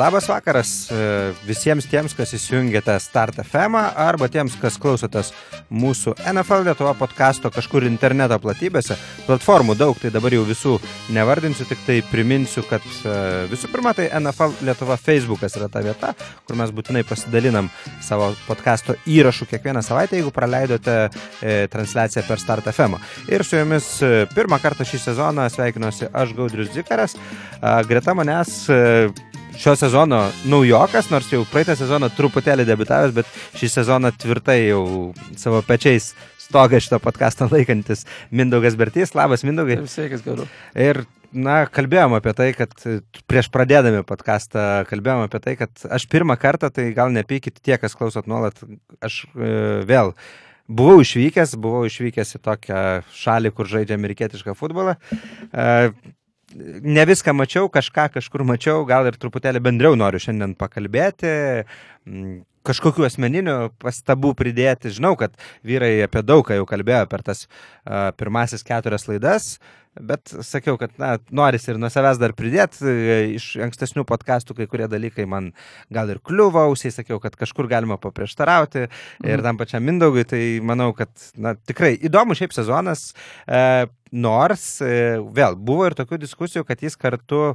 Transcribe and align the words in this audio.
Labas 0.00 0.28
vakaras 0.28 0.88
e, 0.88 0.98
visiems 1.44 1.84
tiems, 1.90 2.14
kas 2.16 2.30
įsijungėte 2.32 2.94
Start 3.04 3.36
FM 3.42 3.76
arba 3.76 4.30
tiems, 4.32 4.54
kas 4.56 4.78
klausotės 4.80 5.28
mūsų 5.68 6.14
NFL 6.30 6.64
Lietuva 6.70 6.94
podkasto 6.96 7.50
kažkur 7.52 7.84
interneto 7.84 8.38
platybėse. 8.40 8.96
Platformų 9.26 9.76
daug, 9.76 9.98
tai 10.00 10.08
dabar 10.14 10.32
jau 10.32 10.46
visų 10.48 10.78
nevardinsiu, 11.12 11.66
tik 11.68 11.84
tai 11.84 11.98
priminsiu, 12.08 12.64
kad 12.70 12.80
e, 12.80 13.18
visų 13.50 13.68
pirma, 13.74 13.92
tai 13.98 14.08
NFL 14.22 14.64
Lietuva 14.70 14.96
Facebookas 14.96 15.58
yra 15.60 15.68
ta 15.68 15.84
vieta, 15.84 16.14
kur 16.48 16.56
mes 16.56 16.72
būtinai 16.72 17.04
pasidalinam 17.04 17.68
savo 18.00 18.30
podkasto 18.46 18.96
įrašų 19.04 19.50
kiekvieną 19.52 19.84
savaitę, 19.84 20.16
jeigu 20.16 20.32
praleidote 20.32 20.96
e, 21.02 21.58
transliaciją 21.74 22.24
per 22.24 22.40
Start 22.40 22.72
FM. 22.72 22.96
Ir 23.28 23.44
su 23.44 23.60
jumis 23.60 23.98
pirmą 24.32 24.62
kartą 24.64 24.88
šį 24.88 25.04
sezoną 25.10 25.50
sveikinuosi 25.52 26.08
aš 26.08 26.32
Gaudrius 26.38 26.72
Zikaras. 26.72 27.20
Greta 27.60 28.16
manęs 28.16 28.62
šio 29.60 29.76
sezono 29.76 30.20
naujokas, 30.48 31.10
nors 31.12 31.28
jau 31.32 31.42
praeitą 31.52 31.74
sezoną 31.76 32.08
truputėlį 32.16 32.64
debitavęs, 32.68 33.12
bet 33.16 33.28
šį 33.60 33.68
sezoną 33.74 34.10
tvirtai 34.16 34.58
jau 34.70 34.82
savo 35.36 35.60
pečiais 35.66 36.14
stogą 36.40 36.80
šito 36.80 36.98
podcast'o 37.02 37.48
laikantis 37.52 38.06
Mindaugas 38.32 38.78
Bertys. 38.80 39.12
Labas, 39.14 39.44
Mindaugai. 39.44 39.82
Sveikas, 39.90 40.24
garu. 40.24 40.46
Ir 40.72 41.02
na, 41.36 41.62
kalbėjom 41.68 42.16
apie 42.16 42.32
tai, 42.38 42.48
kad 42.56 42.72
prieš 43.28 43.50
pradėdami 43.52 44.00
podcastą 44.08 44.86
kalbėjom 44.88 45.26
apie 45.26 45.42
tai, 45.44 45.54
kad 45.60 45.84
aš 45.92 46.06
pirmą 46.10 46.38
kartą, 46.40 46.72
tai 46.72 46.88
gal 46.96 47.12
nepykit 47.12 47.60
tie, 47.60 47.76
kas 47.82 47.98
klausot 47.98 48.30
nuolat, 48.30 48.56
aš 49.04 49.26
e, 49.36 49.50
vėl 49.90 50.14
buvau 50.70 51.02
išvykęs, 51.04 51.52
buvau 51.60 51.84
išvykęs 51.90 52.38
į 52.38 52.40
tokią 52.48 52.80
šalį, 53.12 53.52
kur 53.52 53.68
žaidžia 53.68 54.00
amerikietišką 54.00 54.56
futbolą. 54.56 54.96
E, 55.52 55.92
ne 56.54 57.06
viską 57.06 57.34
mačiau, 57.36 57.70
kažką 57.72 58.10
kažkur 58.16 58.44
mačiau, 58.48 58.84
gal 58.88 59.08
ir 59.08 59.18
truputėlį 59.20 59.62
bendriau 59.64 59.98
noriu 59.98 60.20
šiandien 60.22 60.56
pakalbėti, 60.58 61.34
kažkokių 62.66 63.06
asmeninių 63.08 63.56
pastabų 63.80 64.34
pridėti. 64.38 64.92
Žinau, 64.92 65.14
kad 65.20 65.36
vyrai 65.66 65.98
apie 66.04 66.24
daug 66.26 66.44
ką 66.46 66.58
jau 66.58 66.66
kalbėjo 66.68 67.06
per 67.10 67.24
tas 67.26 67.46
uh, 67.46 68.10
pirmasis 68.20 68.66
keturias 68.66 69.06
laidas, 69.08 69.54
bet 69.96 70.32
sakiau, 70.46 70.76
kad 70.80 70.92
na, 71.00 71.14
noris 71.34 71.64
ir 71.68 71.80
nuo 71.80 71.90
savęs 71.90 72.20
dar 72.20 72.34
pridėti. 72.36 72.84
E, 72.86 73.16
iš 73.38 73.48
ankstesnių 73.66 74.04
podkastų 74.08 74.54
kai 74.58 74.68
kurie 74.70 74.86
dalykai 74.90 75.26
man 75.30 75.50
gal 75.92 76.12
ir 76.12 76.20
kliuvo 76.22 76.62
ausiai, 76.68 76.92
sakiau, 76.94 77.18
kad 77.22 77.34
kažkur 77.38 77.68
galima 77.70 77.98
paprieštarauti 78.00 78.84
mhm. 78.86 79.30
ir 79.32 79.44
tam 79.46 79.60
pačiam 79.60 79.86
Mindaugui, 79.86 80.26
tai 80.28 80.42
manau, 80.62 80.92
kad 80.96 81.10
na, 81.40 81.56
tikrai 81.56 81.96
įdomu 81.96 82.36
šiaip 82.38 82.54
sezonas, 82.56 83.10
uh, 83.48 83.88
nors 84.12 84.64
uh, 84.84 85.20
vėl 85.36 85.56
buvo 85.56 85.90
ir 85.90 85.96
tokių 85.98 86.20
diskusijų, 86.24 86.64
kad 86.68 86.82
jis 86.82 86.98
kartu 87.00 87.54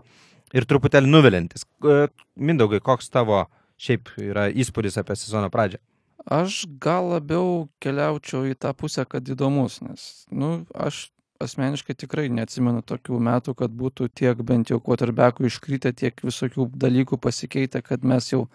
ir 0.56 0.68
truputėlį 0.70 1.12
nuvilintis. 1.12 1.68
Uh, 1.84 2.08
Mindaugai, 2.36 2.82
koks 2.84 3.12
tavo 3.14 3.46
šiaip 3.82 4.14
yra 4.22 4.48
įspūdis 4.52 5.00
apie 5.02 5.18
sezono 5.20 5.52
pradžią? 5.54 5.82
Aš 6.26 6.64
gal 6.82 7.12
labiau 7.12 7.68
keliaučiau 7.84 8.48
į 8.50 8.56
tą 8.58 8.72
pusę, 8.74 9.04
kad 9.06 9.28
įdomus, 9.30 9.78
nes, 9.86 10.26
nu, 10.34 10.64
aš 10.74 11.10
asmeniškai 11.44 11.96
tikrai 12.00 12.30
neatsimenu 12.34 12.82
tokių 12.88 13.20
metų, 13.28 13.54
kad 13.60 13.74
būtų 13.76 14.08
tiek 14.16 14.40
bent 14.48 14.72
jau 14.72 14.80
quarterbackų 14.82 15.50
iškritę, 15.50 15.92
tiek 15.94 16.24
visokių 16.24 16.70
dalykų 16.74 17.20
pasikeitę, 17.22 17.84
kad 17.86 18.08
mes 18.08 18.32
jau 18.32 18.46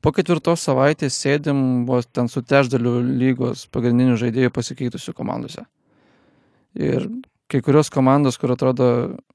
po 0.00 0.12
ketvirtos 0.14 0.62
savaitės 0.68 1.16
sėdim 1.18 1.86
vos 1.88 2.06
ten 2.06 2.28
su 2.28 2.44
trečdaliu 2.44 3.00
lygos 3.00 3.66
pagrindinių 3.72 4.18
žaidėjų 4.20 4.52
pasikeitusių 4.54 5.16
komandose. 5.16 5.64
Ir 6.78 7.08
kai 7.50 7.62
kurios 7.64 7.90
komandos, 7.90 8.38
kur 8.38 8.52
atrodo 8.54 8.90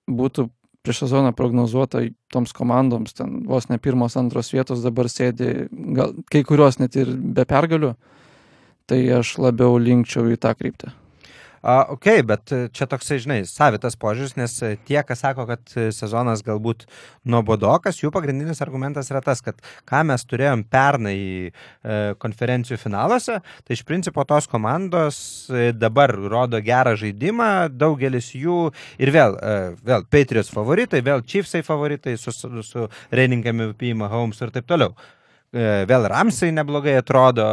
būtų 0.08 0.48
prieš 0.86 1.06
sezoną 1.06 1.34
prognozuota 1.36 2.04
toms 2.32 2.54
komandoms, 2.54 3.16
ten 3.18 3.42
vos 3.50 3.70
ne 3.72 3.80
pirmos, 3.82 4.16
antros 4.22 4.54
vietos 4.54 4.84
dabar 4.86 5.10
sėdi, 5.10 5.68
gal 5.98 6.14
kai 6.32 6.44
kurios 6.46 6.78
net 6.80 6.96
ir 7.00 7.10
be 7.16 7.48
pergalių, 7.50 7.96
tai 8.86 9.02
aš 9.18 9.36
labiau 9.42 9.80
linkčiau 9.82 10.30
į 10.32 10.38
tą 10.38 10.54
kryptį. 10.58 10.94
Ok, 11.66 12.06
bet 12.30 12.52
e, 12.54 12.58
čia 12.70 12.86
toksai, 12.86 13.16
žinai, 13.24 13.40
savitas 13.50 13.96
požiūris, 13.98 14.36
nes 14.38 14.52
e, 14.62 14.76
tie, 14.86 15.00
kas 15.02 15.24
sako, 15.24 15.48
kad 15.50 15.72
e, 15.74 15.88
sezonas 15.96 16.44
galbūt 16.46 16.84
nuobodokas, 17.26 18.04
jų 18.04 18.12
pagrindinis 18.14 18.62
argumentas 18.62 19.10
yra 19.10 19.18
tas, 19.26 19.42
kad 19.42 19.58
ką 19.90 20.04
mes 20.06 20.22
turėjom 20.30 20.62
pernai 20.70 21.16
konferencijų 22.22 22.78
finaluose, 22.78 23.40
tai 23.66 23.74
iš 23.74 23.82
principo 23.88 24.22
tos 24.30 24.46
komandos 24.50 25.18
dabar 25.74 26.14
rodo 26.14 26.60
gerą 26.62 26.94
žaidimą, 27.02 27.50
daugelis 27.74 28.30
jų 28.38 28.60
ir 29.02 29.14
vėl, 29.16 29.40
vėl 29.86 30.06
Patriots 30.14 30.54
favoritai, 30.54 31.02
vėl 31.06 31.26
Chiefsai 31.26 31.64
favoritai 31.66 32.14
su, 32.22 32.34
su, 32.36 32.52
su 32.66 32.86
Reining 33.10 33.46
MVP, 33.56 33.96
Mahomes 33.98 34.42
ir 34.46 34.54
taip 34.54 34.70
toliau. 34.70 34.94
Vėl 35.56 36.08
Ramsai 36.12 36.52
neblogai 36.54 36.98
atrodo. 37.00 37.50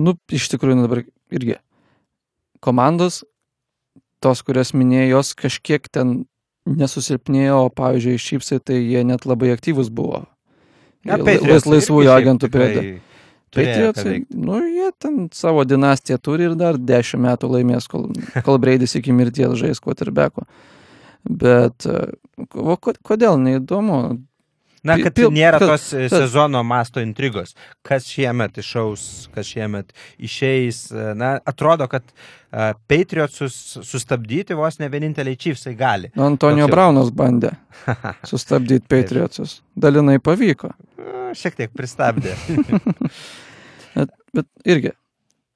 Nu, 0.00 0.16
iš 0.32 0.48
tikrųjų, 0.54 0.80
nu, 0.80 0.88
dabar 0.88 1.04
irgi 1.34 1.58
komandos, 2.64 3.22
tos, 4.24 4.42
kurias 4.46 4.72
minėjau, 4.76 5.18
jos 5.18 5.34
kažkiek 5.38 5.88
ten 5.92 6.22
nesusilpnėjo, 6.64 7.64
o 7.66 7.72
pavyzdžiui, 7.76 8.20
šypsai, 8.20 8.60
tai 8.64 8.78
jie 8.80 9.02
net 9.04 9.26
labai 9.28 9.52
aktyvus 9.54 9.90
buvo. 9.92 10.24
Ja, 11.04 11.18
Lais, 11.20 11.66
laisvųjų 11.68 12.12
agentų 12.14 12.48
periode. 12.52 12.94
Patriotsai, 13.54 14.24
nu, 14.34 14.58
jie 14.66 14.88
ten 14.98 15.28
savo 15.36 15.62
dinastiją 15.68 16.18
turi 16.18 16.48
ir 16.48 16.56
dar 16.58 16.78
dešimt 16.80 17.22
metų 17.22 17.52
laimės, 17.52 17.86
kol, 17.90 18.08
kol 18.46 18.58
Breidis 18.58 18.96
iki 18.98 19.14
mirties 19.14 19.54
žais 19.60 19.82
quarterbacko. 19.84 20.46
Bet 21.24 21.86
o 21.86 22.76
kodėl 22.80 23.38
neįdomu? 23.40 24.00
Na, 24.84 24.98
kad 25.00 25.14
pil, 25.16 25.30
nėra 25.32 25.58
pil, 25.62 25.70
tos 25.72 25.86
pil, 25.94 26.08
sezono 26.12 26.60
masto 26.66 27.00
intrigos. 27.00 27.54
Kas 27.86 28.04
šiemet 28.12 28.58
išaus, 28.60 29.04
kas 29.32 29.48
šiemet 29.48 29.94
išeis. 30.20 30.86
Na, 31.16 31.38
atrodo, 31.48 31.86
kad 31.88 32.04
uh, 32.04 32.74
Patriotsus 32.90 33.56
sustabdyti 33.80 34.56
vos 34.58 34.76
ne 34.82 34.90
vieninteliai 34.92 35.38
Chiefsai 35.40 35.72
gali. 35.78 36.10
Nu, 36.12 36.26
Antonijo 36.28 36.66
Toks 36.68 36.76
Braunas 36.76 37.14
bandė 37.16 37.54
sustabdyti 38.30 38.84
Patriotsus. 38.92 39.62
Dalinai 39.72 40.18
pavyko. 40.24 40.74
Šiek 41.34 41.56
tiek 41.62 41.72
pristabdė. 41.74 42.36
bet, 43.96 44.14
bet 44.36 44.50
irgi, 44.68 44.92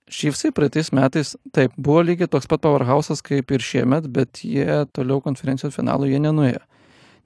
Šyvsai 0.08 0.54
praeitais 0.56 0.88
metais, 0.96 1.34
taip, 1.52 1.74
buvo 1.76 2.00
lygiai 2.00 2.30
toks 2.32 2.48
pat 2.48 2.62
powerhouse'as 2.64 3.20
kaip 3.20 3.52
ir 3.52 3.60
šiemet, 3.60 4.06
bet 4.08 4.40
jie 4.40 4.86
toliau 4.96 5.20
konferencijos 5.20 5.76
finalų 5.76 6.08
jie 6.08 6.20
nenuėjo 6.24 6.62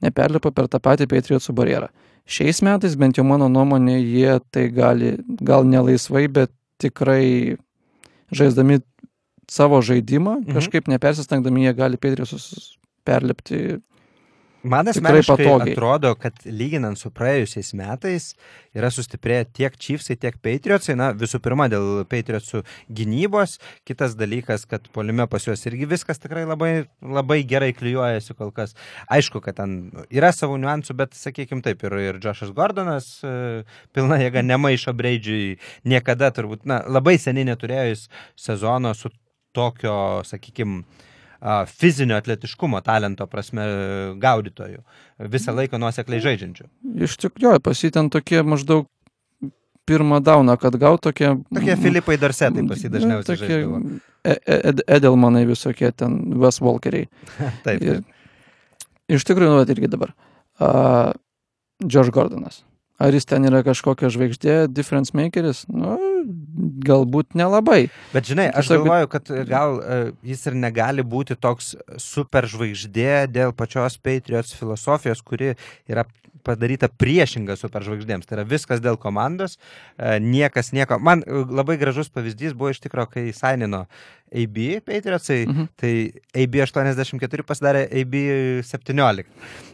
neperlipa 0.03 0.53
per 0.55 0.69
tą 0.71 0.81
patį 0.83 1.09
Patriotsų 1.11 1.55
barjerą. 1.57 1.91
Šiais 2.29 2.63
metais, 2.63 2.95
bent 2.99 3.19
jau 3.19 3.25
mano 3.27 3.49
nuomonė, 3.51 3.97
jie 3.99 4.39
tai 4.55 4.69
gali, 4.75 5.17
gal 5.43 5.67
nelaisvai, 5.67 6.29
bet 6.31 6.53
tikrai 6.83 7.57
žaisdami 8.33 8.81
savo 9.51 9.81
žaidimą, 9.85 10.39
mhm. 10.41 10.59
kažkaip 10.59 10.91
nepersistengdami, 10.91 11.67
jie 11.67 11.75
gali 11.77 12.01
Patriotsus 12.01 12.77
perlipti 13.07 13.81
Man 14.63 14.89
asmeniškai 14.89 15.47
atrodo, 15.51 16.13
kad 16.19 16.39
lyginant 16.47 16.99
su 16.99 17.11
praėjusiais 17.11 17.73
metais 17.75 18.29
yra 18.77 18.93
sustiprėję 18.95 19.47
tiek 19.59 19.75
Chiefsai, 19.75 20.15
tiek 20.23 20.37
Patriotsai. 20.43 20.95
Na, 20.99 21.11
visų 21.19 21.41
pirma, 21.43 21.67
dėl 21.73 22.05
Patriotsų 22.11 22.63
gynybos. 22.87 23.57
Kitas 23.89 24.15
dalykas, 24.19 24.67
kad 24.71 24.87
polime 24.95 25.27
pas 25.31 25.49
juos 25.49 25.67
irgi 25.67 25.89
viskas 25.91 26.23
tikrai 26.23 26.45
labai, 26.47 26.73
labai 27.03 27.41
gerai 27.49 27.73
klyjuojasi 27.75 28.39
kol 28.39 28.53
kas. 28.55 28.77
Aišku, 29.11 29.43
kad 29.43 29.59
ten 29.59 29.79
yra 30.15 30.31
savų 30.35 30.61
niuansų, 30.63 30.97
bet, 31.01 31.19
sakykime 31.19 31.65
taip, 31.67 31.83
ir, 31.89 31.99
ir 32.13 32.23
Joshas 32.23 32.55
Gordonas 32.55 33.17
e, 33.27 33.37
pilna 33.97 34.21
jėga 34.23 34.47
nemaišo 34.47 34.95
Breidžiui 34.95 35.57
niekada 35.91 36.31
turbūt, 36.35 36.69
na, 36.71 36.85
labai 36.87 37.19
seniai 37.19 37.51
neturėjus 37.51 38.07
sezono 38.39 38.95
su 38.95 39.11
tokio, 39.53 40.23
sakykime, 40.25 40.85
fizinio 41.67 42.17
atletiškumo 42.21 42.81
talento 42.87 43.27
prasme 43.31 43.65
gaudytojų, 44.23 44.83
visą 45.33 45.55
laiką 45.57 45.81
nuosekliai 45.83 46.23
žaidžiančių. 46.23 46.69
Iš 47.09 47.19
tikrųjų, 47.25 47.63
pasitent 47.65 48.15
tokie 48.15 48.43
maždaug 48.47 48.87
pirmą 49.89 50.21
dauną, 50.23 50.57
kad 50.57 50.77
gau 50.79 50.99
tokie... 50.99 51.35
Tokie 51.55 51.77
Filipai 51.77 52.19
Darsetai 52.19 52.63
pasidažniausiai. 52.69 53.39
Tokie 53.39 53.59
e, 53.59 54.37
e, 54.37 54.59
ed 54.71 54.83
Edelmanai 54.87 55.43
visokie 55.49 55.91
ten, 55.91 56.21
Wes 56.39 56.61
Walkeriai. 56.63 57.09
taip. 57.67 57.83
Ir, 57.83 58.03
iš 59.11 59.27
tikrųjų, 59.27 59.57
nu, 59.57 59.65
irgi 59.75 59.91
dabar. 59.91 60.15
Uh, 60.63 61.11
Josh 61.83 62.15
Gordonas. 62.15 62.63
Ar 63.03 63.11
jis 63.11 63.27
ten 63.27 63.49
yra 63.49 63.65
kažkokia 63.67 64.13
žvaigždė, 64.15 64.57
difference 64.71 65.17
makeris? 65.17 65.65
Nu, 65.67 65.97
galbūt 66.87 67.37
nelabai. 67.39 67.87
Bet 68.13 68.29
žinai, 68.31 68.49
aš 68.51 68.71
Tiesiog... 68.71 68.87
galvoju, 68.87 69.11
kad 69.13 69.33
gal 69.49 69.77
uh, 69.79 70.09
jis 70.27 70.47
ir 70.49 70.59
negali 70.59 71.05
būti 71.05 71.37
toks 71.41 71.75
super 72.03 72.49
žvaigždė 72.51 73.27
dėl 73.33 73.55
pačios 73.57 73.99
Patriots 74.03 74.57
filosofijos, 74.59 75.23
kuri 75.27 75.55
yra 75.91 76.07
padaryta 76.43 76.89
priešinga 76.91 77.55
superžvaigždėms. 77.59 78.27
Tai 78.27 78.41
yra 78.41 78.47
viskas 78.49 78.83
dėl 78.83 78.99
komandos, 79.01 79.59
uh, 79.59 80.19
niekas 80.23 80.73
nieko. 80.75 80.99
Man 80.99 81.23
labai 81.29 81.79
gražus 81.81 82.11
pavyzdys 82.13 82.57
buvo 82.59 82.73
iš 82.75 82.83
tikrųjų, 82.83 83.13
kai 83.15 83.29
Sainino 83.37 83.87
AB 84.35 84.81
Patriotsai, 84.87 85.47
Mhm. 85.47 85.67
tai 85.77 86.13
AB 86.35 86.55
84 86.65 87.43
pasidarė 87.45 87.83
AB 88.01 88.15
17. 88.65 89.25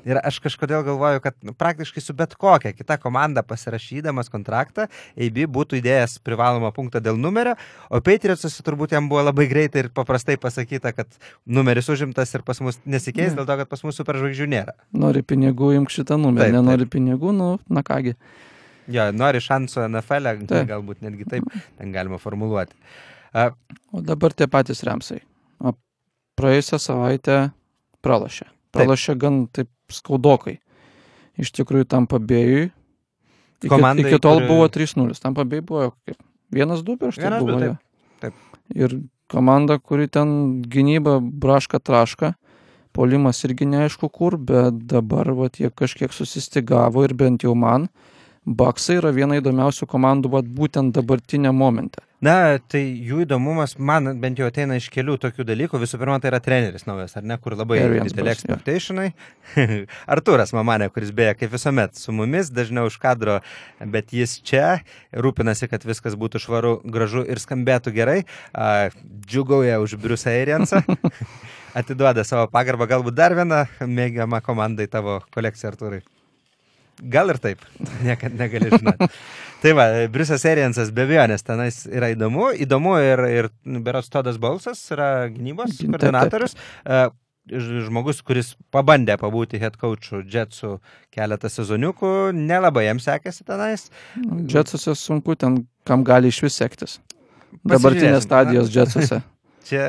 Ir 0.04 0.18
aš 0.24 0.40
kažkodėl 0.40 0.82
galvoju, 0.84 1.20
kad 1.22 1.34
nu, 1.42 1.52
praktiškai 1.54 2.00
su 2.02 2.12
bet 2.12 2.34
kokia 2.34 2.72
kita 2.72 2.96
komanda 2.98 3.42
pasirašydamas 3.42 4.28
kontraktą, 4.32 4.88
AB 5.16 5.46
būtų 5.46 5.78
įdėjęs 5.82 6.18
privalomą 6.26 6.72
punktą 6.74 7.00
dėl 7.00 7.16
numerio, 7.16 7.54
o 7.90 8.00
Patriotsas 8.00 8.58
turbūt 8.62 8.92
jam 8.96 9.08
buvo 9.08 9.22
labai 9.22 9.46
greitai 9.48 9.84
ir 9.84 9.88
paprastai 9.90 10.36
pasakyta, 10.36 10.92
kad 10.94 11.06
numeris 11.46 11.88
užimtas 11.88 12.34
ir 12.34 12.42
pas 12.42 12.60
mus 12.60 12.78
nesikeis, 12.86 13.30
Ne. 13.30 13.36
dėl 13.42 13.46
to, 13.46 13.56
kad 13.62 13.68
pas 13.68 13.82
mus 13.84 13.96
superžvaigždžių 13.96 14.48
nėra. 14.48 14.72
Nori 14.92 15.22
pinigų, 15.22 15.74
imk 15.76 15.88
šitą 15.90 16.18
numerį, 16.18 16.50
Taip, 16.50 16.54
taip. 16.54 16.64
nenori 16.64 16.86
pinigų, 16.86 17.34
nu, 17.36 17.58
na 17.68 17.82
kągi. 17.82 18.14
Jo, 18.88 19.12
nori 19.12 19.38
šansų 19.38 19.84
NFL, 19.88 20.24
-e, 20.32 20.46
Taip. 20.48 20.66
galbūt 20.68 21.02
netgi 21.02 21.28
taip 21.28 21.44
ten 21.78 21.92
galima 21.92 22.16
formuluoti. 22.18 22.72
A, 22.74 23.17
O 23.92 24.00
dabar 24.04 24.32
tie 24.32 24.46
patys 24.50 24.82
remsai. 24.86 25.20
O 25.60 25.74
praėjusią 26.38 26.78
savaitę 26.80 27.38
pralašė. 28.04 28.46
Pralašė 28.72 29.16
gan 29.18 29.46
taip 29.52 29.68
skaudokai. 29.92 30.58
Iš 31.38 31.52
tikrųjų, 31.54 31.86
tam 31.88 32.06
pabėjui. 32.10 32.70
Iki, 33.62 33.68
Komandai, 33.70 34.06
iki 34.10 34.18
tol 34.22 34.40
kuri- 34.40 34.48
buvo 34.48 34.66
3-0. 34.68 35.20
Tam 35.20 35.34
pabėjui 35.34 35.66
buvo 35.66 35.92
kaip 36.06 36.18
1-2 36.52 36.96
prieš 36.98 37.16
tai 37.16 37.30
1-2, 37.30 37.40
buvo. 37.46 37.58
taip, 37.60 37.76
taip. 38.20 38.34
Ir 38.74 39.00
komanda, 39.28 39.78
kuri 39.78 40.08
ten 40.08 40.62
gynyba 40.62 41.18
braška 41.20 41.78
traška. 41.80 42.34
Polimas 42.92 43.44
irgi 43.44 43.66
neaišku 43.68 44.10
kur, 44.10 44.36
bet 44.38 44.86
dabar 44.90 45.30
vat, 45.36 45.58
jie 45.60 45.70
kažkiek 45.70 46.10
susistigavo 46.12 47.04
ir 47.04 47.14
bent 47.14 47.42
jau 47.44 47.54
man. 47.54 47.88
Baksai 48.46 48.96
yra 48.98 49.12
viena 49.12 49.36
įdomiausių 49.38 49.86
komandų 49.86 50.30
vat, 50.32 50.44
būtent 50.46 50.92
dabartinė 50.96 51.52
momente. 51.54 52.00
Na, 52.24 52.58
tai 52.66 52.80
jų 52.82 53.20
įdomumas 53.22 53.76
man 53.78 54.10
bent 54.18 54.40
jau 54.40 54.48
ateina 54.50 54.74
iš 54.80 54.88
kelių 54.90 55.14
tokių 55.22 55.44
dalykų. 55.46 55.78
Visų 55.78 56.00
pirma, 56.00 56.16
tai 56.18 56.32
yra 56.32 56.40
treneris 56.42 56.82
naujas, 56.88 57.14
ar 57.18 57.22
ne, 57.22 57.36
kur 57.38 57.54
labai 57.54 57.78
dideli 58.08 58.32
expectationai. 58.32 59.12
Arturas 60.16 60.50
Mamanė, 60.56 60.90
kuris 60.90 61.12
beje, 61.14 61.36
kaip 61.38 61.54
visuomet, 61.54 61.94
su 61.94 62.14
mumis, 62.16 62.50
dažniau 62.50 62.90
už 62.90 62.98
kadro, 63.02 63.38
bet 63.94 64.10
jis 64.18 64.40
čia 64.42 64.80
rūpinasi, 65.14 65.70
kad 65.70 65.86
viskas 65.86 66.18
būtų 66.18 66.42
švaru, 66.42 66.74
gražu 66.82 67.22
ir 67.22 67.38
skambėtų 67.38 67.94
gerai. 67.94 68.18
Džiugauja 69.30 69.78
už 69.84 69.94
Briusą 70.02 70.34
Ariansą. 70.42 70.82
Atiduoda 71.78 72.26
savo 72.26 72.50
pagarbą, 72.50 72.90
galbūt 72.90 73.14
dar 73.14 73.38
vieną 73.38 73.68
mėgiamą 73.86 74.42
komandai 74.42 74.90
tavo 74.90 75.20
kolekciją, 75.30 75.70
Arturai. 75.70 76.02
Gal 77.02 77.30
ir 77.30 77.38
taip, 77.38 77.62
niekada 78.02 78.34
negali 78.34 78.72
žinoti. 78.72 79.06
tai 79.62 79.72
va, 79.78 79.86
Briusas 80.10 80.44
Ariansas 80.48 80.90
be 80.94 81.04
abejonės 81.06 81.46
tenais 81.46 81.84
yra 81.86 82.10
įdomu. 82.14 82.50
Įdomu 82.64 82.96
ir, 83.02 83.22
ir 83.30 83.48
berots 83.84 84.10
Todas 84.10 84.40
Balsas 84.42 84.82
yra 84.94 85.28
gynybos 85.30 85.76
Taip, 85.76 85.84
taip. 85.84 85.94
koordinatorius. 85.94 86.56
E, 86.84 87.08
Žmogus, 87.48 88.18
kuris 88.26 88.50
pabandė 88.74 89.14
pabūti 89.16 89.56
head 89.62 89.78
coachų 89.80 90.18
Jetsų 90.28 90.74
keletą 91.14 91.48
sezoniukų, 91.48 92.10
nelabai 92.36 92.84
jam 92.84 92.98
sekėsi 93.00 93.46
tenais. 93.48 93.86
Džetsuose 94.20 94.92
sunku 95.00 95.32
ten, 95.40 95.62
kam 95.88 96.04
gali 96.04 96.28
iš 96.28 96.42
vis 96.44 96.58
sektis. 96.60 96.98
Dabartinės 97.64 98.26
stadijos 98.26 98.68
džetsuose. 98.74 99.22
Čia 99.68 99.86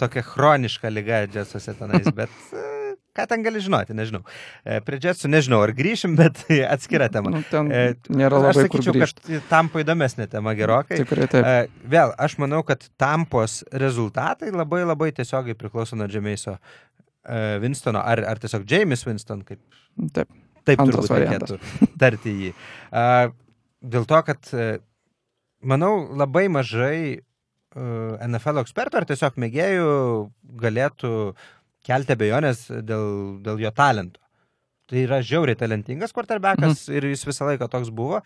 tokia 0.00 0.22
chroniška 0.24 0.92
lyga 0.92 1.22
Jetsuose 1.32 1.72
tenais, 1.78 2.10
bet 2.16 2.32
e, 2.52 2.85
ką 3.16 3.26
ten 3.30 3.44
gali 3.44 3.60
žinoti, 3.64 3.96
nežinau. 3.96 4.22
E, 4.64 4.78
Prie 4.84 4.98
Jetsų 5.02 5.30
nežinau, 5.32 5.62
ar 5.64 5.72
grįšim, 5.76 6.16
bet 6.20 6.42
atskira 6.68 7.08
tema. 7.12 7.32
Nu, 7.34 7.42
ten 7.50 7.70
E, 7.72 7.84
nėra 8.12 8.40
Aš 8.40 8.60
labai 8.60 8.66
kur 8.72 8.84
sakyčiau, 8.84 9.02
kad 9.02 9.48
tampa 9.50 9.82
įdomesnė 9.82 10.28
tema 10.32 10.54
gerokai. 10.58 11.00
Tikrai 11.02 11.28
taip. 11.32 11.46
E, 11.46 11.86
Vėl, 11.96 12.14
aš 12.22 12.38
manau, 12.42 12.62
kad 12.66 12.84
tampos 13.00 13.60
rezultatai 13.72 14.52
labai 14.54 14.84
labai 14.86 15.10
tiesiogiai 15.16 15.58
priklauso 15.58 15.98
nuo 15.98 16.08
Džemeiso 16.10 16.58
Winstono, 17.62 18.04
ar, 18.06 18.22
ar 18.22 18.38
tiesiog 18.38 18.62
James 18.70 19.02
Winston, 19.02 19.40
kaip 19.46 19.58
Taip. 20.14 20.30
taip 20.68 20.82
Antras 20.84 21.08
turbūt 21.08 21.24
reikėtų 21.24 21.56
tarti 22.02 22.34
jį. 22.44 22.50
Dėl 23.96 24.06
to, 24.06 24.20
kad, 24.28 24.50
manau, 25.66 25.90
labai 26.14 26.44
mažai 26.52 26.98
NFL 27.76 28.62
ekspertų 28.62 29.00
ar 29.00 29.06
tiesiog 29.08 29.40
mėgėjų 29.42 29.88
galėtų 30.62 31.10
kelti 31.86 32.16
abejonės 32.16 32.66
dėl, 32.82 33.06
dėl 33.44 33.62
jo 33.62 33.72
talento. 33.76 34.20
Tai 34.86 35.00
yra 35.02 35.22
žiauriai 35.24 35.58
talentingas 35.58 36.14
quarterbackas 36.14 36.84
ir 36.94 37.08
jis 37.10 37.24
visą 37.26 37.48
laiką 37.48 37.66
toks 37.70 37.90
buvo, 37.94 38.20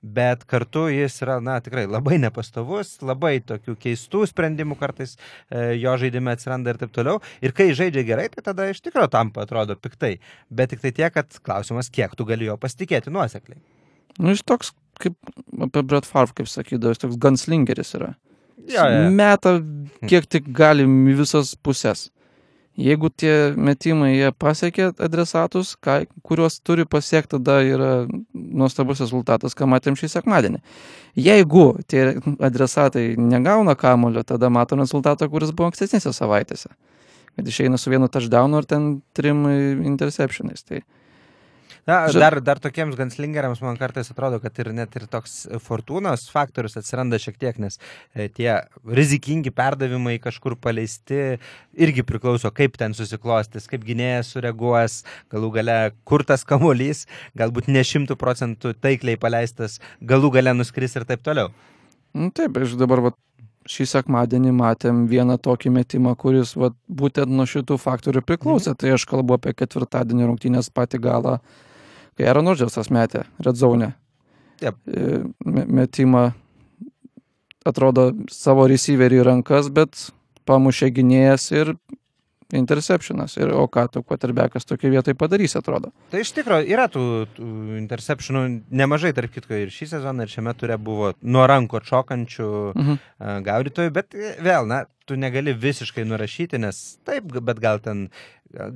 bet 0.00 0.44
kartu 0.48 0.86
jis 0.92 1.18
yra, 1.24 1.36
na, 1.44 1.58
tikrai 1.60 1.84
labai 1.88 2.16
nepastovus, 2.22 2.94
labai 3.04 3.38
tokių 3.44 3.74
keistų 3.82 4.22
sprendimų 4.30 4.78
kartais 4.80 5.16
e, 5.16 5.74
jo 5.80 5.92
žaidime 6.00 6.32
atsiranda 6.32 6.72
ir 6.72 6.80
taip 6.80 6.94
toliau. 6.96 7.20
Ir 7.44 7.52
kai 7.56 7.68
žaidžia 7.76 8.06
gerai, 8.08 8.28
tai 8.32 8.44
tada 8.48 8.68
iš 8.72 8.80
tikrųjų 8.86 9.10
tampa 9.12 9.44
atrodo 9.44 9.76
piktai. 9.76 10.16
Bet 10.48 10.72
tik 10.72 10.84
tai 10.84 10.94
tiek, 10.96 11.12
kad 11.12 11.40
klausimas, 11.44 11.92
kiek 11.92 12.16
tu 12.16 12.28
gali 12.28 12.48
jo 12.48 12.56
pasitikėti 12.60 13.12
nuosekliai. 13.12 13.60
Nu, 14.16 14.32
jis 14.32 14.44
toks, 14.46 14.72
kaip 15.02 15.16
apie 15.68 15.84
Brett 15.84 16.08
Favre, 16.08 16.32
kaip 16.38 16.48
sakydavo, 16.48 16.94
jis 16.94 17.04
toks 17.04 17.20
gunslingeris 17.20 17.96
yra. 17.98 18.14
Jo, 18.66 18.86
jo. 18.88 19.08
Meta 19.14 19.58
kiek 20.08 20.24
tik 20.32 20.48
galim 20.56 21.02
į 21.12 21.20
visas 21.20 21.52
pusės. 21.60 22.08
Jeigu 22.76 23.08
tie 23.08 23.54
metimai 23.56 24.10
jie 24.18 24.28
pasiekia 24.36 24.90
adresatus, 25.00 25.72
ką, 25.80 26.02
kuriuos 26.26 26.58
turi 26.60 26.84
pasiekti, 26.84 27.38
tada 27.38 27.62
yra 27.64 27.92
nuostabus 28.34 29.00
rezultatas, 29.00 29.56
ką 29.56 29.68
matėm 29.72 29.96
šį 29.96 30.10
sekmadienį. 30.12 30.60
Jeigu 31.16 31.64
tie 31.88 32.18
adresatai 32.36 33.14
negauna 33.16 33.72
kamulio, 33.80 34.26
tada 34.28 34.52
matom 34.52 34.84
rezultatą, 34.84 35.30
kuris 35.32 35.54
buvo 35.56 35.70
ankstesnėse 35.70 36.12
savaitėse. 36.12 36.68
Kad 37.36 37.48
išeina 37.48 37.80
su 37.80 37.92
vienu 37.92 38.10
touchdownu 38.12 38.60
ir 38.60 38.68
ten 38.68 38.90
trim 39.16 39.46
interceptionais. 39.48 40.64
Tai 40.68 40.82
Na, 41.86 42.08
Ža- 42.10 42.18
dar, 42.18 42.34
dar 42.42 42.58
tokiems 42.58 42.96
ganslingeriams 42.98 43.60
man 43.62 43.76
kartais 43.78 44.08
atrodo, 44.10 44.40
kad 44.42 44.56
ir 44.58 44.72
net 44.74 44.96
ir 44.98 45.04
toks 45.06 45.44
fortūnos 45.62 46.24
faktorius 46.34 46.74
atsiranda 46.80 47.20
šiek 47.22 47.36
tiek, 47.38 47.60
nes 47.62 47.78
e, 48.10 48.26
tie 48.26 48.48
rizikingi 48.82 49.52
perdavimai 49.54 50.16
kažkur 50.22 50.56
paleisti 50.58 51.38
irgi 51.78 52.02
priklauso, 52.08 52.50
kaip 52.50 52.74
ten 52.80 52.96
susiklostys, 52.98 53.68
kaip 53.70 53.86
gynėjas 53.86 54.32
sureaguos, 54.34 55.04
galų 55.30 55.52
gale 55.60 55.76
kur 56.02 56.24
tas 56.26 56.42
kamuolys, 56.48 57.04
galbūt 57.38 57.70
ne 57.70 57.84
šimtų 57.86 58.18
procentų 58.18 58.74
taikliai 58.82 59.20
paleistas, 59.22 59.78
galų 60.02 60.32
gale 60.40 60.56
nuskris 60.58 60.98
ir 60.98 61.06
taip 61.06 61.22
toliau. 61.22 61.52
Nu, 62.16 62.32
taip, 62.34 62.58
iš 62.64 62.74
dabar 62.80 63.04
vat, 63.04 63.18
šį 63.70 63.86
sekmadienį 63.90 64.52
matėm 64.56 65.04
vieną 65.10 65.36
tokį 65.42 65.70
metimą, 65.74 66.16
kuris 66.18 66.54
vat, 66.58 66.74
būtent 66.88 67.30
nuo 67.30 67.46
šitų 67.46 67.78
faktorių 67.82 68.22
priklausė. 68.26 68.74
Tai 68.78 68.94
aš 68.96 69.06
kalbu 69.10 69.36
apie 69.36 69.54
ketvirtadienį 69.58 70.28
rungtynės 70.30 70.70
patį 70.74 71.02
galą, 71.06 71.36
kai 72.16 72.26
Aaron 72.30 72.48
Rodgersas 72.48 72.88
metė 72.92 73.24
Red 73.44 73.56
Zone. 73.60 73.92
E, 74.62 74.72
me- 75.44 75.66
Metimą 75.68 76.30
atrodo 77.66 78.10
savo 78.30 78.66
receiverį 78.70 79.22
rankas, 79.26 79.68
bet 79.74 80.08
pamušė 80.46 80.92
gynėjas 80.94 81.48
ir 81.56 81.72
interceptionas. 82.54 83.34
Ir 83.42 83.50
o 83.58 83.64
ką 83.66 83.88
tu, 83.90 84.02
quarterbackas 84.06 84.64
tokia 84.68 84.90
vietoje 84.92 85.16
padarys, 85.18 85.56
atrodo. 85.58 85.90
Tai 86.12 86.20
iš 86.22 86.30
tikrųjų 86.36 86.68
yra 86.70 86.84
tų, 86.94 87.02
tų 87.34 87.46
interceptionų 87.80 88.42
nemažai, 88.70 89.10
tarp 89.16 89.32
kitko, 89.34 89.58
ir 89.64 89.72
šį 89.74 89.88
sezoną, 89.96 90.22
ir 90.28 90.30
šiame 90.30 90.54
turė 90.54 90.76
buvo 90.78 91.10
nuo 91.26 91.46
ranko 91.50 91.80
atšokančių 91.82 92.48
Mhm. 92.76 92.98
a, 93.18 93.40
gaudytojų, 93.50 93.90
bet 93.98 94.14
e, 94.14 94.36
vėl, 94.46 94.66
na, 94.70 94.84
tu 95.06 95.18
negali 95.18 95.52
visiškai 95.58 96.06
nurašyti, 96.06 96.58
nes 96.62 96.98
taip, 97.04 97.26
bet 97.42 97.58
gal 97.62 97.82
ten, 97.82 98.06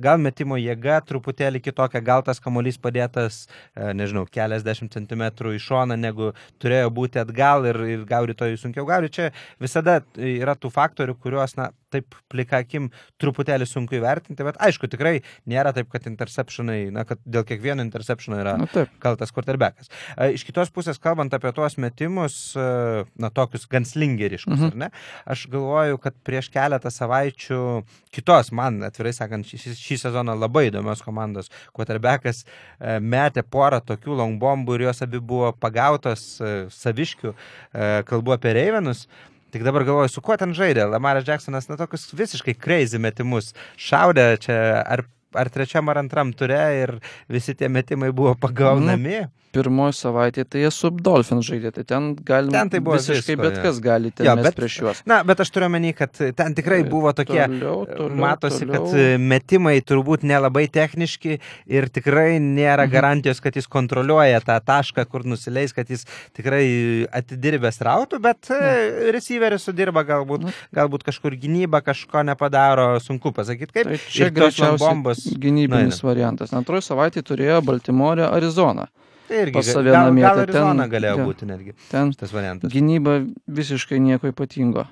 gal 0.01 0.17
metimo 0.21 0.57
jėga 0.59 0.99
truputėlį 1.09 1.61
kitokia, 1.65 2.01
gal 2.05 2.23
tas 2.23 2.39
kamuolys 2.39 2.77
padėtas, 2.81 3.47
e, 3.75 3.91
nežinau, 3.97 4.25
keliasdešimt 4.29 4.93
centimetrų 4.93 5.55
į 5.57 5.61
šoną, 5.67 5.97
negu 5.99 6.31
turėjo 6.61 6.89
būti 6.93 7.21
atgal 7.23 7.65
ir, 7.69 7.79
ir 7.97 8.05
gaudytojui 8.09 8.57
sunkiau 8.61 8.85
gaudyti. 8.89 9.11
Čia 9.11 9.29
visada 9.61 9.99
yra 10.17 10.55
tų 10.55 10.71
faktorių, 10.71 11.17
kuriuos, 11.21 11.57
na, 11.59 11.71
taip 11.91 12.15
plikakim 12.31 12.85
truputėlį 13.19 13.65
sunku 13.67 13.97
įvertinti, 13.97 14.45
bet 14.47 14.55
aišku, 14.63 14.87
tikrai 14.87 15.17
nėra 15.51 15.73
taip, 15.75 15.89
kad 15.91 16.05
interceptionai, 16.07 16.85
na, 16.95 17.03
kad 17.03 17.19
dėl 17.27 17.43
kiekvieno 17.43 17.83
interceptiono 17.83 18.37
yra 18.39 18.53
Na 18.61 18.67
taip. 18.71 18.93
kaltas 19.03 19.33
quarterbackas. 19.35 19.89
E, 20.15 20.29
Iš 20.37 20.45
kitos 20.47 20.71
pusės, 20.71 20.95
kalbant 21.03 21.33
apie 21.35 21.51
tuos 21.51 21.75
metimus, 21.81 22.53
e, 22.55 23.03
na, 23.19 23.29
tokius 23.29 23.67
gan 23.67 23.83
slingeriškus, 23.83 24.55
Mhm. 24.55 24.69
ar 24.71 24.75
ne, 24.85 24.89
aš 25.27 25.47
galvoju, 25.51 25.99
kad 25.99 26.15
prieš 26.23 26.47
keletą 26.53 26.87
savaičių 26.91 27.83
kitos, 28.15 28.51
man 28.55 28.79
atvirai 28.87 29.11
sakant, 29.13 29.45
šį, 29.51 29.70
šį 29.77 29.97
sezoną 30.05 30.35
labai 30.39 30.67
įdomios 30.69 31.03
komandos 31.05 31.51
quarterbackas 31.75 32.43
e, 32.43 32.99
metė 32.99 33.43
porą 33.43 33.81
tokių 33.85 34.17
longbombų 34.21 34.77
ir 34.77 34.87
jos 34.89 35.03
abi 35.05 35.21
buvo 35.21 35.51
pagautos 35.57 36.25
e, 36.39 36.53
saviškių, 36.75 37.33
e, 37.33 37.91
kalbu 38.09 38.35
apie 38.37 38.55
Reivenus. 38.57 39.07
Tik 39.51 39.65
dabar 39.67 39.83
galvoju, 39.83 40.13
su 40.13 40.23
kuo 40.23 40.37
ten 40.39 40.53
žaidė. 40.55 40.85
Lamaras 40.87 41.25
Jacksonas, 41.27 41.67
na, 41.67 41.75
tokius 41.79 42.07
visiškai 42.15 42.55
crazy 42.55 43.01
metimus. 43.03 43.51
Šaudė 43.75 44.29
čia 44.39 44.55
ar, 44.79 45.03
ar 45.35 45.51
trečiam 45.51 45.91
ar 45.91 45.99
antram 45.99 46.31
turė 46.31 46.61
ir 46.79 46.95
visi 47.31 47.55
tie 47.59 47.67
metimai 47.67 48.13
buvo 48.15 48.37
pagaunami. 48.39 49.25
Pirmoji 49.51 49.93
savaitė, 49.97 50.45
tai 50.47 50.61
jie 50.63 50.71
su 50.71 50.89
Dolphins 50.91 51.45
žaidė, 51.49 51.71
tai 51.75 51.83
ten 51.83 52.15
galima 52.15 52.51
Ten 52.61 52.69
tai 52.69 52.79
buvo 52.79 52.95
visiškai 52.97 53.35
visko, 53.35 53.41
bet 53.43 53.57
jo. 53.57 53.63
kas 53.65 53.79
gali 53.83 54.11
ten 54.15 54.25
mest 54.35 54.45
bet- 54.47 54.55
prieš 54.55 54.77
juos. 54.81 55.01
Na, 55.05 55.21
bet 55.27 55.39
aš 55.43 55.51
turiu 55.51 55.69
menį, 55.73 55.91
kad 55.97 56.11
ten 56.35 56.55
tikrai 56.55 56.81
buvo 56.87 57.11
tokie, 57.13 57.41
Toliau, 57.45 57.85
toliau, 57.85 58.15
matosi, 58.23 58.65
toliau. 58.65 58.85
kad 58.87 58.95
e, 58.99 59.17
metimai 59.17 59.75
turbūt 59.81 60.23
nelabai 60.23 60.67
techniški 60.71 61.39
ir 61.67 61.89
tikrai 61.89 62.39
nėra 62.39 62.85
Mhm. 62.87 62.91
garantijos, 62.95 63.41
kad 63.41 63.53
jis 63.55 63.67
kontroliuoja 63.67 64.39
tą 64.41 64.59
tašką, 64.63 65.05
kur 65.09 65.23
nusileis, 65.23 65.73
kad 65.73 65.87
jis 65.89 66.05
tikrai 66.33 67.07
atidirbęs 67.11 67.81
rautų, 67.83 68.19
bet 68.23 68.49
e, 68.51 69.11
receiveris 69.11 69.63
sudirba 69.67 70.03
galbūt, 70.07 70.43
Na. 70.47 70.51
galbūt 70.73 71.03
kažkur 71.03 71.35
gynyba 71.35 71.81
kažko 71.83 72.23
nepadaro, 72.25 72.99
sunku 73.03 73.31
pasakyti 73.35 73.71
kaip. 73.75 73.87
Tai 73.91 73.97
čia 74.07 74.29
greičiausiai 74.31 74.77
bombos. 74.79 75.25
gynybinis 75.35 75.99
nueina. 76.01 76.07
variantas. 76.11 76.51
Antroji 76.53 76.81
savaitė 76.87 77.21
turėjo 77.23 77.61
Baltimore, 77.65 78.23
Arizona. 78.31 78.87
Tai 79.31 79.41
irgi 79.45 79.53
pas 79.55 79.65
gal, 79.69 79.73
save 79.79 79.91
gal, 79.95 80.07
namie, 80.09 80.23
gal 80.25 80.35
tai 80.35 80.43
Arizona 80.47 80.83
ten- 80.83 80.91
galėjo 80.95 81.17
jo. 81.21 81.25
būti 81.31 81.47
netgi 81.47 81.73
Ten 81.89 82.11
tas 82.19 82.31
variantas. 82.35 82.71
gynyba 82.73 83.13
visiškai 83.47 83.99
nieko 84.03 84.27
ypatingo. 84.33 84.83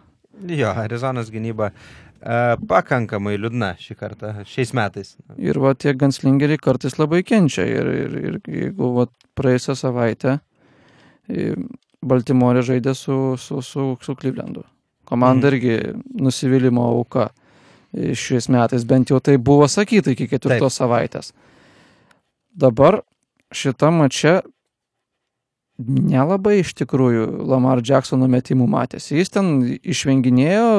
Jo, 0.48 0.70
Arizonos 0.80 1.28
gynyba 1.34 1.72
e, 2.24 2.56
pakankamai 2.72 3.36
liūdna 3.36 3.74
šį 3.84 3.96
kartą, 4.00 4.32
šiais 4.48 4.72
metais. 4.78 5.18
Ir 5.38 5.60
va 5.60 5.74
tie 5.76 5.92
ganslingeriai 5.94 6.58
kartais 6.64 6.96
labai 7.00 7.20
kenčia. 7.28 7.66
Ir, 7.68 7.90
ir, 8.06 8.16
ir 8.30 8.40
jeigu 8.48 8.94
va 8.96 9.06
praėjusią 9.36 9.76
savaitę 9.76 10.38
e, 11.28 11.56
Baltimore 12.02 12.64
žaidė 12.64 12.96
su, 12.96 13.36
su, 13.38 13.60
su, 13.62 13.98
su 14.02 14.16
Clevelandu. 14.16 14.64
Komanda 15.10 15.50
Mhm. 15.50 15.56
irgi 15.58 15.76
nusivylimų 16.24 16.84
auka. 16.88 17.30
E, 17.92 18.14
Šiais 18.16 18.48
metais 18.54 18.86
bent 18.86 19.10
jau 19.12 19.20
tai 19.20 19.36
buvo 19.38 19.68
sakyta 19.68 20.12
iki 20.16 20.28
ketvirtos 20.32 20.80
savaitės. 20.80 21.34
Dabar 22.56 23.02
šitą 23.56 23.92
mačią 23.96 24.40
nelabai 25.80 26.60
iš 26.60 26.74
tikrųjų 26.82 27.26
Lamar 27.48 27.82
Jacksono 27.86 28.28
metimų 28.32 28.68
matėsi. 28.70 29.16
Jis 29.20 29.32
ten 29.32 29.52
išvenginėjo 29.80 30.72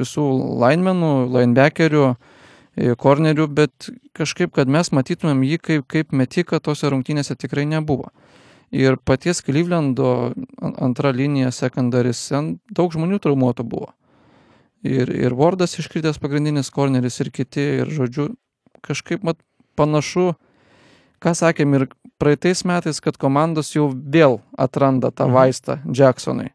visų 0.00 0.24
linemenų, 0.62 1.10
linebackerių, 1.34 2.06
e, 2.76 2.94
kornerių, 2.96 3.46
bet 3.52 3.90
kažkaip, 4.16 4.54
kad 4.56 4.68
mes 4.72 4.90
matytumėm 4.90 5.44
jį 5.44 5.58
kaip, 5.60 5.86
kaip 5.86 6.12
metiką 6.12 6.60
tose 6.60 6.88
rungtynėse 6.88 7.36
tikrai 7.36 7.66
nebuvo. 7.68 8.08
Ir 8.72 8.96
paties 8.96 9.42
Clevelando 9.44 10.32
an- 10.60 10.74
antra 10.80 11.12
linija, 11.12 11.52
sekundaris, 11.52 12.32
daug 12.72 12.92
žmonių 12.92 13.20
traumuotų 13.20 13.62
buvo. 13.62 13.92
Ir, 14.82 15.10
ir 15.10 15.34
Wardas 15.34 15.78
iškritęs 15.78 16.18
pagrindinis 16.18 16.70
korneris 16.70 17.20
ir 17.20 17.30
kiti, 17.30 17.82
ir 17.82 17.86
žodžiu, 17.86 18.34
kažkaip 18.82 19.22
mat, 19.22 19.36
panašu, 19.76 20.34
ką 21.22 21.32
sakėm 21.34 21.74
ir 21.78 21.86
praeitais 22.20 22.64
metais, 22.64 23.00
kad 23.00 23.18
komandos 23.20 23.74
jau 23.74 23.88
vėl 23.92 24.40
atranda 24.58 25.10
tą 25.10 25.26
Mhm. 25.26 25.34
vaistą 25.34 25.78
Jacksonui. 25.92 26.50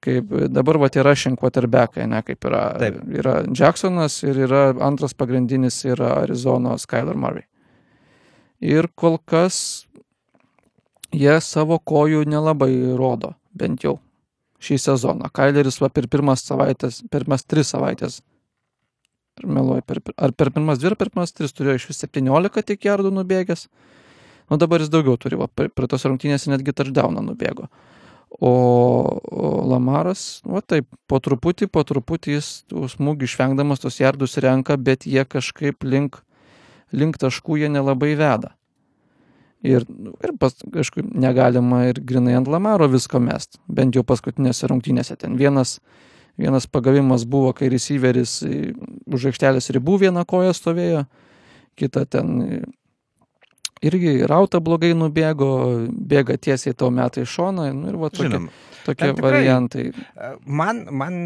Kaip 0.00 0.28
dabar 0.52 0.76
va 0.78 0.88
yra 0.88 1.14
šiandien 1.16 1.38
quarterbackai, 1.40 2.06
ne 2.06 2.20
kaip 2.22 2.40
yra. 2.44 2.78
Taip. 2.78 3.00
Yra 3.08 3.42
Jacksonas 3.48 4.22
ir 4.22 4.34
yra 4.46 4.74
antras 4.80 5.14
pagrindinis 5.14 5.82
yra 5.84 6.22
Arizono 6.22 6.76
Skyler 6.76 7.14
Murray. 7.16 7.44
Ir 8.60 8.88
kol 8.94 9.18
kas 9.18 9.86
jie 11.10 11.40
savo 11.40 11.78
kojų 11.78 12.24
nelabai 12.26 12.96
rodo, 12.98 13.34
bent 13.54 13.80
jau 13.82 13.98
šį 14.60 14.78
sezoną. 14.78 15.30
Kaileris 15.32 15.80
va 15.80 15.88
per 15.88 16.06
pirmas 16.06 16.44
savaitės, 16.44 17.02
pirmas 17.10 17.44
tris 17.44 17.72
savaitės 17.72 18.20
meluoju, 19.42 19.82
per, 19.86 20.00
ar 20.16 20.34
per 20.36 20.52
pirmas 20.54 20.78
dvi, 20.78 20.92
ar 20.92 20.98
per 21.00 21.10
pirmas 21.10 21.34
tris 21.34 21.54
turėjo 21.56 21.80
iš 21.80 21.88
vis 21.90 22.04
17 22.04 22.64
tik 22.70 22.86
jardų 22.86 23.10
nubėgęs. 23.18 23.66
O 24.52 24.58
dabar 24.60 24.82
jis 24.84 24.92
daugiau 24.92 25.16
turi, 25.20 25.38
va, 25.40 25.48
prie 25.48 25.88
tos 25.88 26.04
rungtynės 26.04 26.46
netgi 26.52 26.74
touchdowną 26.76 27.24
nubėgo. 27.24 27.70
O, 28.34 28.50
o 28.50 29.50
Lamaras, 29.70 30.42
va 30.44 30.60
taip, 30.60 30.88
po 31.08 31.20
truputį, 31.22 31.68
po 31.70 31.84
truputį 31.86 32.34
jis 32.34 32.48
smūgių 32.96 33.28
išvengdamas 33.28 33.82
tos 33.84 34.00
jardus 34.02 34.36
renka, 34.42 34.76
bet 34.76 35.06
jie 35.06 35.22
kažkaip 35.24 35.86
link, 35.86 36.18
link 36.92 37.18
taškų 37.22 37.62
jie 37.62 37.70
nelabai 37.72 38.12
veda. 38.18 38.52
Ir, 39.64 39.86
nu, 39.88 40.12
ir 40.20 40.34
pas, 40.36 40.52
kažkaip 40.74 41.06
negalima 41.16 41.86
ir 41.88 42.02
grinai 42.04 42.34
ant 42.36 42.50
Lamaro 42.52 42.84
visko 42.92 43.16
mest, 43.22 43.56
bent 43.64 43.96
jau 43.96 44.02
paskutinėse 44.04 44.68
rungtynėse. 44.68 45.16
Ten 45.22 45.38
vienas, 45.40 45.78
vienas 46.40 46.66
pagavimas 46.66 47.24
buvo, 47.28 47.52
kai 47.56 47.68
receiveris 47.72 48.38
e, 48.46 48.72
už 49.06 49.28
aikštelės 49.30 49.70
ribų 49.76 49.98
vieną 50.06 50.24
koją 50.28 50.54
stovėjo, 50.56 51.04
kita 51.78 52.04
ten 52.10 52.32
e, 52.42 52.60
irgi 53.84 54.16
rauta 54.30 54.60
blogai 54.64 54.94
nubėgo, 54.96 55.50
bėga 55.90 56.38
tiesiai 56.40 56.74
tau 56.78 56.90
metai 56.94 57.26
šoną 57.28 57.68
nu, 57.74 57.90
ir 57.92 57.98
va 58.00 58.10
tokie, 58.10 58.28
Žinom, 58.30 58.48
tokie 58.86 59.10
tikrai- 59.12 59.24
variantai. 59.28 59.86
man, 60.46 60.86
man 60.90 61.18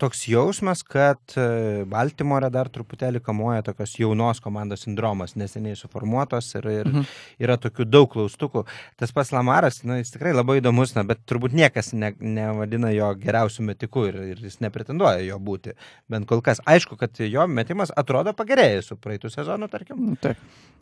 toks 0.00 0.22
jausmas, 0.30 0.80
kad 0.82 1.20
e, 1.38 1.84
Baltimore 1.90 2.48
dar 2.52 2.70
truputėlį 2.72 3.20
kamuoja 3.22 3.62
tokios 3.66 3.92
jaunos 4.00 4.40
komandos 4.42 4.86
sindromas, 4.86 5.36
neseniai 5.38 5.76
suformuotos 5.78 6.48
ir, 6.58 6.68
ir 6.80 6.90
Mhm. 6.90 7.04
yra 7.46 7.58
tokių 7.60 7.86
daug 7.86 8.08
klaustukų. 8.12 8.64
Tas 8.96 9.12
pas 9.12 9.30
Lamaras, 9.36 9.82
na, 9.84 10.00
jis 10.00 10.10
tikrai 10.16 10.32
labai 10.34 10.58
įdomus, 10.62 10.96
na, 10.96 11.04
bet 11.04 11.22
turbūt 11.28 11.52
niekas 11.54 11.92
ne, 11.92 12.14
nevadina 12.18 12.90
jo 12.96 13.12
geriausių 13.20 13.68
metikų 13.70 14.08
ir, 14.08 14.20
ir 14.32 14.42
jis 14.48 14.58
nepretenduoja 14.64 15.22
jo 15.28 15.38
būti. 15.38 15.76
Bent 16.10 16.26
kol 16.26 16.40
kas. 16.42 16.60
Aišku, 16.66 16.96
kad 16.98 17.20
jo 17.20 17.46
metimas 17.46 17.92
atrodo 17.96 18.32
pagerėjęs 18.34 18.90
su 18.90 18.96
praeitų 18.96 19.30
sezonu, 19.36 19.68
tarkim. 19.70 20.16
Taip. 20.20 20.36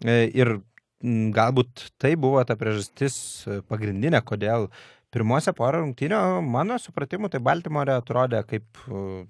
E, 0.04 0.30
Ir 0.38 0.60
galbūt 1.02 1.90
tai 2.02 2.16
buvo 2.18 2.40
ta 2.46 2.56
priežastis 2.58 3.14
e, 3.46 3.60
pagrindinė, 3.70 4.18
kodėl 4.26 4.68
pirmose 5.14 5.54
porą 5.56 5.82
rungtynių, 5.84 6.20
mano 6.44 6.76
supratimu, 6.80 7.30
tai 7.32 7.40
Baltimore 7.44 7.96
atrodė 7.96 8.42
kaip 8.48 8.82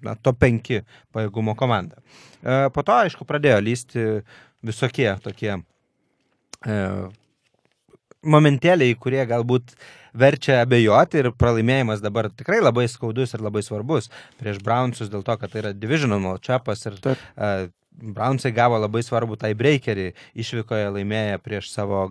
na, 0.05 0.15
to 0.15 0.33
penki 0.35 0.81
pajėgumo 1.15 1.55
komanda. 1.59 2.01
E, 2.43 2.67
Po 2.73 2.83
to, 2.83 2.97
aišku, 3.05 3.27
pradėjo 3.27 3.61
lysti 3.63 4.05
visokie 4.65 5.09
tokie 5.23 5.53
e, 5.55 6.77
momentėliai, 8.27 8.97
kurie 8.99 9.23
galbūt 9.27 9.75
verčia 10.19 10.59
abejoti 10.63 11.21
ir 11.21 11.31
pralaimėjimas 11.37 12.01
dabar 12.03 12.29
tikrai 12.33 12.59
labai 12.61 12.87
skaudus 12.91 13.35
ir 13.35 13.43
labai 13.45 13.61
svarbus 13.65 14.09
prieš 14.39 14.59
Brownsus 14.65 15.11
dėl 15.11 15.23
to, 15.23 15.35
kad 15.39 15.53
tai 15.53 15.61
yra 15.63 15.73
divisional 15.77 16.21
matchupas 16.23 16.81
ir 16.89 16.97
Taip. 17.03 17.21
uh, 17.37 17.69
Brownsai 17.99 18.51
gavo 18.55 18.79
labai 18.79 19.01
svarbų 19.05 19.37
tai 19.39 19.53
breakerį, 19.59 20.11
išvykoje 20.39 20.93
laimėję 20.95 21.39
prieš 21.43 21.71
savo 21.73 22.07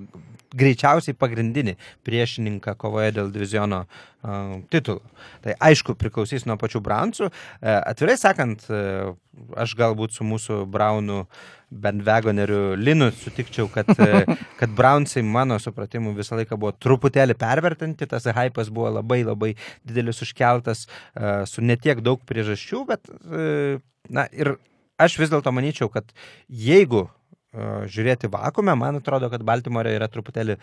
greičiausiai 0.57 1.16
pagrindinį 1.18 1.75
priešininką 2.07 2.75
kovoje 2.80 3.12
dėl 3.18 3.30
diviziono 3.33 3.83
uh, 3.85 4.57
titulų. 4.73 5.02
Tai 5.45 5.57
aišku 5.68 5.97
priklausys 6.00 6.47
nuo 6.49 6.57
pačių 6.61 6.80
Brownsų. 6.85 7.28
Uh, 7.28 7.78
atvirai 7.83 8.16
sakant, 8.21 8.64
uh, 8.73 9.12
aš 9.61 9.76
galbūt 9.78 10.16
su 10.16 10.26
mūsų 10.28 10.62
Brownų 10.73 11.23
bandwagoneriu 11.68 12.78
Linu 12.80 13.11
sutikčiau, 13.12 13.66
kad, 13.68 13.90
e, 14.00 14.23
kad 14.61 14.73
Brownsai 14.73 15.21
mano 15.21 15.59
supratimu 15.61 16.14
visą 16.16 16.38
laiką 16.38 16.57
buvo 16.57 16.73
truputėlį 16.73 17.37
pervertinti, 17.37 18.09
tas 18.09 18.25
hypas 18.25 18.71
buvo 18.73 18.88
labai 18.95 19.21
labai 19.21 19.50
didelis 19.85 20.23
užkeltas 20.25 20.87
su 21.52 21.61
netiek 21.61 22.00
daug 22.00 22.25
priežasčių, 22.25 22.80
bet 22.88 23.12
na 24.09 24.25
ir 24.33 24.54
aš 24.99 25.19
vis 25.21 25.33
dėlto 25.33 25.52
manyčiau, 25.55 25.88
kad 25.93 26.11
jeigu 26.49 27.07
e, 27.07 27.09
žiūrėti 27.90 28.31
vakume, 28.33 28.75
man 28.78 29.00
atrodo, 29.00 29.31
kad 29.33 29.45
Baltimore 29.47 29.95
yra 29.95 30.11
truputėlį 30.12 30.59
e, 30.59 30.61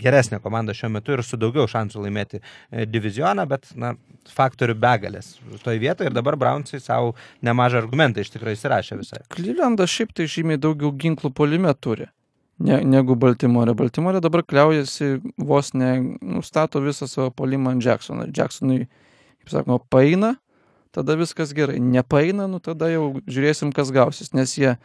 geresnė 0.00 0.40
komanda 0.44 0.76
šiuo 0.76 0.92
metu 0.96 1.16
ir 1.16 1.24
su 1.26 1.40
daugiau 1.40 1.68
šansų 1.70 2.06
laimėti 2.06 2.40
e, 2.40 2.86
divizioną, 2.86 3.46
bet 3.50 3.70
na, 3.74 3.94
faktorių 4.32 4.78
begalės 4.80 5.34
toje 5.66 5.82
vietoje 5.82 6.10
ir 6.10 6.16
dabar 6.16 6.38
Brownsai 6.40 6.80
savo 6.82 7.14
nemažą 7.42 7.82
argumentą 7.82 8.24
iš 8.24 8.32
tikrųjų 8.36 8.60
įsirašė 8.60 9.02
visai. 9.02 9.22
Klylendas 9.34 9.92
šiaip 9.92 10.16
tai 10.16 10.30
žymiai 10.30 10.60
daugiau 10.62 10.94
ginklų 10.94 11.34
polime 11.36 11.74
turi 11.74 12.12
ne, 12.62 12.80
negu 12.84 13.14
Baltimore. 13.14 13.74
Baltimore 13.74 14.20
dabar 14.20 14.42
kliaujasi 14.42 15.20
vos 15.38 15.72
ne, 15.74 15.92
nustato 16.20 16.80
visą 16.80 17.08
savo 17.10 17.30
polimą 17.30 17.74
ant 17.74 17.84
Jacksono. 17.84 18.28
Jacksonui, 18.36 18.86
kaip 19.42 19.52
sakoma, 19.54 19.78
paina, 19.90 20.34
tada 20.94 21.16
viskas 21.18 21.54
gerai. 21.56 21.78
Nepaina, 21.82 22.48
nu 22.50 22.60
tada 22.62 22.90
jau 22.92 23.12
žiūrėsim, 23.26 23.72
kas 23.76 23.92
gausis, 23.94 24.32
nes 24.36 24.56
jie 24.58 24.76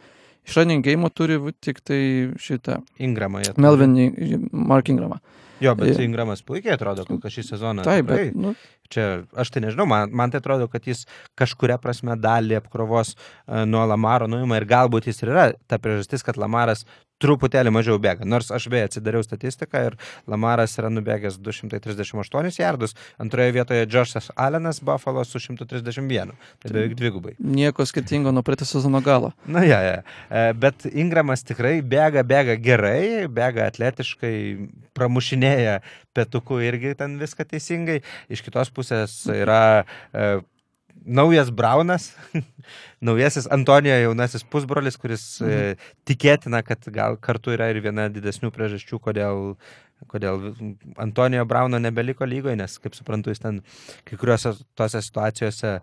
iš 0.48 0.56
running 0.56 0.84
game 0.84 1.10
turi 1.12 1.38
tik 1.60 1.82
tai 1.84 2.00
šitą 2.40 2.80
Ingramą. 2.98 3.44
jie. 3.44 3.52
Melvin 3.60 4.48
Mark 4.52 4.88
Ingramą. 4.88 5.20
Jo, 5.60 5.74
bet 5.74 5.98
Ingramas 5.98 6.42
puikiai 6.46 6.76
atrodo, 6.76 7.04
kol 7.08 7.18
kas 7.22 7.34
šį 7.34 7.44
sezoną. 7.48 7.84
Taip, 7.86 8.06
tikrai. 8.06 8.28
bet, 8.30 8.36
nu, 8.38 8.54
Čia, 8.92 9.08
aš 9.36 9.52
tai 9.52 9.64
nežinau, 9.66 9.84
man, 9.88 10.12
man 10.16 10.32
tai 10.32 10.40
atrodo, 10.40 10.68
kad 10.72 10.86
jis 10.88 11.04
kažkuria 11.38 11.76
prasme 11.82 12.16
dalį 12.16 12.56
apkrovos 12.62 13.14
uh, 13.14 13.66
nuo 13.68 13.84
Lamaro 13.88 14.30
nuima 14.30 14.56
ir 14.56 14.68
galbūt 14.68 15.10
jis 15.10 15.22
ir 15.22 15.34
yra 15.34 15.50
ta 15.68 15.76
priežastis, 15.82 16.24
kad 16.24 16.40
Lamaras 16.40 16.86
truputėlį 17.22 17.72
mažiau 17.74 17.98
bėga. 18.02 18.26
Nors 18.28 18.50
aš 18.54 18.68
beje 18.70 18.88
atsidariau 18.88 19.24
statistiką 19.26 19.82
ir 19.88 19.96
Lamaras 20.30 20.76
yra 20.78 20.90
nubėgęs 20.92 21.38
238 21.42 22.60
jardus, 22.62 22.94
antroje 23.20 23.54
vietoje 23.56 23.86
Džošas 23.90 24.30
Allenas 24.38 24.80
Buffalo 24.84 25.24
su 25.26 25.42
131, 25.42 26.34
tai 26.62 26.72
beveik 26.72 26.94
dvigubai. 26.98 27.34
Nieko 27.38 27.86
skirtingo 27.88 28.32
nuo 28.34 28.44
praeitą 28.46 28.68
sezono 28.68 29.02
galo. 29.04 29.32
Na, 29.46 29.64
ja, 29.66 29.80
ja. 29.82 29.96
E, 30.30 30.44
bet 30.54 30.86
Ingramas 30.92 31.42
tikrai 31.46 31.78
bėga, 31.82 32.22
bėga 32.26 32.58
gerai, 32.62 33.26
bėga 33.26 33.66
atletiškai, 33.72 34.34
pramušinėja 34.98 35.80
petukų 36.18 36.62
irgi 36.66 36.94
ten 36.98 37.18
viską 37.20 37.46
teisingai. 37.50 38.00
Iš 38.32 38.42
kitos 38.46 38.70
pusės 38.78 39.20
yra 39.34 39.62
e, 40.14 40.30
naujas 41.08 41.50
Braunas, 41.50 42.12
naujasis 43.00 43.48
Antonijo 43.50 43.96
jaunasis 44.02 44.44
pusbrolis, 44.44 44.98
kuris 45.00 45.24
mhm. 45.42 45.50
e, 45.50 45.98
tikėtina, 46.08 46.62
kad 46.66 46.88
gal 46.94 47.18
kartu 47.20 47.54
yra 47.56 47.70
ir 47.72 47.82
viena 47.84 48.08
didesnių 48.12 48.52
priežasčių, 48.54 49.00
kodėl, 49.02 49.42
kodėl 50.10 50.52
Antonijo 51.00 51.46
Brauno 51.48 51.80
nebeliko 51.82 52.28
lygoje, 52.28 52.58
nes, 52.60 52.78
kaip 52.82 52.96
suprantu, 52.98 53.34
jis 53.34 53.44
ten 53.44 53.62
kai 54.08 54.20
kuriuose 54.20 54.54
tose 54.78 55.02
situacijose 55.04 55.76
e, 55.78 55.82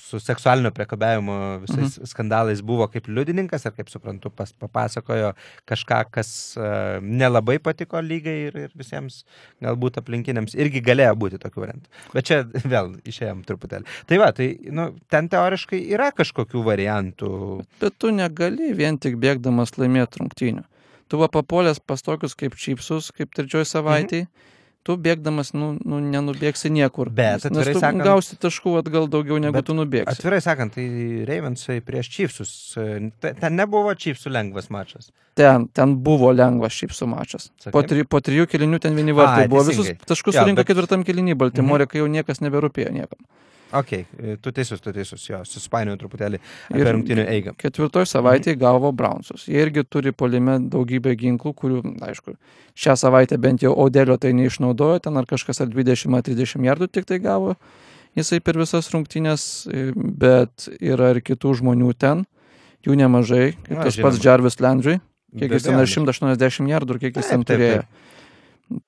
su 0.00 0.20
seksualinio 0.20 0.70
priekabiavimo 0.74 1.36
visais 1.64 1.98
mhm. 1.98 2.08
skandalais 2.10 2.62
buvo 2.66 2.86
kaip 2.90 3.08
liudininkas 3.08 3.66
ir, 3.66 3.74
kaip 3.76 3.92
suprantu, 3.92 4.32
pas, 4.34 4.52
papasakojo 4.52 5.32
kažką, 5.70 6.00
kas 6.16 6.32
uh, 6.58 6.98
nelabai 7.04 7.58
patiko 7.62 8.00
lygai 8.04 8.36
ir, 8.48 8.58
ir 8.66 8.74
visiems 8.78 9.22
galbūt 9.64 10.00
aplinkiniams 10.02 10.56
irgi 10.58 10.82
galėjo 10.84 11.14
būti 11.20 11.40
tokių 11.42 11.64
variantų. 11.66 11.94
Bet 12.14 12.30
čia 12.30 12.42
vėl 12.74 12.94
išėjom 13.10 13.44
truputėlį. 13.48 13.88
Tai 14.10 14.20
va, 14.22 14.30
tai 14.36 14.50
nu, 14.74 14.90
ten 15.12 15.30
teoriškai 15.32 15.82
yra 15.94 16.10
kažkokių 16.16 16.64
variantų. 16.66 17.32
Bet 17.82 17.98
tu 18.00 18.12
negali 18.14 18.72
vien 18.76 18.98
tik 19.00 19.18
bėgdamas 19.20 19.76
laimėti 19.78 20.22
rungtynių. 20.22 20.66
Tu 21.10 21.18
va 21.18 21.26
papolės 21.32 21.80
pas 21.82 22.02
tokius 22.06 22.36
kaip 22.38 22.54
čipsus, 22.54 23.10
kaip 23.14 23.34
trečioji 23.34 23.66
savaitė. 23.66 24.24
Mhm 24.26 24.48
tu 24.86 24.96
bėgdamas 24.96 25.52
nu, 25.56 25.72
nu, 25.84 26.00
nenubėgsi 26.00 26.70
niekur. 26.72 27.10
Bet 27.14 27.44
tu 27.44 27.64
sakant, 27.66 28.02
gausi 28.04 28.38
taškų 28.40 28.78
atgal 28.80 29.08
daugiau 29.12 29.40
negu 29.42 29.62
tu 29.66 29.76
nubėgsi. 29.76 30.08
Atvirai 30.14 30.40
sakant, 30.44 30.76
tai 30.76 30.86
Ravensai 31.28 31.80
prieš 31.84 32.12
Chiefsus, 32.14 32.52
ten 33.20 33.58
nebuvo 33.58 33.92
Chiefsų 33.94 34.32
lengvas 34.32 34.70
mačas. 34.72 35.10
Ten, 35.38 35.68
ten 35.76 35.94
buvo 36.04 36.32
lengvas 36.34 36.74
Chiefsų 36.76 37.10
mačas. 37.12 37.50
Sakai? 37.60 37.74
Po, 37.76 37.84
tri, 37.86 38.06
po 38.08 38.22
trijų 38.24 38.48
kelinių 38.50 38.80
ten 38.82 38.96
vieni 38.98 39.14
vartai 39.16 39.46
buvo. 39.52 39.66
Visus 39.68 39.92
taškus 40.08 40.40
surinko 40.40 40.64
bet... 40.64 40.72
ketvirtam 40.72 41.04
kelinį 41.06 41.36
Baltimorė, 41.40 41.86
mhm. 41.86 41.92
kai 41.92 42.02
jau 42.02 42.08
niekas 42.10 42.42
neberūpėjo 42.44 42.96
niekam. 42.96 43.20
Ok, 43.76 43.92
tu 44.42 44.52
teisus, 44.54 44.80
tu 44.82 44.92
teisus, 44.94 45.24
jo, 45.28 45.38
susipainioju 45.46 46.00
truputėlį 46.00 46.40
apie 46.72 46.86
rungtinių 46.88 47.26
eigą. 47.30 47.54
Ketvirtoje 47.60 48.08
savaitėje 48.10 48.58
gavo 48.58 48.90
Brownsus. 48.96 49.44
Jie 49.46 49.60
irgi 49.62 49.84
turi 49.86 50.10
polime 50.10 50.56
daugybę 50.72 51.14
ginklų, 51.20 51.52
kurių, 51.60 51.82
aišku, 52.08 52.34
šią 52.74 52.96
savaitę 52.98 53.38
bent 53.38 53.62
jau 53.62 53.76
Odelio 53.78 54.18
tai 54.18 54.32
neišnaudojo, 54.34 55.04
ten 55.06 55.20
ar 55.20 55.28
kažkas 55.30 55.62
ar 55.62 55.70
20-30 55.70 56.66
jardų 56.66 56.90
tik 56.90 57.06
tai 57.06 57.20
gavo 57.22 57.54
jisai 58.18 58.40
per 58.42 58.58
visas 58.58 58.90
rungtynės, 58.90 59.44
bet 59.94 60.66
yra 60.80 61.12
ir 61.14 61.22
kitų 61.24 61.54
žmonių 61.60 61.92
ten, 62.00 62.24
jų 62.86 62.96
nemažai, 62.98 63.52
kaip 63.68 63.82
tas 63.86 63.98
pats 64.00 64.20
Jarvis 64.24 64.58
Landry, 64.62 64.98
kiek 65.36 65.54
jis 65.54 65.68
ten 65.68 65.78
180 65.78 66.70
jardų 66.72 66.96
ir 66.96 67.02
kiek 67.06 67.20
jis 67.20 67.30
ten 67.30 67.46
turėjo. 67.46 67.82
Taip, 67.84 67.90
taip 67.90 68.09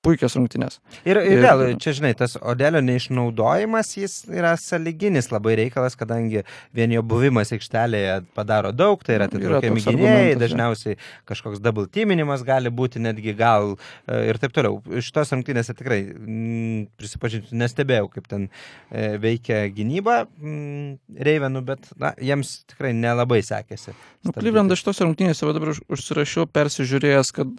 puikios 0.03 0.35
rungtynės. 0.37 0.77
Ir, 1.03 1.17
ir, 1.19 1.41
vėl, 1.43 1.63
čia 1.81 1.93
žinai, 1.97 2.13
tas 2.17 2.35
Odelio 2.39 2.79
neišnaudojimas, 2.83 3.91
jis 3.97 4.15
yra 4.31 4.53
saliginis 4.59 5.29
labai 5.31 5.57
reikalas, 5.59 5.97
kadangi 5.99 6.43
vien 6.75 6.93
jo 6.95 7.03
buvimas 7.05 7.51
aikštelėje 7.55 8.21
padaro 8.37 8.71
daug, 8.75 9.03
tai 9.03 9.17
yra 9.17 9.27
atitraukiami 9.29 9.83
gynėjai, 9.83 10.37
dažniausiai 10.39 10.97
kažkoks 11.29 11.61
double 11.63 11.89
teaminimas 11.91 12.45
gali 12.47 12.71
būti 12.73 13.01
netgi 13.03 13.35
gal 13.37 13.73
e, 13.75 14.21
ir 14.31 14.39
taip 14.41 14.55
toliau. 14.55 14.79
Šitos 15.03 15.35
rungtynėse 15.35 15.75
tikrai, 15.77 15.99
m, 16.13 16.23
mm, 16.23 16.81
prisipažinti, 16.99 17.59
nestebėjau, 17.59 18.09
kaip 18.15 18.31
ten 18.31 18.47
e, 18.47 19.13
veikia 19.23 19.65
gynyba 19.75 20.23
m, 20.39 20.97
Reivenų, 21.23 21.63
bet 21.67 21.91
na, 21.99 22.13
jiems 22.23 22.61
tikrai 22.71 22.93
nelabai 22.95 23.43
sekėsi. 23.45 23.95
Nu, 24.23 24.33
Klyvendas 24.35 24.79
šitos 24.81 25.03
rungtynėse, 25.03 25.47
dabar 25.51 25.75
užsirašiau, 25.75 26.47
persižiūrėjęs, 26.55 27.33
kad 27.35 27.51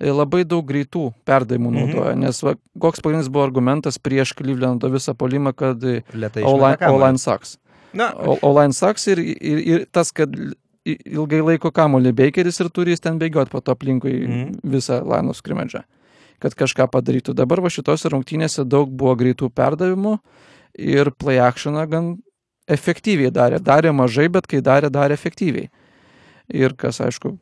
labai 0.00 0.44
daug 0.48 0.64
greitų 0.66 1.10
perdavimų 1.28 1.70
mhm. 1.70 1.80
naudoja, 1.80 2.14
nes 2.18 2.40
va, 2.44 2.54
koks 2.80 3.02
pagrindinis 3.04 3.30
buvo 3.32 3.44
argumentas 3.44 4.00
prieš 4.00 4.32
Clevelando 4.38 4.88
visą 4.92 5.14
polimą, 5.18 5.52
kad 5.56 5.84
online 6.86 7.20
saks. 7.20 7.58
Online 8.40 8.72
saks 8.76 9.08
ir, 9.12 9.20
ir, 9.20 9.62
ir 9.66 9.86
tas, 9.92 10.12
kad 10.14 10.32
ilgai 10.86 11.40
laiko 11.44 11.72
kamolį 11.74 12.14
Bakeris 12.16 12.60
ir 12.62 12.70
turi 12.72 12.94
jis 12.94 13.02
ten 13.04 13.18
bėgioti 13.20 13.52
po 13.52 13.60
to 13.60 13.74
aplinkui 13.76 14.14
mhm. 14.22 14.60
visą 14.72 15.02
Laino 15.04 15.34
skrimedžą, 15.36 15.84
kad 16.40 16.56
kažką 16.56 16.88
padarytų. 16.92 17.34
Dabar 17.36 17.60
va 17.64 17.72
šitose 17.72 18.12
rungtynėse 18.12 18.64
daug 18.64 18.90
buvo 18.90 19.16
greitų 19.20 19.50
perdavimų 19.52 20.16
ir 20.80 21.12
play 21.18 21.42
actioną 21.42 21.84
gan 21.90 22.14
efektyviai 22.70 23.32
darė. 23.34 23.60
Darė 23.60 23.92
mažai, 23.92 24.28
bet 24.32 24.48
kai 24.48 24.62
darė, 24.64 24.90
darė 24.92 25.16
efektyviai. 25.18 25.68
Ir 26.50 26.74
kas, 26.78 27.00
aišku, 27.02 27.36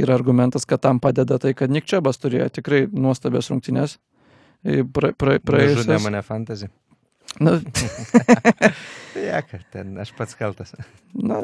yra 0.00 0.14
argumentas, 0.14 0.66
kad 0.68 0.82
tam 0.84 1.00
padeda 1.00 1.38
tai, 1.42 1.54
kad 1.56 1.72
Nick 1.72 1.88
Čebas 1.88 2.20
turėjo 2.22 2.48
tikrai 2.58 2.84
nuostabias 2.92 3.50
rungtynės. 3.52 3.98
Pra, 4.92 5.12
pra, 5.16 5.38
praėjusias... 5.40 5.84
Žudė 5.84 6.00
mane 6.04 6.22
fantasy. 6.26 6.68
Na, 7.40 7.58
ja, 9.28 9.42
ten 9.72 9.96
aš 10.00 10.12
pats 10.16 10.38
kaltas. 10.38 10.72
Na, 11.12 11.42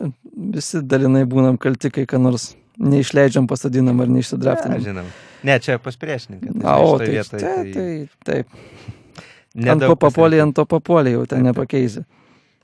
visi 0.54 0.80
dalinai 0.88 1.24
būnam 1.28 1.58
kalti, 1.60 1.90
kai 1.92 2.06
ką 2.08 2.20
nors 2.22 2.52
neišleidžiam, 2.80 3.46
pasadinam 3.50 4.00
ar 4.00 4.10
neišsidraftinam. 4.12 4.78
Ja, 4.80 4.86
žinom. 4.88 5.10
Ne, 5.42 5.58
čia 5.60 5.76
pas 5.82 5.98
priešininką. 6.00 6.54
Tai, 6.62 6.76
o, 6.80 6.96
tai, 7.02 7.08
vietoj, 7.12 7.42
tai, 7.42 7.72
tai, 7.74 7.86
taip. 8.24 8.58
Ant 9.68 9.84
ko 9.84 9.96
papolė, 10.00 10.40
ant 10.44 10.56
to 10.56 10.64
papolė 10.68 11.16
jau 11.16 11.26
ten 11.28 11.44
nepakeisi. 11.44 12.06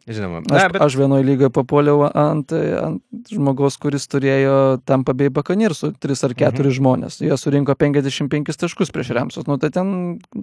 Žinoma. 0.08 0.40
Na, 0.48 0.56
aš, 0.56 0.72
bet... 0.72 0.82
aš 0.82 0.96
vienoje 0.96 1.26
lygoje 1.26 1.52
papuoliau 1.52 2.06
ant, 2.08 2.52
ant 2.56 3.28
žmogaus, 3.28 3.76
kuris 3.80 4.08
turėjo 4.08 4.80
tam 4.88 5.04
pabėjai 5.04 5.34
bakanirsų, 5.36 5.92
3 6.00 6.28
ar 6.30 6.34
4 6.48 6.64
mhm. 6.64 6.76
žmonės. 6.80 7.20
Jie 7.24 7.36
surinko 7.36 7.76
55 7.76 8.60
taškus 8.64 8.92
prieš 8.94 9.12
Remsus, 9.18 9.48
nu 9.48 9.58
tai 9.60 9.72
ten 9.74 9.90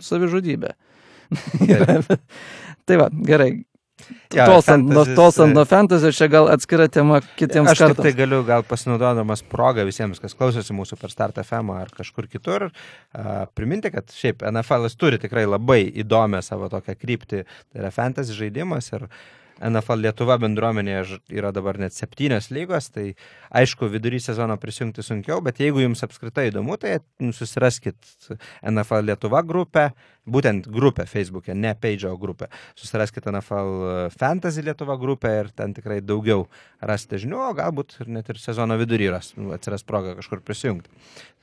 savižudybė. 0.06 0.75
tai 2.86 2.99
va, 3.01 3.10
gerai. 3.25 3.56
Ja, 4.36 4.43
tolstant, 4.51 4.84
nuo, 4.91 5.06
tolstant 5.17 5.56
nuo 5.56 5.63
fantasy, 5.65 6.12
čia 6.13 6.28
gal 6.30 6.49
atskira 6.51 6.86
tema 6.91 7.21
kitiems 7.23 7.71
aš 7.71 7.80
kartams. 7.80 8.01
Aš 8.04 8.06
tai 8.06 8.12
galiu 8.17 8.41
gal 8.45 8.65
pasinaudodamas 8.67 9.41
progą 9.49 9.86
visiems, 9.88 10.19
kas 10.21 10.36
klausosi 10.38 10.75
mūsų 10.75 10.99
per 10.99 11.13
Start 11.13 11.39
FM 11.41 11.71
ar 11.73 11.89
kažkur 11.95 12.28
kitur, 12.30 12.67
uh, 12.67 13.32
priminti, 13.56 13.89
kad 13.95 14.12
šiaip 14.13 14.43
NFL 14.51 14.91
turi 14.99 15.21
tikrai 15.23 15.47
labai 15.47 15.80
įdomią 16.04 16.43
savo 16.45 16.67
tokią 16.69 16.97
kryptį, 16.99 17.41
tai 17.47 17.82
yra 17.82 17.93
fantasy 17.95 18.36
žaidimas 18.36 18.91
ir 18.91 19.08
uh, 19.08 19.17
NFL 19.63 20.02
Lietuva 20.04 20.36
bendruomenėje 20.41 21.20
yra 21.32 21.52
dabar 21.56 21.78
net 21.80 21.96
septynios 21.96 22.50
lygos, 22.52 22.89
tai 22.91 23.13
aišku, 23.56 23.88
vidury 23.94 24.20
sezono 24.24 24.58
prisijungti 24.60 25.06
sunkiau, 25.06 25.39
bet 25.46 25.62
jeigu 25.63 25.84
jums 25.84 26.04
apskritai 26.04 26.50
įdomu, 26.50 26.76
tai 26.82 26.98
susiraskit 27.36 27.96
NFL 28.65 29.08
Lietuva 29.08 29.44
grupę, 29.48 29.89
būtent 30.28 30.68
grupę 30.72 31.06
Facebook'e, 31.08 31.56
ne 31.56 31.72
page, 31.80 32.10
o 32.10 32.18
grupę. 32.20 32.50
Susiraskit 32.76 33.30
NFL 33.32 34.12
Fantasy 34.18 34.65
Lietuva 34.65 34.98
grupę 35.00 35.32
ir 35.39 35.54
ten 35.56 35.76
tikrai 35.78 36.02
daugiau 36.04 36.50
rasite 36.82 37.22
žinių, 37.24 37.39
o 37.48 37.54
galbūt 37.56 38.02
net 38.12 38.34
ir 38.34 38.41
sezono 38.41 38.76
vidury 38.82 39.08
ras, 39.13 39.32
atsiras 39.56 39.88
proga 39.88 40.18
kažkur 40.20 40.44
prisijungti. 40.44 40.91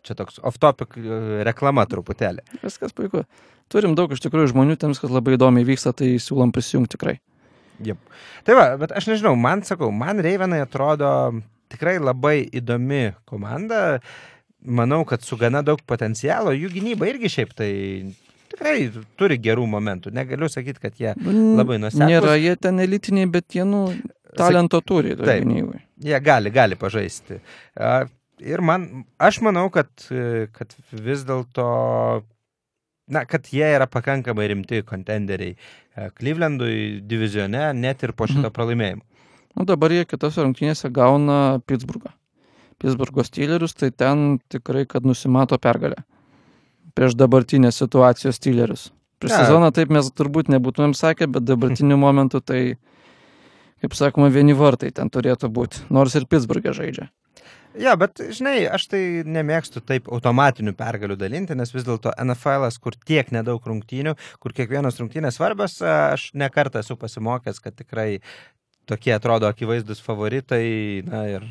Čia 0.03 0.17
toks 0.19 0.41
off-topic 0.43 0.97
e, 0.99 1.19
reklama 1.47 1.85
truputėlį. 1.87 2.43
Viskas 2.65 2.91
puiku. 2.97 3.23
Turim 3.71 3.95
daug 3.95 4.11
iš 4.13 4.21
tikrųjų 4.25 4.51
žmonių, 4.51 4.75
tiems, 4.83 4.99
kas 4.99 5.13
labai 5.15 5.37
įdomiai 5.39 5.65
vyksta, 5.69 5.95
tai 5.95 6.17
siūlom 6.21 6.51
prisijungti 6.53 6.97
tikrai. 6.97 7.21
Yep. 7.87 8.19
Tai 8.47 8.59
va, 8.59 8.67
bet 8.81 8.95
aš 8.97 9.09
nežinau, 9.11 9.35
man 9.39 9.65
sakau, 9.67 9.91
man 9.95 10.23
Reivenai 10.23 10.63
atrodo 10.65 11.11
tikrai 11.73 11.99
labai 12.03 12.43
įdomi 12.53 13.13
komanda. 13.29 14.01
Manau, 14.63 15.03
kad 15.09 15.25
su 15.27 15.35
gana 15.41 15.65
daug 15.67 15.81
potencialo, 15.91 16.53
jų 16.55 16.69
gynyba 16.71 17.09
irgi 17.11 17.31
šiaip 17.33 17.55
tai 17.59 17.73
tikrai 18.53 18.77
turi 19.19 19.39
gerų 19.43 19.65
momentų. 19.73 20.13
Negaliu 20.15 20.47
sakyti, 20.53 20.83
kad 20.83 20.99
jie 21.01 21.15
labai 21.19 21.81
nuseklus. 21.83 22.07
Nėra 22.13 22.37
jie 22.39 22.55
ten 22.61 22.79
elitiniai, 22.85 23.31
bet 23.33 23.57
jie, 23.57 23.65
nu, 23.67 23.85
talento 24.39 24.79
turi. 24.87 25.17
Taip, 25.19 25.47
gynybai. 25.47 25.83
jie 26.07 26.21
gali, 26.25 26.53
gali 26.55 26.79
pažaisti. 26.79 27.41
Ir 28.43 28.63
man, 28.65 29.05
aš 29.23 29.41
manau, 29.45 29.69
kad, 29.75 29.91
kad 30.55 30.77
vis 30.93 31.27
dėlto 31.27 31.67
na, 33.09 33.25
kad 33.27 33.49
jie 33.51 33.67
yra 33.77 33.87
pakankamai 33.91 34.49
rimti 34.53 34.83
kontenderiai 34.87 35.57
e, 35.57 36.11
Clevelandui 36.19 37.01
divizione, 37.09 37.71
net 37.75 38.03
ir 38.07 38.15
po 38.17 38.29
šito 38.31 38.47
mhm. 38.47 38.55
pralaimėjimo. 38.57 39.05
Nu, 39.53 39.67
dabar 39.69 39.93
jie 39.93 40.07
kitose 40.09 40.41
rungtynėse 40.45 40.89
gauna 40.95 41.61
Pittsburghą. 41.69 42.15
Pittsburgho 42.81 43.25
Steelerius, 43.27 43.77
tai 43.79 43.91
ten 43.93 44.41
tikrai, 44.51 44.87
kad 44.89 45.05
nusimato 45.07 45.59
pergalę 45.61 46.01
prieš 46.97 47.15
dabartinę 47.17 47.73
situacijos 47.73 48.37
Steelerius. 48.37 48.91
Prieš 49.21 49.33
Ne. 49.33 49.45
sezoną 49.45 49.71
taip 49.73 49.93
mes 49.95 50.11
turbūt 50.13 50.51
nebūtumėm 50.53 50.95
sakę, 50.99 51.29
bet 51.31 51.45
dabartiniu 51.47 51.97
momentu 51.97 52.41
tai, 52.41 52.77
kaip 53.81 53.95
sakoma, 53.95 54.29
vieni 54.29 54.53
vartai 54.53 54.91
ten 54.91 55.09
turėtų 55.09 55.49
būti, 55.49 55.85
nors 55.91 56.17
ir 56.19 56.27
Pittsburgė 56.27 56.75
žaidžia. 56.77 57.09
Ja, 57.81 57.95
bet, 57.97 58.21
žinai, 58.37 58.67
aš 58.69 58.87
tai 58.93 59.03
nemėgstu 59.25 59.81
taip 59.89 60.09
automatinių 60.13 60.75
pergalių 60.77 61.17
dalinti, 61.21 61.57
nes 61.57 61.73
vis 61.73 61.87
dėlto 61.87 62.13
NFL, 62.21 62.69
kur 62.85 62.97
tiek 63.09 63.31
nedaug 63.33 63.65
rungtynių, 63.65 64.13
kur 64.43 64.53
kiekvienos 64.57 65.01
rungtynės 65.01 65.39
svarbios, 65.41 65.79
aš 65.81 66.31
nekartą 66.37 66.83
esu 66.85 66.99
pasimokęs, 67.01 67.63
kad 67.65 67.77
tikrai 67.79 68.21
tokie 68.91 69.15
atrodo 69.15 69.49
akivaizdus 69.49 70.03
favoritai, 70.05 71.03
na 71.07 71.23
ir 71.31 71.49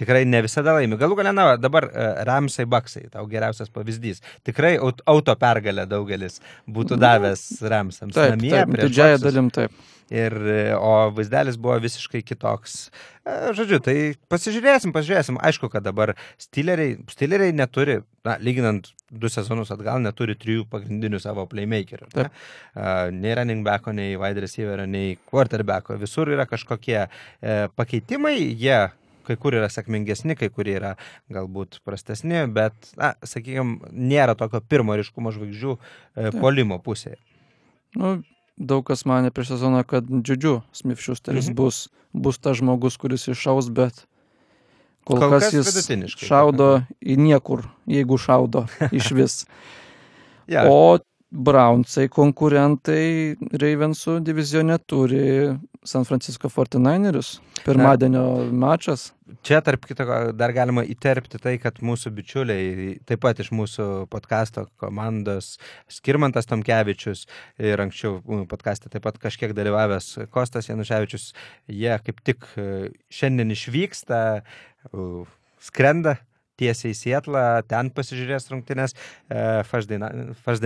tikrai 0.00 0.24
ne 0.28 0.40
visada 0.46 0.74
laimi. 0.78 0.96
Galų 1.00 1.18
galę, 1.20 1.34
na, 1.36 1.46
dabar 1.60 1.86
e, 1.92 2.08
Ramsai 2.28 2.66
Baksai, 2.70 3.06
tau 3.12 3.26
geriausias 3.30 3.70
pavyzdys. 3.72 4.22
Tikrai 4.48 4.74
aut- 4.80 5.04
auto 5.10 5.36
pergalę 5.40 5.84
daugelis 5.90 6.40
būtų 6.68 6.98
davęs 7.00 7.46
Ramsams. 7.70 8.16
Taip, 8.16 8.36
namie 8.36 8.54
taip 8.56 8.76
didžiaja 8.80 9.20
dalim 9.22 9.52
taip. 9.54 9.76
Ir, 10.10 10.34
e, 10.50 10.62
o 10.74 10.94
vaizdelis 11.14 11.54
buvo 11.54 11.76
visiškai 11.84 12.24
kitoks. 12.26 12.88
E, 13.22 13.52
Žodžiu, 13.54 13.78
tai 13.86 13.94
pasižiūrėsim, 14.32 14.90
pasižiūrėsim. 14.96 15.36
Aišku, 15.46 15.68
kad 15.70 15.84
dabar 15.86 16.16
stileriai, 16.42 16.96
stileriai 17.12 17.52
neturi, 17.54 18.00
na, 18.26 18.34
lyginant 18.42 18.88
du 19.10 19.30
sezonus 19.30 19.70
atgal, 19.70 20.00
neturi 20.02 20.34
trijų 20.38 20.64
pagrindinių 20.70 21.20
savo 21.22 21.44
playmakerių. 21.50 22.10
ne? 22.18 22.26
Nei 23.20 23.36
running 23.38 23.62
backo, 23.66 23.94
nei 23.94 24.16
wide 24.18 24.42
receiverio, 24.42 24.86
nei 24.90 25.14
quarterbacko. 25.30 25.94
Visur 26.02 26.30
yra 26.34 26.46
kažkokie 26.50 26.98
e, 27.06 27.08
pakeitimai, 27.78 28.34
jie 28.58 28.80
kai 29.30 29.38
kur 29.40 29.54
yra 29.56 29.70
sėkmingesni, 29.72 30.34
kai 30.38 30.50
kurie 30.52 30.74
yra 30.80 30.96
galbūt 31.32 31.78
prastesni, 31.86 32.42
bet, 32.50 32.74
na, 32.98 33.14
sakykime, 33.22 33.92
nėra 33.94 34.34
tokio 34.38 34.60
pirmo 34.66 34.98
ryškumo 34.98 35.32
žvaigždžių 35.38 35.76
e, 35.78 36.30
polimo 36.42 36.80
pusėje. 36.82 37.16
Nu, 37.98 38.18
daug 38.60 38.84
kas 38.90 39.06
mane 39.08 39.30
prieš 39.34 39.54
sezoną, 39.56 39.80
kad 39.88 40.06
Džiudžiu 40.10 40.60
Smith 40.76 41.00
Schusteris 41.02 41.48
Mhm. 41.48 41.56
bus, 41.58 41.86
bus 42.12 42.38
tas 42.42 42.58
žmogus, 42.60 42.98
kuris 43.00 43.24
iššaus, 43.32 43.70
bet 43.74 44.04
kol, 45.08 45.18
Kol 45.18 45.30
kas, 45.38 45.48
kas 45.50 45.88
jis 45.88 46.18
šaudo 46.20 46.82
į 47.00 47.16
niekur, 47.16 47.64
jeigu 47.88 48.18
šaudo 48.20 48.66
iš 48.92 49.10
vis. 49.16 49.38
Ja, 50.50 50.66
O 50.68 50.98
Brownsai 51.30 52.08
konkurentai 52.10 53.36
Ravensų 53.54 54.18
divizione 54.26 54.76
turi 54.82 55.54
San 55.84 56.04
Francisco 56.04 56.48
49erius. 56.48 57.38
Pirmadienio 57.64 58.50
mačas. 58.52 59.10
Čia 59.46 59.60
tarp 59.64 59.86
kito 59.88 60.04
dar 60.36 60.52
galima 60.52 60.82
įterpti 60.84 61.40
tai, 61.40 61.54
kad 61.62 61.78
mūsų 61.84 62.12
bičiuliai, 62.18 62.92
taip 63.08 63.22
pat 63.24 63.40
iš 63.40 63.48
mūsų 63.56 63.86
podkasto 64.12 64.66
komandos, 64.80 65.54
Skirmantas 65.88 66.50
Tomkevičius 66.50 67.24
ir 67.62 67.80
anksčiau 67.80 68.18
podkastė 68.50 68.92
taip 68.92 69.06
pat 69.06 69.20
kažkiek 69.22 69.54
dalyvavęs 69.56 70.26
Kostas 70.34 70.68
Januševičius, 70.68 71.30
jie 71.70 71.94
kaip 72.04 72.20
tik 72.26 72.48
e, 72.60 72.90
šiandien 73.08 73.54
išvyksta, 73.56 74.20
skrenda 75.60 76.18
tiesiai 76.60 76.94
į 76.94 76.98
Sietlą, 76.98 77.44
ten 77.70 77.90
pasižiūrės 77.94 78.50
rungtynės 78.52 78.94
e, 78.94 79.62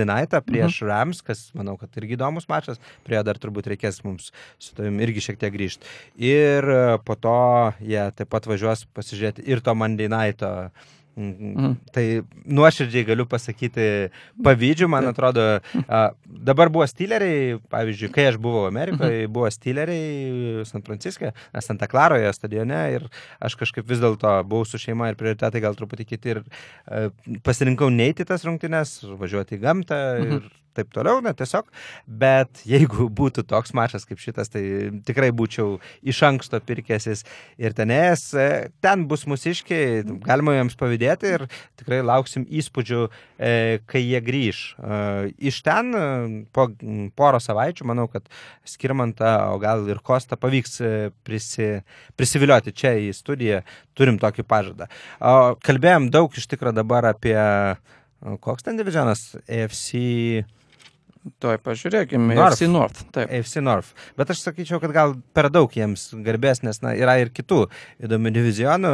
Night 0.07 0.35
prieš 0.45 0.81
mhm. 0.81 0.89
Rams, 0.89 1.21
kas 1.25 1.47
manau, 1.57 1.77
kad 1.81 1.95
irgi 1.99 2.17
įdomus 2.17 2.49
mačas, 2.51 2.81
prie 3.07 3.19
jo 3.19 3.23
dar 3.27 3.39
turbūt 3.41 3.71
reikės 3.73 4.01
mums 4.05 4.31
su 4.59 4.75
tavim 4.77 4.99
irgi 5.03 5.23
šiek 5.29 5.39
tiek 5.41 5.55
grįžti. 5.55 5.89
Ir 6.21 6.67
e, 6.71 6.83
po 7.05 7.17
to 7.19 7.37
jie 7.83 8.03
taip 8.17 8.31
pat 8.33 8.49
važiuos 8.49 8.85
pasižiūrėti 8.95 9.47
ir 9.49 9.63
to 9.65 9.75
Monday 9.77 10.11
Night'o. 10.11 10.53
Mhm. 11.15 11.51
Mhm. 11.55 11.75
Tai 11.95 12.05
nuoširdžiai 12.57 13.05
galiu 13.07 13.25
pasakyti 13.29 13.85
pavyzdžių, 14.43 14.89
man 14.91 15.07
atrodo, 15.07 15.45
dabar 16.25 16.71
buvo 16.73 16.87
stileriai, 16.91 17.55
pavyzdžiui, 17.71 18.11
kai 18.15 18.27
aš 18.31 18.39
buvau 18.41 18.65
Amerikoje, 18.67 19.29
buvo 19.31 19.47
stileriai 19.53 20.65
San 20.67 20.83
Franciske, 20.83 21.31
Santa 21.63 21.87
Klaroje 21.87 22.33
stadione 22.35 22.81
ir 22.97 23.07
aš 23.39 23.55
kažkaip 23.61 23.87
vis 23.87 24.03
dėlto 24.03 24.35
buvau 24.43 24.67
su 24.67 24.81
šeima 24.81 25.09
ir 25.11 25.19
prioritetai 25.19 25.63
gal 25.63 25.77
truputį 25.79 26.07
kiti 26.11 26.35
ir 26.35 26.43
a, 26.43 27.07
pasirinkau 27.47 27.89
neiti 27.93 28.27
tas 28.27 28.43
rungtynes, 28.47 28.99
važiuoti 29.15 29.55
į 29.55 29.63
gamtą 29.63 30.01
ir 30.25 30.51
taip 30.75 30.91
toliau, 30.95 31.21
na 31.23 31.33
tiesiog, 31.37 31.67
bet 32.05 32.61
jeigu 32.67 33.07
būtų 33.15 33.45
toks 33.49 33.73
mačas 33.77 34.05
kaip 34.07 34.19
šitas, 34.21 34.51
tai 34.53 34.63
tikrai 35.07 35.31
būčiau 35.35 35.77
iš 36.05 36.21
anksto 36.27 36.59
pirkęsis 36.63 37.23
ir 37.61 37.75
tenės, 37.77 38.27
e, 38.33 38.69
ten 38.83 39.05
bus 39.09 39.25
musiškiai, 39.29 40.03
galima 40.25 40.57
jiems 40.57 40.77
pavydėti 40.79 41.33
ir 41.37 41.47
tikrai 41.79 42.01
lauksim 42.05 42.45
įspūdžių, 42.45 43.01
e, 43.37 43.53
kai 43.89 44.03
jie 44.03 44.21
grįž. 44.25 44.63
E, 44.75 45.03
Iš 45.45 45.59
ten 45.65 45.91
po 46.55 46.67
poro 47.17 47.39
savaičių, 47.41 47.85
manau, 47.87 48.07
kad 48.11 48.25
Skirmantą, 48.65 49.31
o 49.53 49.59
gal 49.61 49.83
ir 49.89 49.99
Kostą 50.05 50.37
pavyks 50.39 50.79
prisi, 51.27 51.67
prisivilioti 52.17 52.73
čia 52.73 52.95
į 52.97 53.11
studiją, 53.15 53.61
turim 53.97 54.17
tokį 54.21 54.45
pažadą. 54.47 54.87
Kalbėjom 55.65 56.09
daug 56.13 56.33
iš 56.33 56.47
tikrųjų 56.51 56.79
dabar 56.79 57.11
apie 57.11 57.35
koks 58.41 58.65
ten 58.65 58.77
divizionas 58.79 59.35
AFC. 59.45 60.45
Tuoj 61.41 61.57
pažiūrėkime. 61.65 62.35
North. 62.37 62.59
FC 62.59 62.67
North. 62.69 63.01
Taip. 63.15 63.31
AFC 63.33 63.61
North. 63.63 63.95
Bet 64.19 64.29
aš 64.33 64.43
sakyčiau, 64.45 64.77
kad 64.83 64.93
gal 64.93 65.15
per 65.33 65.49
daug 65.53 65.71
jiems 65.73 66.11
garbės, 66.25 66.61
nes 66.65 66.81
na, 66.85 66.93
yra 66.97 67.17
ir 67.21 67.31
kitų 67.33 67.63
įdomių 68.05 68.33
divizionų. 68.35 68.93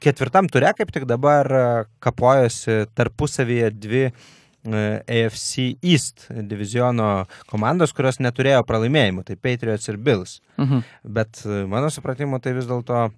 Ketvirtam 0.00 0.48
ture 0.50 0.72
kaip 0.74 0.90
tik 0.96 1.06
dabar 1.06 1.46
kapojasi 2.02 2.88
tarpusavyje 2.96 3.70
dvi 3.76 4.04
a, 4.08 4.12
AFC 5.06 5.70
East 5.78 6.26
diviziono 6.32 7.10
komandos, 7.52 7.94
kurios 7.96 8.18
neturėjo 8.18 8.64
pralaimėjimų, 8.66 9.28
tai 9.28 9.38
Patriots 9.38 9.92
ir 9.92 10.00
Bills. 10.00 10.40
Mhm. 10.58 10.82
Bet 11.04 11.44
a, 11.46 11.62
mano 11.70 11.92
supratimu, 11.92 12.42
tai 12.42 12.56
vis 12.58 12.66
dėlto 12.70 13.10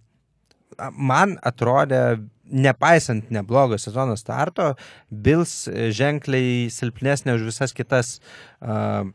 man 0.92 1.36
atrodė, 1.42 2.22
nepaisant 2.52 3.30
neblogo 3.32 3.78
sezono 3.80 4.16
starto, 4.20 4.74
Bills 5.08 5.64
ženkliai 5.96 6.68
silpnesnė 6.72 7.38
už 7.38 7.48
visas 7.48 7.72
kitas 7.76 8.18
uh, 8.60 9.08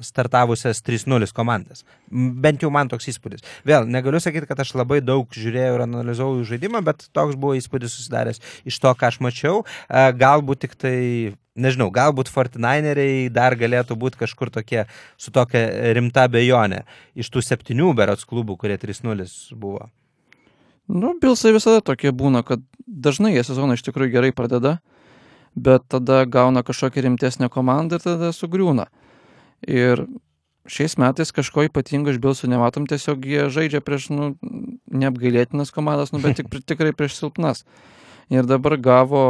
startavusias 0.00 0.82
3-0 0.82 1.32
komandas. 1.32 1.84
Bent 2.10 2.62
jau 2.62 2.70
man 2.72 2.88
toks 2.90 3.08
įspūdis. 3.12 3.44
Vėl, 3.66 3.86
negaliu 3.90 4.20
sakyti, 4.22 4.48
kad 4.48 4.62
aš 4.62 4.74
labai 4.78 5.00
daug 5.04 5.28
žiūrėjau 5.34 5.76
ir 5.76 5.84
analizavau 5.84 6.38
jų 6.38 6.48
žaidimą, 6.54 6.82
bet 6.86 7.06
toks 7.16 7.38
buvo 7.40 7.56
įspūdis 7.58 7.94
susidaręs 7.96 8.42
iš 8.68 8.80
to, 8.82 8.94
ką 8.96 9.10
aš 9.10 9.20
mačiau. 9.24 9.62
Galbūt 9.90 10.64
tik 10.64 10.76
tai, 10.80 10.96
nežinau, 11.60 11.90
galbūt 11.94 12.32
49eriai 12.32 13.30
dar 13.34 13.56
galėtų 13.60 13.98
būti 14.00 14.24
kažkur 14.24 14.52
tokie 14.54 14.86
su 15.20 15.34
tokia 15.34 15.94
rimta 15.96 16.26
bejonė 16.32 16.84
iš 17.14 17.32
tų 17.32 17.44
septynių 17.44 17.94
berots 17.98 18.28
klubų, 18.28 18.58
kurie 18.60 18.80
3-0 18.80 19.28
buvo. 19.54 19.90
Nu, 20.90 21.12
Bilsai 21.22 21.52
visada 21.54 21.82
tokie 21.84 22.10
būna, 22.10 22.42
kad 22.46 22.62
dažnai 22.86 23.36
jie 23.36 23.44
sezoną 23.46 23.76
iš 23.78 23.84
tikrųjų 23.86 24.10
gerai 24.16 24.32
pradeda, 24.34 24.80
bet 25.54 25.86
tada 25.92 26.24
gauna 26.26 26.64
kažkokią 26.66 27.04
rimtesnę 27.06 27.50
komandą 27.52 28.00
ir 28.00 28.04
tada 28.06 28.32
sugriūna. 28.34 28.88
Ir 29.70 30.02
šiais 30.70 30.96
metais 30.98 31.30
kažko 31.34 31.68
ypatingo 31.68 32.10
iš 32.10 32.18
Bilsų 32.22 32.50
nematom, 32.50 32.88
tiesiog 32.90 33.26
jie 33.26 33.46
žaidžia 33.54 33.82
prieš, 33.84 34.10
nu, 34.14 34.32
neapgailėtinas 34.90 35.70
komandas, 35.74 36.10
nu, 36.14 36.22
bet 36.24 36.40
tik, 36.40 36.50
tikrai 36.66 36.92
prieš 36.96 37.20
silpnas. 37.20 37.64
Ir 38.30 38.46
dabar 38.50 38.74
gavo, 38.82 39.22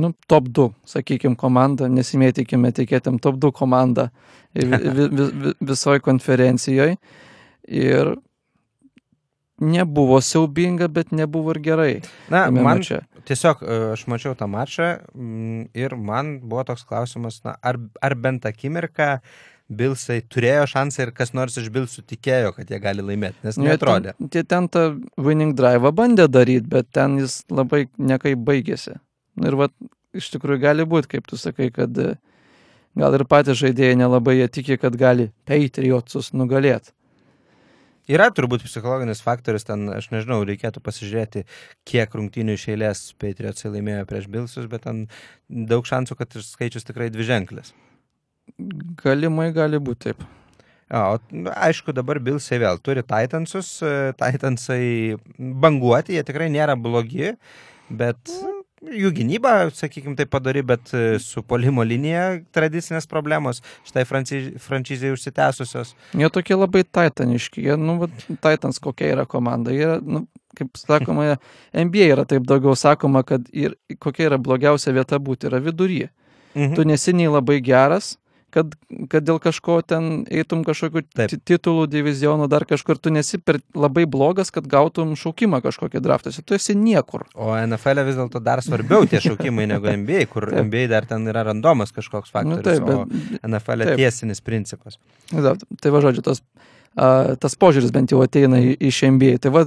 nu, 0.00 0.12
top 0.28 0.48
2, 0.48 0.70
sakykime, 0.88 1.36
komandą, 1.40 1.88
nesimėtikime 1.92 2.72
etiketėm, 2.72 3.20
top 3.20 3.40
2 3.44 3.52
komandą 3.56 4.08
vi, 4.54 4.68
vi, 4.72 5.08
vi, 5.12 5.28
vi, 5.44 5.54
visoje 5.72 6.04
konferencijoje. 6.04 6.96
Ir 7.68 8.16
nebuvo 9.60 10.20
siaubinga, 10.20 10.88
bet 10.88 11.12
nebuvo 11.12 11.54
ir 11.54 11.60
gerai. 11.62 11.94
Na, 12.28 12.46
tame 12.46 12.62
man 12.62 12.82
mače. 12.82 13.00
tiesiog 13.28 13.62
e, 13.62 13.80
aš 13.94 14.06
mačiau 14.10 14.34
tą 14.38 14.48
mačą 14.50 14.88
mm, 15.14 15.66
ir 15.78 15.96
man 15.96 16.38
buvo 16.42 16.64
toks 16.70 16.86
klausimas, 16.88 17.40
na, 17.46 17.56
ar, 17.62 17.78
ar 18.02 18.16
bent 18.18 18.46
akimirką 18.50 19.18
Bilsai 19.74 20.18
turėjo 20.28 20.66
šansą 20.68 21.06
ir 21.06 21.10
kas 21.16 21.32
nors 21.32 21.54
iš 21.56 21.70
Bilsų 21.72 22.02
tikėjo, 22.04 22.50
kad 22.52 22.68
jie 22.68 22.78
gali 22.82 23.00
laimėti, 23.00 23.40
nes 23.46 23.56
Nu, 23.56 23.64
netrodė. 23.70 24.12
Ten, 24.18 24.28
jie 24.34 24.42
ten 24.44 24.68
tą 24.68 24.82
winning 25.16 25.54
drive 25.56 25.92
bandė 25.96 26.26
daryti, 26.28 26.68
bet 26.68 26.90
ten 26.92 27.16
jis 27.22 27.38
labai 27.48 27.86
nekai 27.96 28.34
baigėsi. 28.36 28.98
Ir 29.40 29.56
va, 29.56 29.70
iš 30.12 30.28
tikrųjų 30.34 30.60
gali 30.66 30.86
būti, 30.88 31.14
kaip 31.16 31.30
tu 31.30 31.40
sakai, 31.40 31.70
kad 31.72 31.96
e, 31.96 32.12
gal 33.00 33.16
ir 33.16 33.24
patys 33.30 33.56
žaidėjai 33.62 33.96
nelabai 34.02 34.36
jie 34.42 34.50
tiki, 34.52 34.76
kad 34.82 35.00
gali 35.00 35.30
Patriotsus 35.48 36.34
nugalėti. 36.36 36.92
Yra 38.10 38.28
turbūt 38.34 38.66
psichologinis 38.66 39.22
faktorius, 39.24 39.64
ten, 39.64 39.86
aš 39.94 40.10
nežinau, 40.12 40.42
reikėtų 40.44 40.82
pasižiūrėti, 40.84 41.46
kiek 41.88 42.12
rungtynių 42.12 42.58
iš 42.58 42.66
eilės 42.74 43.04
Patriotsai 43.20 43.72
laimėjo 43.72 44.04
prieš 44.10 44.28
Bilsus, 44.32 44.68
bet 44.68 44.84
ten 44.84 45.06
daug 45.48 45.88
šansų, 45.88 46.18
kad 46.20 46.36
skaičius 46.36 46.84
tikrai 46.84 47.08
dviženklis. 47.14 47.72
Galimai 49.00 49.48
gali 49.56 49.80
būti 49.80 50.10
taip. 50.10 50.26
O, 50.94 51.16
nu, 51.32 51.48
aišku, 51.48 51.94
dabar 51.96 52.20
Bilsai 52.20 52.58
vėl 52.60 52.76
turi 52.84 53.02
Titansus, 53.08 53.78
e, 53.80 54.12
Titansai 54.20 55.16
banguoti, 55.38 56.18
jie 56.18 56.26
tikrai 56.28 56.50
nėra 56.52 56.76
blogi, 56.76 57.32
bet 57.88 58.34
jų 58.92 59.10
gynyba, 59.14 59.54
sakykime, 59.74 60.16
tai 60.18 60.26
padari, 60.30 60.62
bet 60.66 60.92
e, 60.94 61.18
su 61.22 61.42
polimo 61.46 61.84
linija 61.86 62.40
tradicinės 62.54 63.08
problemos 63.10 63.62
šitai 63.86 64.04
frančizai 64.08 65.12
užsitęsusios. 65.14 65.94
Jie 66.16 66.30
tokie 66.32 66.58
labai 66.58 66.84
titaniški, 66.84 67.64
jie, 67.68 67.76
nu, 67.80 68.08
Titans 68.34 68.80
kokia 68.82 69.12
yra 69.14 69.26
komanda, 69.30 69.74
jie, 69.74 69.96
nu, 70.02 70.24
kaip 70.58 70.76
sakoma, 70.80 71.36
NBA 71.86 72.10
yra 72.14 72.26
taip 72.28 72.46
daugiau 72.48 72.76
sakoma, 72.78 73.24
kad 73.26 73.46
ir 73.52 73.78
kokia 74.02 74.30
yra 74.32 74.40
blogiausia 74.40 74.94
vieta 74.96 75.20
būti, 75.22 75.50
yra 75.50 75.62
viduryje. 75.64 76.10
Mhm. 76.54 76.76
Tu 76.76 76.86
nesi 76.86 77.14
nei 77.16 77.30
labai 77.30 77.58
geras, 77.64 78.14
kad, 78.54 78.74
kad 79.10 79.24
dėl 79.26 79.40
kažko 79.42 79.80
ten 79.86 80.24
eitum 80.32 80.62
kažkokiu 80.66 81.02
titulų, 81.34 81.86
divizionų, 81.90 82.46
dar 82.52 82.66
kažkur, 82.68 83.00
tu 83.02 83.12
nesi 83.14 83.40
per 83.42 83.58
labai 83.74 84.06
blogas, 84.10 84.52
kad 84.54 84.68
gautum 84.70 85.16
šaukimą 85.18 85.60
kažkokį 85.64 86.02
draftuose, 86.04 86.44
tu 86.46 86.56
esi 86.56 86.76
niekur. 86.78 87.26
O 87.34 87.50
NFL 87.58 88.04
e 88.04 88.06
vis 88.08 88.18
dėlto 88.20 88.42
dar 88.44 88.62
svarbiau 88.64 89.08
tie 89.10 89.22
šaukimai 89.26 89.66
negu 89.70 89.90
NBA, 89.90 90.26
kur 90.30 90.48
taip. 90.50 90.68
NBA 90.68 90.86
dar 90.92 91.08
ten 91.10 91.26
yra 91.30 91.46
randomas 91.50 91.94
kažkoks 91.96 92.34
faktorius, 92.34 92.62
nu, 92.62 92.68
taip, 92.68 92.86
bet, 92.86 93.40
o 93.40 93.50
NFL 93.50 93.88
e 93.88 93.98
tiesinis 93.98 94.44
principas. 94.44 95.00
Da, 95.32 95.56
tai 95.82 95.94
va 95.94 96.04
žodžiu, 96.04 96.24
tas, 96.30 96.44
a, 96.94 97.34
tas 97.40 97.58
požiūris 97.58 97.94
bent 97.94 98.14
jau 98.14 98.22
ateina 98.24 98.62
iš 98.62 99.02
NBA. 99.16 99.42
Tai 99.42 99.54
va, 99.58 99.66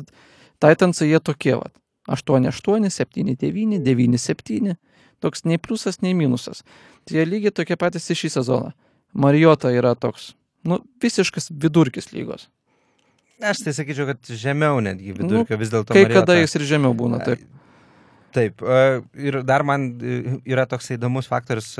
Titansai 0.64 1.12
jie 1.12 1.20
tokie, 1.22 1.54
va, 1.60 1.68
8, 2.10 2.48
8, 2.50 2.90
7, 2.90 3.36
9, 3.38 3.82
9, 3.84 4.22
7 4.24 4.78
toks 5.24 5.46
nei 5.48 5.60
pliusas, 5.62 6.02
nei 6.06 6.16
minusas. 6.18 6.64
Tai 7.08 7.20
jie 7.20 7.26
lygiai 7.28 7.54
tokie 7.56 7.78
patys 7.80 8.10
į 8.14 8.20
šį 8.22 8.34
sezoną. 8.38 8.74
Marijota 9.18 9.72
yra 9.74 9.96
toks, 9.98 10.34
nu, 10.68 10.82
visiškas 11.02 11.50
vidurkis 11.52 12.12
lygos. 12.14 12.48
Aš 13.38 13.62
tai 13.66 13.74
sakyčiau, 13.78 14.10
kad 14.10 14.34
žemiau 14.34 14.82
netgi 14.82 15.14
vidurkio 15.14 15.56
nu, 15.56 15.62
vis 15.62 15.72
dėlto. 15.74 15.94
Kai 15.94 16.08
Mariota. 16.08 16.26
kada 16.26 16.40
jis 16.40 16.58
ir 16.58 16.66
žemiau 16.74 16.98
būna, 16.98 17.22
taip. 17.26 17.46
Taip, 18.36 18.62
ir 19.18 19.40
dar 19.48 19.64
man 19.66 19.86
yra 20.46 20.68
toks 20.70 20.92
įdomus 20.94 21.30
faktorius, 21.30 21.72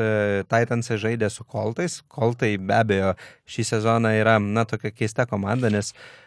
Titansai 0.50 0.96
žaidė 1.02 1.28
su 1.30 1.44
Koltais. 1.46 2.00
Koltai 2.10 2.56
be 2.58 2.74
abejo 2.78 3.12
šį 3.52 3.66
sezoną 3.74 4.14
yra, 4.18 4.38
na, 4.42 4.64
tokia 4.66 4.94
keista 4.96 5.28
komanda, 5.30 5.70
nes 5.74 5.92
uh, 5.92 6.27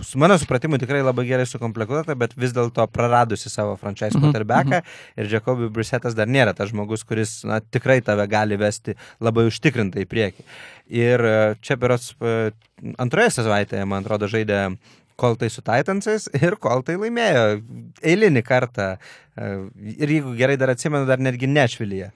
su 0.00 0.18
mano 0.18 0.36
supratimu 0.38 0.78
tikrai 0.78 1.00
labai 1.02 1.24
gerai 1.26 1.46
sukomplekuota, 1.48 2.14
bet 2.20 2.34
vis 2.36 2.52
dėlto 2.52 2.84
praradusi 2.92 3.48
savo 3.48 3.78
franchise 3.80 4.12
mhm, 4.18 4.26
quarterbacką 4.26 4.78
mm 4.78 4.82
-hmm. 4.82 5.22
ir 5.24 5.32
Jacobi 5.32 5.68
Brisetas 5.68 6.14
dar 6.14 6.28
nėra 6.28 6.54
tas 6.54 6.68
žmogus, 6.68 7.04
kuris 7.04 7.44
na, 7.44 7.60
tikrai 7.60 8.00
tave 8.00 8.26
gali 8.26 8.56
vesti 8.56 8.94
labai 9.20 9.46
užtikrintai 9.48 10.04
į 10.04 10.10
priekį. 10.10 10.44
Ir 10.92 11.24
e, 11.24 11.54
čia 11.60 11.76
beros 11.76 12.14
e, 12.20 12.50
antroje 12.98 13.30
savaitėje, 13.30 13.84
man 13.84 14.04
atrodo, 14.04 14.28
žaidė 14.28 14.76
Koltai 15.16 15.50
su 15.50 15.62
Titansais 15.62 16.28
ir 16.44 16.56
Koltai 16.56 16.96
laimėjo 16.96 17.62
eilinį 18.02 18.42
kartą. 18.42 18.98
E, 19.36 19.56
ir 19.96 20.08
jeigu 20.08 20.36
gerai 20.36 20.56
dar 20.56 20.68
atsimenu, 20.68 21.06
dar 21.06 21.18
netgi 21.18 21.46
nešvilyje. 21.46 22.12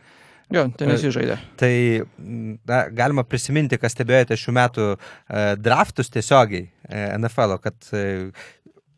Jo, 0.54 0.68
ten 0.78 0.92
jis 0.94 1.08
žaidė. 1.10 1.40
Tai 1.58 1.72
na, 2.70 2.84
galima 2.94 3.24
prisiminti, 3.26 3.78
kas 3.82 3.96
stebėjote 3.96 4.36
šių 4.38 4.54
metų 4.54 4.84
uh, 4.94 5.00
draftus 5.58 6.12
tiesiogiai 6.14 6.68
e, 6.68 7.00
NFL, 7.18 7.56
kad 7.64 7.88
uh, 7.90 8.44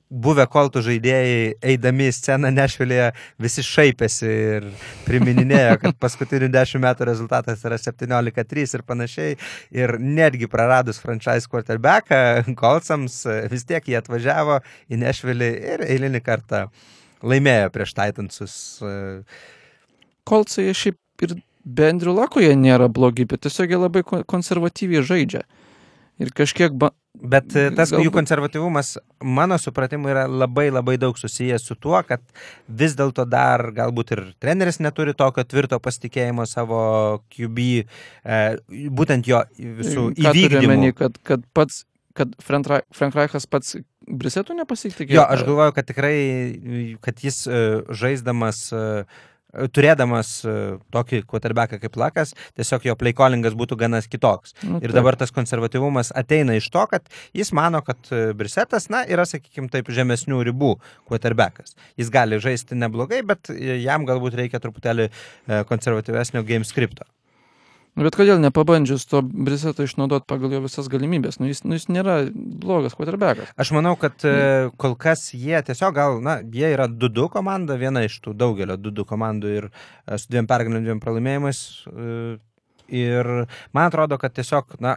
buvę 0.08 0.46
koltų 0.48 0.82
žaidėjai, 0.86 1.54
eidami 1.72 2.08
į 2.08 2.14
sceną 2.16 2.50
nešvilėje, 2.54 3.08
visi 3.40 3.64
šaipėsi 3.64 4.28
ir 4.28 4.68
primininėjo, 5.06 5.78
kad 5.82 5.98
paskutinių 6.04 6.48
dešimt 6.52 6.84
metų 6.84 7.08
rezultatas 7.10 7.64
yra 7.68 7.78
17-3 7.80 8.76
ir 8.78 8.84
panašiai. 8.88 9.40
Ir 9.76 9.96
netgi 10.00 10.48
praradus 10.50 11.00
franchise 11.02 11.50
quarterbacką, 11.50 12.20
kolsams 12.58 13.20
vis 13.52 13.68
tiek 13.68 13.88
jie 13.88 13.98
atvažiavo 14.00 14.60
į 14.88 15.00
nešvilį 15.04 15.50
ir 15.74 15.84
eilinį 15.88 16.24
kartą 16.24 16.66
laimėjo 17.24 17.72
prieš 17.74 17.96
Titansus. 17.98 18.56
Kolcai 20.28 20.70
šiaip 20.76 21.00
ir 21.26 21.36
be 21.64 21.88
Andrew 21.92 22.14
Lako 22.16 22.42
jie 22.44 22.54
nėra 22.58 22.88
blogi, 22.92 23.26
bet 23.28 23.44
tiesiog 23.46 23.74
jie 23.74 23.80
labai 23.80 24.04
konservatyviai 24.06 25.04
žaidžia. 25.04 25.44
Ir 26.18 26.32
kažkiek... 26.34 26.74
Ba... 26.74 26.92
Bet 27.18 27.50
e, 27.58 27.64
tas 27.74 27.90
galbūt... 27.90 28.06
jų 28.06 28.12
konservatyvumas, 28.14 28.92
mano 29.26 29.56
supratimu, 29.58 30.06
yra 30.12 30.26
labai 30.30 30.68
labai 30.70 30.94
daug 31.02 31.16
susijęs 31.18 31.64
su 31.66 31.74
tuo, 31.74 31.98
kad 32.06 32.22
vis 32.80 32.94
dėlto 32.98 33.24
dar 33.26 33.72
galbūt 33.74 34.12
ir 34.14 34.22
treneris 34.38 34.78
neturi 34.78 35.16
tokio 35.18 35.42
tvirto 35.42 35.80
pasitikėjimo 35.82 36.46
savo 36.46 36.80
QB, 37.34 37.66
e, 37.82 38.38
būtent 38.94 39.30
jo 39.30 39.42
visų 39.58 40.12
įvykdymų. 40.14 40.92
Kad, 40.98 41.18
kad 41.26 41.46
pats 41.58 41.82
kad 42.18 42.34
Frank 42.42 43.14
Reichas 43.14 43.46
pats 43.50 43.76
Brisetų 44.08 44.56
nepasitikė? 44.58 45.12
Jo, 45.14 45.26
aš 45.26 45.44
galvoju, 45.46 45.74
kad 45.76 45.86
tikrai, 45.90 46.14
kad 47.04 47.18
jis 47.22 47.44
e, 47.46 47.58
žaisdamas 47.94 48.62
uh, 48.74 49.26
turėdamas 49.48 50.32
e, 50.44 50.54
tokį 50.92 51.22
quarterbacką 51.28 51.78
kaip 51.80 51.96
Lakas, 52.00 52.34
tiesiog 52.58 52.88
jo 52.90 52.96
playcallingas 53.00 53.56
būtų 53.58 53.78
ganas 53.80 54.08
kitoks. 54.10 54.54
Nu, 54.62 54.80
ir 54.84 54.92
dabar 54.96 55.16
tas 55.16 55.32
konservatyvumas 55.34 56.12
ateina 56.16 56.58
iš 56.58 56.68
to, 56.74 56.84
kad 56.90 57.08
jis 57.36 57.52
mano, 57.56 57.80
kad 57.86 58.10
e, 58.12 58.32
Brisetas, 58.38 58.90
na, 58.92 59.04
yra, 59.08 59.24
sakykime, 59.28 59.70
taip 59.72 59.88
žemesnių 59.94 60.42
ribų 60.50 60.74
quarterbackas. 61.08 61.76
Jis 62.00 62.12
gali 62.12 62.40
žaisti 62.42 62.76
neblogai, 62.78 63.22
bet 63.26 63.52
jam 63.56 64.04
galbūt 64.08 64.36
reikia 64.42 64.60
truputėlį 64.62 65.08
e, 65.08 65.62
konservatyvesnio 65.68 66.44
game 66.48 66.68
scripto. 66.68 67.08
Bet 67.98 68.14
kodėl 68.18 68.38
nepabandžius 68.42 69.06
to 69.10 69.22
Briseto 69.26 69.82
išnaudoti 69.86 70.28
pagal 70.30 70.52
jo 70.54 70.60
visas 70.64 70.86
galimybės? 70.90 71.40
Nu, 71.42 71.48
jis, 71.50 71.64
nu, 71.66 71.74
jis 71.78 71.88
nėra 71.90 72.20
blogas 72.32 72.94
quarterbackas. 72.98 73.50
Aš 73.58 73.72
manau, 73.74 73.96
kad 73.98 74.14
mm. 74.22 74.76
kol 74.78 74.94
kas 75.00 75.28
jie 75.34 75.58
tiesiog 75.66 75.96
gal, 75.96 76.20
na, 76.22 76.38
jie 76.42 76.70
yra 76.76 76.86
2-2 76.90 77.26
komanda, 77.34 77.78
viena 77.80 78.04
iš 78.06 78.20
tų 78.24 78.36
daugelio 78.38 78.78
2-2 78.78 79.06
komandų 79.08 79.54
ir 79.56 79.68
e, 79.70 80.18
su 80.20 80.30
dviem 80.30 80.46
pergalėm, 80.50 80.86
dviem 80.86 81.02
pralaimėjimais. 81.02 81.64
E, 81.90 82.38
ir 83.00 83.32
man 83.74 83.90
atrodo, 83.90 84.20
kad 84.22 84.36
tiesiog, 84.36 84.78
na, 84.84 84.96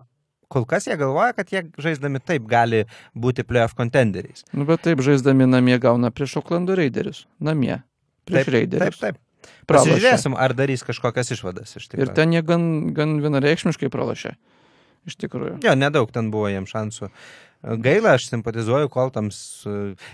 kol 0.52 0.68
kas 0.70 0.88
jie 0.90 1.00
galvoja, 1.00 1.34
kad 1.38 1.50
jie 1.52 1.64
žaisdami 1.82 2.22
taip 2.24 2.46
gali 2.52 2.84
būti 3.18 3.48
playoff 3.48 3.78
contenderiais. 3.78 4.46
Nu, 4.54 4.68
bet 4.70 4.84
taip 4.86 5.02
žaisdami 5.06 5.50
namie 5.50 5.80
gauna 5.82 6.12
prieš 6.14 6.42
Oklando 6.44 6.78
Raiderius. 6.78 7.26
Namie. 7.40 7.82
Prieš 8.30 8.46
taip, 8.46 8.56
Raiderius. 8.58 9.02
Taip, 9.02 9.16
taip. 9.16 9.28
Pasižiūrėsim, 9.70 10.36
ar 10.38 10.56
darys 10.58 10.86
kažkokias 10.88 11.34
išvadas 11.36 11.78
iš 11.80 11.88
tikrųjų. 11.92 12.08
Ir 12.10 12.16
ten 12.18 12.36
jie 12.36 12.42
gan, 12.46 12.66
gan 12.98 13.20
vienareikšmiškai 13.24 13.92
pralašė. 13.94 14.36
Iš 15.10 15.18
tikrųjų. 15.24 15.56
Jo, 15.66 15.74
nedaug 15.78 16.12
ten 16.14 16.30
buvo 16.34 16.50
jiems 16.52 16.74
šansų. 16.76 17.10
Gaila, 17.62 18.16
aš 18.18 18.26
simpatizuoju 18.32 18.90
koltams 18.90 19.38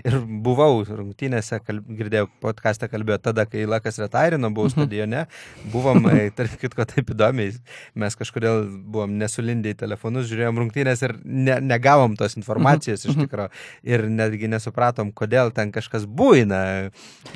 ir 0.03 0.17
buvau 0.43 0.81
rungtynėse, 0.83 1.61
kalb, 1.63 1.85
girdėjau 1.95 2.27
podcastą 2.43 2.89
kalbėjo 2.91 3.21
tada, 3.29 3.45
kai 3.47 3.63
Lakas 3.69 3.99
retirino, 4.03 4.49
buvau 4.51 4.67
mhm. 4.67 4.75
stadione, 4.75 5.21
buvom, 5.71 6.09
e, 6.11 6.27
tarp 6.35 6.57
kitko, 6.59 6.83
taip 6.89 7.13
įdomiai, 7.15 7.53
mes 8.03 8.19
kažkodėl 8.19 8.65
buvom 8.91 9.15
nesulindę 9.21 9.71
į 9.71 9.79
telefonus, 9.79 10.27
žiūrėjom 10.27 10.59
rungtynės 10.63 11.05
ir 11.07 11.15
ne, 11.23 11.61
negavom 11.63 12.19
tos 12.19 12.35
informacijos 12.35 13.07
iš 13.07 13.15
mhm. 13.15 13.29
tikrųjų 13.29 13.95
ir 13.95 14.07
netgi 14.11 14.51
nesupratom, 14.51 15.15
kodėl 15.15 15.55
ten 15.55 15.71
kažkas 15.75 16.03
būina, 16.03 16.61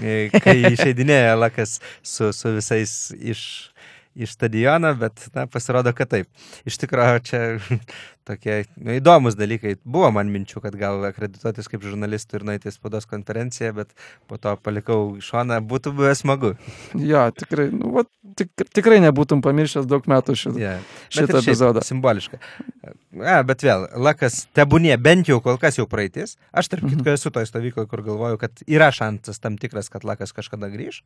e, 0.03 0.27
kai 0.43 0.59
išeidinėja 0.75 1.39
Lakas 1.39 1.79
su, 2.03 2.33
su 2.35 2.57
visais 2.59 3.13
iš 3.15 3.45
į 4.11 4.27
stadioną, 4.27 4.91
bet 4.99 5.23
na, 5.35 5.45
pasirodo, 5.47 5.93
kad 5.95 6.11
taip. 6.11 6.27
Iš 6.67 6.79
tikrųjų, 6.83 7.21
čia 7.27 7.41
tokie 8.27 8.61
nu, 8.77 8.95
įdomus 8.97 9.37
dalykai. 9.39 9.75
Buvo 9.83 10.11
man 10.15 10.31
minčių, 10.33 10.61
kad 10.63 10.75
gal 10.79 11.03
akredituotis 11.09 11.69
kaip 11.71 11.83
žurnalistų 11.85 12.39
ir 12.39 12.47
nueiti 12.51 12.69
į 12.71 12.75
spaudos 12.75 13.07
konferenciją, 13.09 13.73
bet 13.81 13.93
po 14.29 14.39
to 14.41 14.53
palikau 14.63 15.15
šoną, 15.23 15.59
būtų 15.67 15.93
buvę 15.97 16.13
smagu. 16.17 16.53
Jo, 16.97 17.27
tikrai, 17.35 17.69
nu, 17.75 17.93
va, 17.97 18.05
tik, 18.37 18.51
tikrai 18.75 19.01
nebūtum 19.03 19.43
pamiršęs 19.45 19.89
daug 19.89 20.07
metų 20.11 20.37
šitą, 20.37 20.61
yeah. 20.61 20.93
šitą 21.13 21.41
epizodą. 21.41 21.83
Simboliška. 21.85 22.41
A, 23.21 23.41
bet 23.45 23.65
vėl, 23.65 23.85
lakas 23.99 24.45
tebūnie, 24.55 24.93
bent 25.01 25.29
jau 25.29 25.41
kol 25.43 25.59
kas 25.61 25.77
jau 25.79 25.87
praeitis. 25.89 26.37
Aš 26.55 26.71
tarp 26.71 26.85
kitko 26.87 27.03
mhm. 27.03 27.17
esu 27.17 27.33
toje 27.33 27.49
stovykloje, 27.49 27.89
kur 27.91 28.03
galvoju, 28.05 28.39
kad 28.41 28.63
yra 28.69 28.91
šansas 28.95 29.41
tam 29.43 29.57
tikras, 29.61 29.91
kad 29.91 30.05
lakas 30.07 30.33
kažkada 30.35 30.71
grįž. 30.71 31.01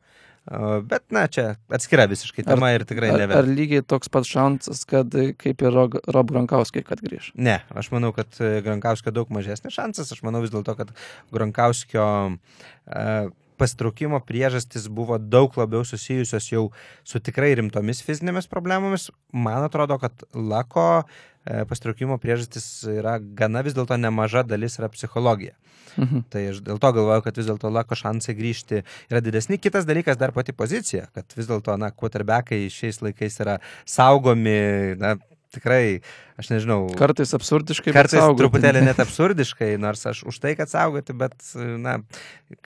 Bet, 0.86 1.02
na, 1.14 1.26
čia 1.32 1.56
atskira 1.72 2.06
visiškai 2.10 2.44
tema 2.46 2.70
ar, 2.70 2.80
ir 2.80 2.86
tikrai 2.88 3.10
ne. 3.16 3.26
Ar, 3.26 3.40
ar 3.40 3.50
lygiai 3.50 3.82
toks 3.82 4.12
pats 4.12 4.30
šansas, 4.30 4.84
kad 4.88 5.14
kaip 5.40 5.64
ir 5.66 5.80
Rob 6.14 6.34
Rankauskai, 6.36 6.84
kad 6.86 7.02
grįž? 7.06 7.30
Ne, 7.38 7.60
aš 7.74 7.90
manau, 7.94 8.12
kad 8.16 8.38
e, 8.42 8.60
Grankauskio 8.66 9.14
daug 9.14 9.30
mažesnis 9.34 9.76
šansas. 9.76 10.12
Aš 10.12 10.22
manau 10.26 10.42
vis 10.44 10.52
dėlto, 10.54 10.76
kad 10.78 10.92
Grankauskio 11.34 12.06
uh, 12.34 13.30
pastraukimo 13.56 14.20
priežastis 14.24 14.88
buvo 14.92 15.18
daug 15.18 15.54
labiau 15.56 15.84
susijusios 15.88 16.50
jau 16.50 16.66
su 17.06 17.22
tikrai 17.22 17.54
rimtomis 17.60 18.02
fizinėmis 18.04 18.50
problemomis. 18.52 19.08
Man 19.32 19.64
atrodo, 19.66 19.98
kad 20.02 20.26
Lako 20.34 20.88
uh, 21.00 21.62
pastraukimo 21.70 22.18
priežastis 22.22 22.66
yra 22.98 23.16
gana 23.18 23.62
vis 23.66 23.76
dėlto 23.76 23.98
nemaža 24.00 24.44
dalis 24.46 24.78
yra 24.80 24.90
psichologija. 24.92 25.56
Mhm. 25.96 26.26
Tai 26.32 26.42
aš 26.50 26.60
dėl 26.64 26.80
to 26.82 26.90
galvoju, 26.98 27.24
kad 27.24 27.38
vis 27.40 27.48
dėlto 27.48 27.70
Lako 27.72 27.96
šansai 27.98 28.36
grįžti 28.36 28.82
yra 29.10 29.22
didesni. 29.24 29.60
Kitas 29.62 29.86
dalykas 29.88 30.18
dar 30.20 30.34
pati 30.36 30.52
pozicija, 30.56 31.06
kad 31.16 31.32
vis 31.36 31.48
dėlto, 31.48 31.76
na, 31.80 31.90
quarterbackai 31.90 32.66
šiais 32.72 33.00
laikais 33.04 33.40
yra 33.44 33.58
saugomi, 33.88 34.96
na, 35.00 35.16
tikrai, 35.54 36.00
aš 36.40 36.50
nežinau. 36.52 36.86
Kartais 36.98 37.32
absurdiškai. 37.36 37.92
Kartais 37.94 38.20
saugoti. 38.20 38.42
truputėlį 38.42 38.82
net 38.86 39.00
absurdiškai, 39.04 39.72
nors 39.82 40.02
aš 40.08 40.24
už 40.28 40.40
tai, 40.42 40.54
kad 40.58 40.70
saugoti, 40.70 41.14
bet, 41.16 41.34
na, 41.82 41.98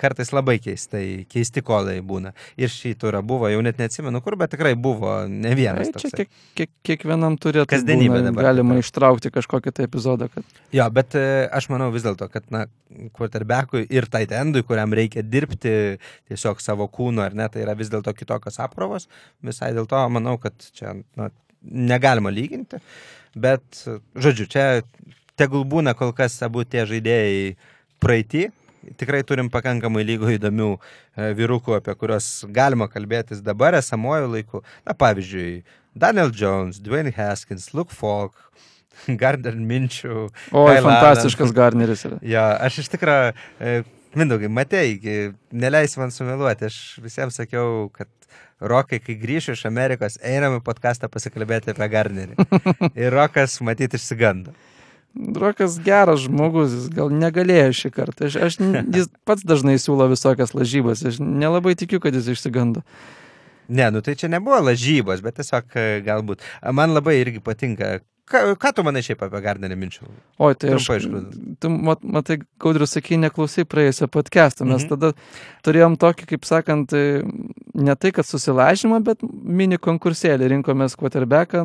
kartais 0.00 0.32
labai 0.34 0.58
keistai, 0.62 1.24
keisti 1.30 1.62
kolai 1.66 1.98
būna. 2.04 2.32
Ir 2.60 2.72
šį 2.72 2.94
turą 3.00 3.22
buvo, 3.26 3.48
jau 3.52 3.60
net 3.64 3.80
neatsimenu 3.80 4.22
kur, 4.24 4.36
bet 4.40 4.54
tikrai 4.54 4.74
buvo 4.78 5.20
ne 5.30 5.54
vienas. 5.58 5.92
Ai, 5.92 6.04
Čia 6.04 6.22
kiek, 6.22 6.32
kiek, 6.58 6.72
kiekvienam 6.86 7.36
turėtų 7.40 7.68
Kasdienybė 7.70 8.22
dabar 8.28 8.50
galima 8.50 8.76
tokia. 8.76 8.86
ištraukti 8.86 9.34
kažkokį 9.34 9.74
tai 9.76 9.88
epizodą, 9.88 10.30
kad 10.32 10.60
Jo, 10.74 10.86
bet 10.94 11.16
e, 11.18 11.26
aš 11.52 11.68
manau 11.72 11.90
vis 11.94 12.06
dėlto, 12.06 12.30
kad, 12.32 12.46
na, 12.54 12.66
quarterbackui 13.16 13.84
ir 13.90 14.08
tight 14.10 14.32
endui, 14.36 14.64
kuriam 14.66 14.94
reikia 14.96 15.24
dirbti 15.26 15.74
tiesiog 16.30 16.62
savo 16.62 16.88
kūno, 16.90 17.24
ar 17.26 17.36
ne, 17.38 17.46
tai 17.52 17.64
yra 17.64 17.76
vis 17.78 17.90
dėlto 17.92 18.14
kitokios 18.16 18.60
apkrovos. 18.62 19.08
Visai 19.46 19.72
dėl 19.76 19.88
to 19.90 20.00
manau, 20.12 20.36
kad 20.42 20.56
čia, 20.76 20.96
na, 21.18 21.30
negalima 21.62 22.32
lyginti. 22.32 22.80
Bet, 23.34 23.84
žodžiu, 24.18 24.48
čia 24.50 24.64
tegul 25.38 25.64
būna 25.68 25.94
kol 25.98 26.14
kas 26.16 26.40
abu 26.46 26.64
tie 26.66 26.84
žaidėjai 26.88 27.54
praeitį. 28.02 28.48
Tikrai 29.00 29.20
turim 29.28 29.50
pakankamai 29.52 30.02
lygo 30.08 30.30
įdomių 30.32 30.70
e, 30.72 30.80
vyrukų, 31.36 31.76
apie 31.76 31.94
kuriuos 32.00 32.46
galima 32.48 32.88
kalbėtis 32.88 33.42
dabar 33.44 33.76
esamuoju 33.76 34.30
laiku. 34.32 34.62
Na, 34.88 34.96
pavyzdžiui, 34.96 35.60
Daniel 35.94 36.32
Jones, 36.32 36.80
Dwayne 36.80 37.12
Haskins, 37.12 37.70
Luke 37.76 37.92
Falk, 37.94 38.38
Gardner 39.20 39.54
Minčių, 39.54 40.26
Kyle 40.48 40.84
fantastiškas 40.86 41.52
Garneris 41.56 42.06
yra. 42.08 42.20
Jo, 42.24 42.46
aš 42.66 42.82
iš 42.84 42.92
tikrųjų, 42.96 43.84
Mindaugai, 44.10 44.48
matei, 44.50 44.96
neleis 45.54 45.92
man 46.00 46.10
sumeluoti, 46.10 46.66
aš 46.66 46.78
visiems 46.98 47.36
sakiau, 47.38 47.84
kad 47.94 48.08
Rokai, 48.60 49.00
kai 49.00 49.16
grįšiu 49.16 49.54
iš 49.56 49.64
Amerikos, 49.68 50.18
einam 50.20 50.58
į 50.58 50.64
podcastą 50.64 51.08
pasikalbėti 51.12 51.72
apie 51.72 51.88
Garnerį. 51.92 52.36
Ir 53.00 53.14
Rokas, 53.14 53.56
matyti, 53.64 53.96
išsigando. 53.96 54.52
Rokas 55.40 55.78
geras 55.82 56.26
žmogus, 56.26 56.74
jis 56.76 56.90
gal 56.94 57.10
negalėjo 57.10 57.72
šį 57.78 57.90
kartą. 57.94 58.28
Aš, 58.28 58.36
aš, 58.46 58.58
jis 58.94 59.08
pats 59.28 59.46
dažnai 59.48 59.78
siūlo 59.80 60.10
visokias 60.12 60.52
lažybas, 60.54 61.02
aš 61.08 61.18
nelabai 61.24 61.74
tikiu, 61.78 62.02
kad 62.04 62.14
jis 62.14 62.28
išsigando. 62.36 62.84
Ne, 63.70 63.88
nu 63.94 64.02
tai 64.02 64.16
čia 64.18 64.30
nebuvo 64.30 64.58
lažybos, 64.66 65.22
bet 65.22 65.38
tiesiog 65.38 65.76
e, 65.78 65.88
galbūt. 66.06 66.44
Man 66.74 66.94
labai 66.94 67.20
irgi 67.22 67.42
patinka. 67.42 68.00
Ką, 68.30 68.40
ką 68.62 68.70
tu 68.76 68.82
manai 68.86 69.00
šiaip 69.02 69.24
apie 69.26 69.40
Garnerį 69.42 69.74
minčių? 69.74 70.04
Oi, 70.38 70.54
tai 70.54 70.68
aš, 70.76 70.84
Trumpai 70.86 70.98
išgrūdant. 71.00 71.56
tu 71.58 71.70
mat, 71.74 72.04
matai, 72.06 72.36
Gaudrius 72.62 72.92
sakė, 72.94 73.16
neklausai 73.18 73.64
praėjusio 73.66 74.06
podcast'o, 74.06 74.62
mes 74.68 74.84
Mhm. 74.84 74.88
tada 74.92 75.10
turėjom 75.66 75.96
tokį, 75.98 76.26
kaip 76.30 76.46
sakant, 76.46 76.92
e, 76.94 77.24
ne 77.74 77.94
tai, 77.96 78.12
kad 78.12 78.24
susilažymą, 78.24 79.02
bet 79.02 79.18
mini 79.42 79.78
konkursėlį 79.78 80.46
rinkomės 80.54 80.94
quarterbacką, 80.94 81.64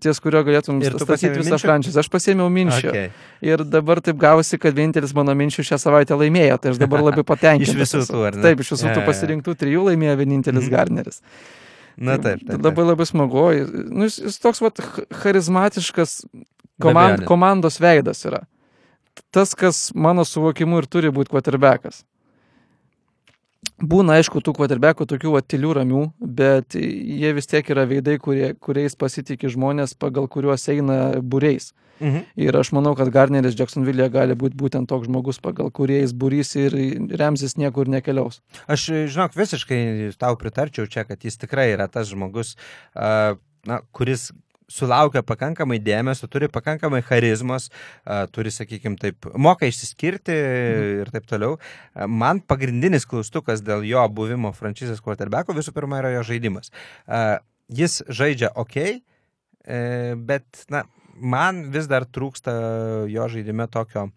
ties 0.00 0.20
kurio 0.24 0.40
galėtum 0.46 0.80
statyti 0.82 1.36
visą 1.42 1.58
franšizę. 1.60 2.00
Aš 2.00 2.08
pasėmiau 2.08 2.48
minčių. 2.48 2.88
Okay. 2.88 3.10
Ir 3.42 3.58
dabar 3.64 4.00
taip 4.00 4.16
gavosi, 4.16 4.58
kad 4.58 4.72
vienintelis 4.74 5.12
mano 5.14 5.34
minčių 5.36 5.60
šią 5.68 5.78
savaitę 5.78 6.16
laimėjo, 6.16 6.58
tai 6.60 6.70
aš 6.72 6.78
dabar 6.80 7.04
labai 7.04 7.24
patenkintas. 7.32 7.74
Iš 7.76 7.82
visų 7.84 8.02
tų, 8.08 8.26
ar 8.26 8.36
ne? 8.36 8.42
Taip, 8.48 8.60
iš 8.64 8.72
visų 8.72 8.88
Jo, 8.88 8.94
tų 8.96 9.04
pasirinktų 9.06 9.54
trijų 9.60 9.84
laimėjo 9.92 10.16
vienintelis 10.16 10.64
Mhm. 10.64 10.70
Garneris. 10.72 11.20
Na 11.96 12.16
taip, 12.18 12.40
taip. 12.40 12.54
taip. 12.56 12.64
Labai 12.64 12.86
labai 12.86 13.06
smagu. 13.08 13.44
Nu, 13.90 14.06
jis, 14.08 14.18
jis 14.28 14.38
toks 14.42 14.62
vat, 14.64 14.80
ch- 14.80 15.04
charizmatiškas 15.22 16.22
komand, 16.82 17.24
komandos 17.28 17.76
veidas 17.82 18.24
yra. 18.28 18.44
Tas, 19.30 19.52
kas 19.58 19.90
mano 19.94 20.24
suvokimu 20.24 20.80
ir 20.80 20.88
turi 20.88 21.10
būti 21.12 21.32
quarterbackas. 21.34 22.02
Būna, 23.82 24.16
aišku, 24.20 24.40
tų 24.42 24.54
quarterbackų 24.56 25.06
tokių 25.10 25.32
atilių 25.40 25.72
ramių, 25.78 26.02
bet 26.22 26.74
jie 26.78 27.30
vis 27.34 27.48
tiek 27.50 27.66
yra 27.74 27.84
veidai, 27.90 28.16
kurie, 28.22 28.52
kuriais 28.54 28.94
pasitikė 28.98 29.50
žmonės, 29.50 29.94
pagal 29.98 30.28
kuriuos 30.30 30.64
eina 30.70 30.98
būreis. 31.18 31.72
Mhm. 32.02 32.26
Ir 32.42 32.58
aš 32.58 32.72
manau, 32.74 32.96
kad 32.98 33.10
Garneris 33.14 33.56
Jacksonville 33.58 34.08
gali 34.12 34.34
būti 34.38 34.58
būtent 34.58 34.90
toks 34.90 35.06
žmogus, 35.06 35.38
pagal 35.42 35.70
kurį 35.70 36.02
jis 36.02 36.14
būrys 36.18 36.54
ir 36.58 36.76
remsis 37.20 37.54
niekur 37.60 37.90
nekeliaus. 37.92 38.42
Aš, 38.66 38.88
žinok, 39.12 39.36
visiškai 39.38 40.10
tau 40.18 40.34
pritarčiau 40.40 40.90
čia, 40.90 41.06
kad 41.06 41.22
jis 41.22 41.38
tikrai 41.38 41.70
yra 41.76 41.86
tas 41.92 42.10
žmogus, 42.10 42.56
na, 42.94 43.82
kuris 43.94 44.32
sulaukia 44.72 45.22
pakankamai 45.26 45.78
dėmesio, 45.82 46.28
turi 46.32 46.48
pakankamai 46.52 47.02
charizmos, 47.04 47.68
turi, 48.34 48.52
sakykime, 48.54 48.96
taip, 49.00 49.28
moka 49.36 49.68
išsiskirti 49.68 50.36
ir 51.02 51.12
taip 51.12 51.28
toliau. 51.30 51.58
Man 52.08 52.40
pagrindinis 52.48 53.06
klaustukas 53.08 53.64
dėl 53.64 53.84
jo 53.88 54.04
buvimo 54.16 54.52
frančizės 54.56 55.02
quarterbacko 55.04 55.56
visų 55.56 55.74
pirma 55.76 56.00
yra 56.02 56.14
jo 56.16 56.24
žaidimas. 56.32 56.72
Jis 57.72 58.00
žaidžia 58.12 58.52
ok, 58.58 58.78
e, 58.82 59.78
bet, 60.18 60.64
na, 60.72 60.82
man 61.16 61.64
vis 61.72 61.88
dar 61.90 62.06
trūksta 62.08 62.52
jo 63.10 63.28
žaidime 63.28 63.68
tokio 63.68 64.08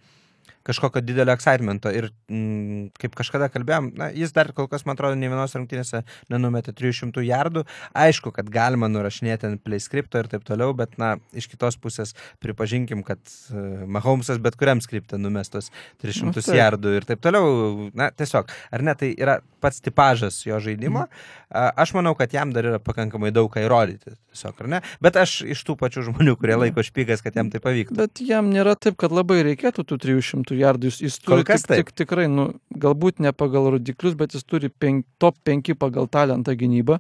kažkokio 0.66 1.04
didelio 1.06 1.36
excitemento 1.36 1.92
ir 1.94 2.10
mm, 2.32 2.96
kaip 3.02 3.16
kažkada 3.18 3.50
kalbėjom, 3.54 3.92
na, 4.00 4.10
jis 4.16 4.34
dar 4.36 4.52
kol 4.58 4.70
kas, 4.72 4.86
man 4.88 4.98
atrodo, 4.98 5.18
nei 5.20 5.30
vienos 5.32 5.54
rungtynėse 5.58 6.02
nenumetė 6.34 6.74
300 6.76 7.24
jardų. 7.26 7.66
Aišku, 8.06 8.34
kad 8.36 8.50
galima 8.52 8.90
nurašinėti 8.92 9.50
ant 9.50 9.64
play 9.66 9.84
skripto 9.84 10.22
ir 10.22 10.30
taip 10.32 10.46
toliau, 10.48 10.74
bet, 10.78 10.98
na, 11.02 11.16
iš 11.38 11.50
kitos 11.52 11.78
pusės 11.82 12.16
pripažinkim, 12.44 13.06
kad 13.06 13.22
uh, 13.22 13.86
Mahomesas 13.86 14.42
bet 14.42 14.58
kuriam 14.60 14.82
skriptė 14.84 15.20
numestos 15.22 15.72
300 16.04 16.26
Nu, 16.26 16.56
jardų 16.58 16.96
ir 16.98 17.06
taip 17.08 17.22
toliau. 17.24 17.90
Na, 17.98 18.10
tiesiog, 18.16 18.50
ar 18.74 18.84
ne, 18.86 18.96
tai 18.98 19.12
yra 19.14 19.40
pats 19.64 19.82
tipažas 19.84 20.42
jo 20.46 20.58
žaidimo. 20.62 21.06
A, 21.50 21.70
Aš 21.86 21.94
manau, 21.96 22.16
kad 22.18 22.34
jam 22.34 22.52
dar 22.56 22.68
yra 22.68 22.80
pakankamai 22.82 23.32
daug 23.36 23.50
ką 23.54 23.64
įrodyti, 23.66 24.16
tiesiog, 24.34 24.58
ar 24.64 24.70
ne? 24.76 24.82
Bet 25.04 25.18
aš 25.20 25.38
iš 25.56 25.64
tų 25.68 25.78
pačių 25.80 26.08
žmonių, 26.10 26.36
kurie 26.40 26.58
laiko 26.60 26.84
špygas, 26.86 27.24
kad 27.26 27.38
jam 27.38 27.52
tai 27.54 27.62
pavyktų. 27.64 27.98
Bet 28.00 28.22
jam 28.26 28.50
nėra 28.54 28.76
taip, 28.80 28.98
kad 29.02 29.14
labai 29.16 29.42
reikėtų 29.48 29.86
tų 29.88 30.00
300 30.06 30.55
jardų. 30.62 30.92
Jis, 30.92 31.02
jis 31.06 31.20
turi 31.24 31.46
tik, 31.48 31.66
taip. 31.66 31.82
tik, 31.82 31.92
tikrai, 32.04 32.28
nu, 32.32 32.48
galbūt 32.72 33.22
ne 33.24 33.34
pagal 33.36 33.72
rodiklius, 33.76 34.16
bet 34.20 34.36
jis 34.38 34.46
turi 34.48 34.70
penk, 34.70 35.06
top 35.22 35.38
5 35.48 35.76
pagal 35.80 36.10
talentą 36.12 36.56
gynybą. 36.58 37.00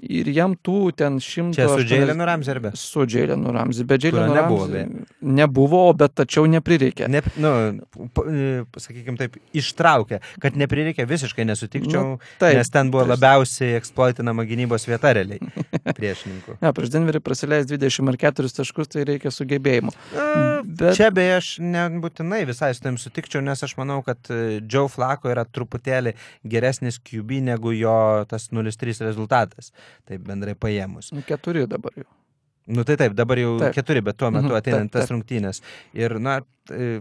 Ir 0.00 0.28
jam 0.32 0.54
tų 0.56 0.92
ten 0.96 1.18
šimto... 1.20 1.56
Čia 1.58 1.66
su 1.68 1.74
aštuonias- 1.74 1.88
Džeilenu 1.90 2.24
Ramsarbe. 2.24 2.70
Su 2.74 3.02
Džeilenu 3.06 3.52
Ramzi. 3.52 3.84
Bet 3.84 4.00
Džeilenu 4.00 4.34
nebuvo, 4.34 4.66
Ramzi 4.66 5.04
nebuvo, 5.20 5.82
bet 5.92 6.14
tačiau 6.16 6.46
neprireikė. 6.48 7.08
Ne, 7.12 7.20
nu, 7.36 7.50
sakykime 8.80 9.18
taip, 9.20 9.36
ištraukė, 9.56 10.20
kad 10.40 10.56
neprireikė 10.58 11.04
visiškai 11.08 11.44
nesutikčiau, 11.48 12.00
Nu, 12.14 12.18
taip, 12.40 12.56
nes 12.56 12.70
ten 12.72 12.90
buvo 12.92 13.04
prieš- 13.04 13.12
labiausiai 13.14 13.76
eksploitinama 13.78 14.44
gynybos 14.48 14.86
vieta 14.88 15.12
realiai 15.16 15.40
priešininkų. 15.98 16.56
Ne, 16.62 16.72
prieš 16.76 16.92
Denverį 16.94 17.20
prasileis 17.24 17.68
20 17.70 18.08
ar 18.14 18.18
4 18.24 18.54
taškus, 18.60 18.88
tai 18.94 19.04
reikia 19.08 19.32
sugebėjimo. 19.34 19.92
Bet- 20.64 20.96
Čia 20.96 21.10
beje 21.14 21.36
aš 21.40 21.50
nebūtinai 21.64 22.42
visai 22.48 22.72
su 22.76 22.82
tam 22.84 22.96
sutikčiau, 23.00 23.42
nes 23.44 23.62
aš 23.66 23.76
manau, 23.78 24.00
kad 24.06 24.18
e, 24.32 24.60
Joe 24.64 24.88
Flako 24.92 25.30
yra 25.32 25.44
truputėlį 25.44 26.14
geresnis 26.48 26.98
QB 27.00 27.40
negu 27.52 27.72
jo 27.76 27.94
tas 28.30 28.48
0-3 28.54 29.04
rezultatas. 29.06 29.72
Taip 30.08 30.24
bendrai 30.26 30.54
paėmus. 30.54 31.12
Nu, 31.12 31.22
Keturi 31.26 31.66
dabar 31.70 31.92
jau. 31.96 32.06
Nu 32.70 32.84
tai 32.84 32.96
taip, 33.00 33.14
dabar 33.18 33.36
jau 33.40 33.58
Taip. 33.58 33.74
keturi, 33.74 34.02
bet 34.04 34.16
tuo 34.20 34.30
metu 34.30 34.46
Mhm, 34.46 34.56
ateinant 34.60 34.90
tas 34.92 35.08
rungtynės. 35.10 35.60
Ir, 35.94 36.18
na, 36.22 36.40
e, 36.70 37.00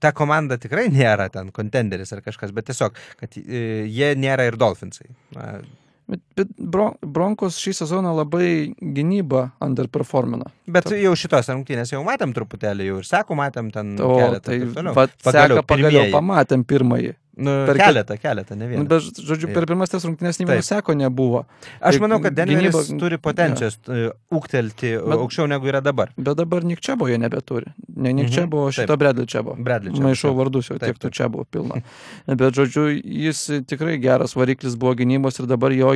ta 0.00 0.12
komanda 0.12 0.56
tikrai 0.60 0.88
nėra 0.92 1.30
ten 1.32 1.50
kontenderis 1.50 2.12
ar 2.12 2.20
kažkas, 2.22 2.52
bet 2.54 2.66
tiesiog, 2.66 2.94
kad 3.18 3.30
e, 3.40 3.86
jie 3.88 4.14
nėra 4.14 4.46
ir 4.46 4.56
Dolphinsai. 4.60 5.08
Na, 5.34 5.60
Bet, 6.06 6.20
bet 6.36 6.48
Bron- 6.60 6.98
Broncos 7.00 7.56
šį 7.56 7.72
sezoną 7.78 8.10
labai 8.14 8.74
gynybą 8.76 9.52
underperformina. 9.64 10.50
bet 10.68 10.84
Taip. 10.84 11.00
jau 11.00 11.14
šitos 11.16 11.48
rungtynės 11.48 11.94
jau 11.94 12.02
matėm 12.04 12.34
truputėlį, 12.36 12.84
jau 12.90 12.98
ir 13.00 13.06
sekų 13.08 13.34
matėm 13.38 13.70
ten 13.72 13.94
O 14.04 14.10
keletą. 14.20 14.42
tai 14.44 14.58
vat, 14.92 15.10
Pagaliau, 15.24 15.56
seka, 15.56 15.62
pagaliau 15.64 16.02
pirmieji. 16.04 16.12
pamatėm 16.12 16.64
pirmąjį. 16.68 17.14
Nu, 17.36 17.50
per 17.66 17.74
ke- 17.76 17.82
keletą, 17.88 18.14
keletą, 18.22 18.54
ne 18.56 18.66
Nu, 18.66 18.70
vieną. 18.70 18.88
bet, 18.88 19.02
žodžiu, 19.26 19.48
per 19.52 19.66
pirmas 19.66 19.90
tas 19.90 20.04
rungtynės 20.06 20.38
nei 20.38 20.46
vieno 20.46 20.62
seko 20.62 20.94
nebuvo. 20.94 21.44
Aš 21.80 21.98
manau, 21.98 22.20
kad 22.22 22.32
Denveris 22.34 22.70
gynyba- 22.74 22.98
turi 23.00 23.18
potencijos 23.18 23.78
ja. 23.88 24.12
ūktelti 24.30 24.92
Bet- 25.02 25.18
aukščiau 25.18 25.48
negu 25.50 25.66
yra 25.66 25.80
dabar. 25.82 26.12
Bet 26.16 26.36
dabar 26.36 26.62
Nikčiabo 26.62 27.08
jie 27.10 27.18
nebeturi. 27.18 27.66
Ne 27.96 28.12
Mhm, 28.12 28.16
Nikčiabo, 28.20 28.66
o 28.66 28.70
šito 28.70 28.96
Bradley 28.96 29.26
Čiabo. 29.26 29.56
Bradley 29.58 29.90
Chubb, 29.92 30.04
Maišau 30.04 30.34
vardus 30.36 30.68
jau, 30.70 30.78
Taip, 30.78 30.96
tiek 30.98 31.10
tų 31.10 31.28
buvo 31.28 31.44
pilna. 31.44 31.82
Bet, 32.26 32.54
žodžiu, 32.54 33.02
jis 33.02 33.50
tikrai 33.66 33.98
geras 34.00 34.34
variklis 34.34 34.76
buvo 34.78 34.94
gynybos 34.94 35.40
ir 35.40 35.46
dabar 35.46 35.72
jo 35.72 35.90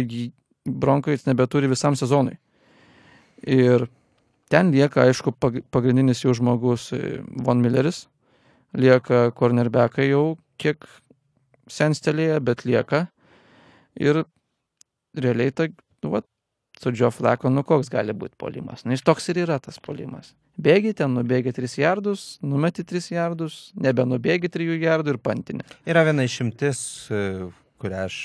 bronkai 0.67 1.17
nebeturi 1.25 1.69
visam 1.69 1.95
sezonui. 1.95 2.37
Ir 3.47 3.87
ten 4.51 4.73
lieka, 4.73 5.05
aišku, 5.07 5.33
pag- 5.39 5.63
pagrindinis 5.71 6.25
jų 6.25 6.35
žmogus 6.35 6.93
e, 6.93 7.23
Von 7.45 7.63
Milleris. 7.63 8.09
Lieka 8.75 9.31
cornerbackai 9.39 10.09
jau 10.11 10.37
kiek 10.59 10.85
senstelėje, 11.73 12.41
bet 12.45 12.65
lieka. 12.69 13.07
Ir 13.99 14.23
realiai 15.19 15.55
tai, 15.55 15.71
nu, 16.05 16.13
va, 16.13 16.23
su 16.79 16.93
Joe 16.95 17.11
Flacco, 17.11 17.51
nu 17.51 17.65
koks 17.67 17.91
gali 17.93 18.15
būti 18.15 18.39
polimas. 18.39 18.85
Nu, 18.85 18.95
jis 18.95 19.05
toks 19.07 19.29
ir 19.33 19.43
yra 19.45 19.59
tas 19.63 19.81
polimas. 19.83 20.35
Bėgi 20.59 20.95
ten, 20.99 21.15
nubėgi 21.15 21.53
3 21.55 21.79
jardus, 21.79 22.27
numeti 22.43 22.83
3 22.87 23.13
jardus, 23.15 23.59
nebenubėgi 23.79 24.51
3 24.51 24.79
jardų 24.83 25.15
ir 25.15 25.23
pantinė. 25.23 25.67
Yra 25.87 26.03
viena 26.07 26.25
išimtis, 26.27 26.81
e, 27.15 27.21
kurią 27.79 28.01
aš 28.09 28.17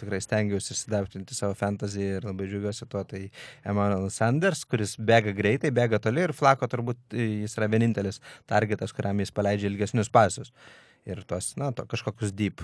tikrai 0.00 0.20
stengiausi 0.24 0.72
įsidarbinti 0.72 1.36
savo 1.36 1.56
fantasy 1.58 2.06
ir 2.16 2.24
labai 2.24 2.48
džiugiuosi 2.48 2.88
tuo, 2.88 3.04
tai 3.08 3.26
Emmanuel 3.68 4.08
Sanders, 4.12 4.64
kuris 4.64 4.96
bėga 4.96 5.36
greitai, 5.36 5.72
bėga 5.76 6.00
toli 6.00 6.24
ir 6.24 6.32
Flako 6.36 6.70
turbūt 6.72 7.18
jis 7.20 7.58
yra 7.58 7.68
vienintelis 7.76 8.20
targetas, 8.48 8.96
kuriam 8.96 9.20
jis 9.20 9.34
paleidžia 9.36 9.68
ilgesnius 9.68 10.12
pasus 10.12 10.52
ir 11.06 11.18
tos, 11.28 11.50
na, 11.60 11.68
to, 11.76 11.84
kažkokius 11.84 12.30
deep. 12.32 12.62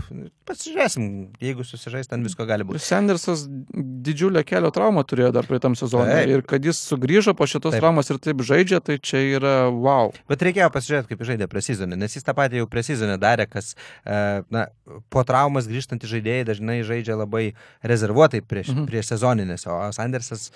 Pasižiūrėsim, 0.49 1.03
jeigu 1.45 1.65
susižais, 1.67 2.09
ten 2.09 2.23
visko 2.25 2.47
gali 2.49 2.65
būti. 2.65 2.81
Sandersas 2.81 3.43
didžiulę 3.47 4.41
kelio 4.49 4.71
traumą 4.75 5.03
turėjo 5.05 5.29
dar 5.37 5.45
praeitam 5.49 5.77
sezonui 5.77 6.09
Taip. 6.15 6.31
ir 6.33 6.43
kad 6.49 6.65
jis 6.65 6.81
sugrįžo 6.89 7.35
po 7.37 7.45
šitos 7.51 7.75
Taip. 7.77 7.83
traumos 7.85 8.09
ir 8.11 8.17
taip 8.23 8.41
žaidžia, 8.41 8.81
tai 8.81 8.97
čia 8.97 9.21
yra 9.37 9.53
wow. 9.69 10.09
Bet 10.31 10.41
reikėjo 10.47 10.71
pasižiūrėti, 10.73 11.11
kaip 11.13 11.25
žaidė 11.29 11.51
prie 11.53 11.61
sezoną, 11.67 11.99
nes 12.01 12.17
jis 12.17 12.25
tą 12.25 12.33
patį 12.39 12.63
jau 12.63 12.69
prie 12.73 12.85
sezoną 12.87 13.19
darė, 13.21 13.45
kas, 13.53 13.75
e, 14.09 14.43
na, 14.51 14.67
po 15.13 15.25
traumas 15.29 15.69
grįžtantys 15.69 16.09
žaidėjai 16.11 16.49
dažnai 16.49 16.81
žaidžia 16.89 17.19
labai 17.21 17.51
rezervuotai 17.85 18.41
prieš, 18.41 18.73
Mhm. 18.73 18.89
prieš 18.89 19.13
sezoninės, 19.13 19.67
o 19.69 19.77
Sandersas 19.93 20.49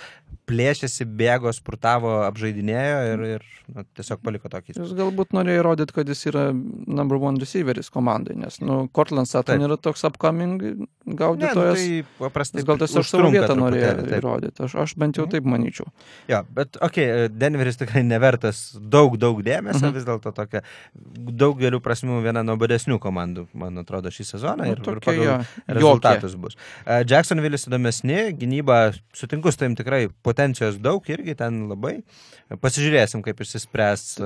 plėšėsi, 0.48 1.04
bėgo, 1.20 1.52
spurtavo, 1.56 2.24
apžaidinėjo 2.28 2.98
ir, 3.12 3.22
ir 3.36 3.44
na, 3.74 3.84
tiesiog 3.96 4.20
paliko 4.24 4.48
tokį. 4.52 4.74
Jis 4.76 4.92
galbūt 4.96 5.32
norėjo 5.36 5.62
įrodyti, 5.62 5.94
kad 5.96 6.08
jis 6.08 6.26
yra 6.32 6.48
number 6.52 7.16
one 7.16 7.38
receiveris 7.74 7.90
komandai, 7.90 8.36
nes, 8.36 8.58
nu, 8.60 8.88
Cortland 8.92 9.26
Sutton 9.26 9.58
Taip. 9.58 9.66
yra 9.68 9.76
toks 9.80 10.04
upcoming 10.04 10.60
Ne, 10.62 10.86
nu, 11.04 11.16
gaudytojas. 11.16 11.74
tai 11.78 12.04
paprastai 12.18 12.60
Jis 12.60 12.66
gal 12.66 12.78
tiesiog 12.80 13.04
savo 13.04 13.30
vietą 13.30 13.54
norėjo 13.58 14.06
įrodyti. 14.18 14.64
Aš, 14.64 14.74
aš 14.74 14.94
bent 14.96 15.16
jau 15.16 15.26
Mhm. 15.26 15.30
taip 15.30 15.44
manyčiau. 15.44 15.86
Jo, 16.28 16.42
bet, 16.50 16.76
okei, 16.80 17.04
okay, 17.10 17.28
Denveris 17.28 17.76
tikrai 17.76 18.02
nevertas 18.02 18.76
daug, 18.80 19.16
daug 19.18 19.42
dėmesio, 19.42 19.84
Mhm. 19.90 19.92
vis 19.94 20.04
dėlto 20.04 20.32
tokia 20.34 20.62
daug 20.94 21.58
gerių 21.58 21.80
prasmių 21.80 22.22
viena 22.22 22.42
nuo 22.44 22.56
badesnių 22.56 22.98
komandų, 22.98 23.46
man 23.54 23.76
atrodo, 23.78 24.08
šį 24.08 24.24
sezoną 24.32 24.64
Nu, 24.64 24.72
ir, 24.72 24.78
ir 24.78 24.84
tokie 24.84 25.04
pagal 25.12 25.24
jo, 25.24 25.44
rezultatus 25.68 26.34
bus. 26.36 26.56
E, 26.86 27.04
Jacksonville'is 27.04 27.68
įdomesni, 27.68 28.32
gynyba, 28.38 28.94
sutinku 29.12 29.52
su 29.52 29.58
tavim 29.58 29.76
tikrai 29.76 30.08
potencijos 30.22 30.80
daug 30.80 31.02
irgi 31.04 31.36
ten 31.36 31.68
labai. 31.68 32.02
Pasižiūrėsim, 32.50 33.22
kaip 33.22 33.36
išsispręs 33.40 34.18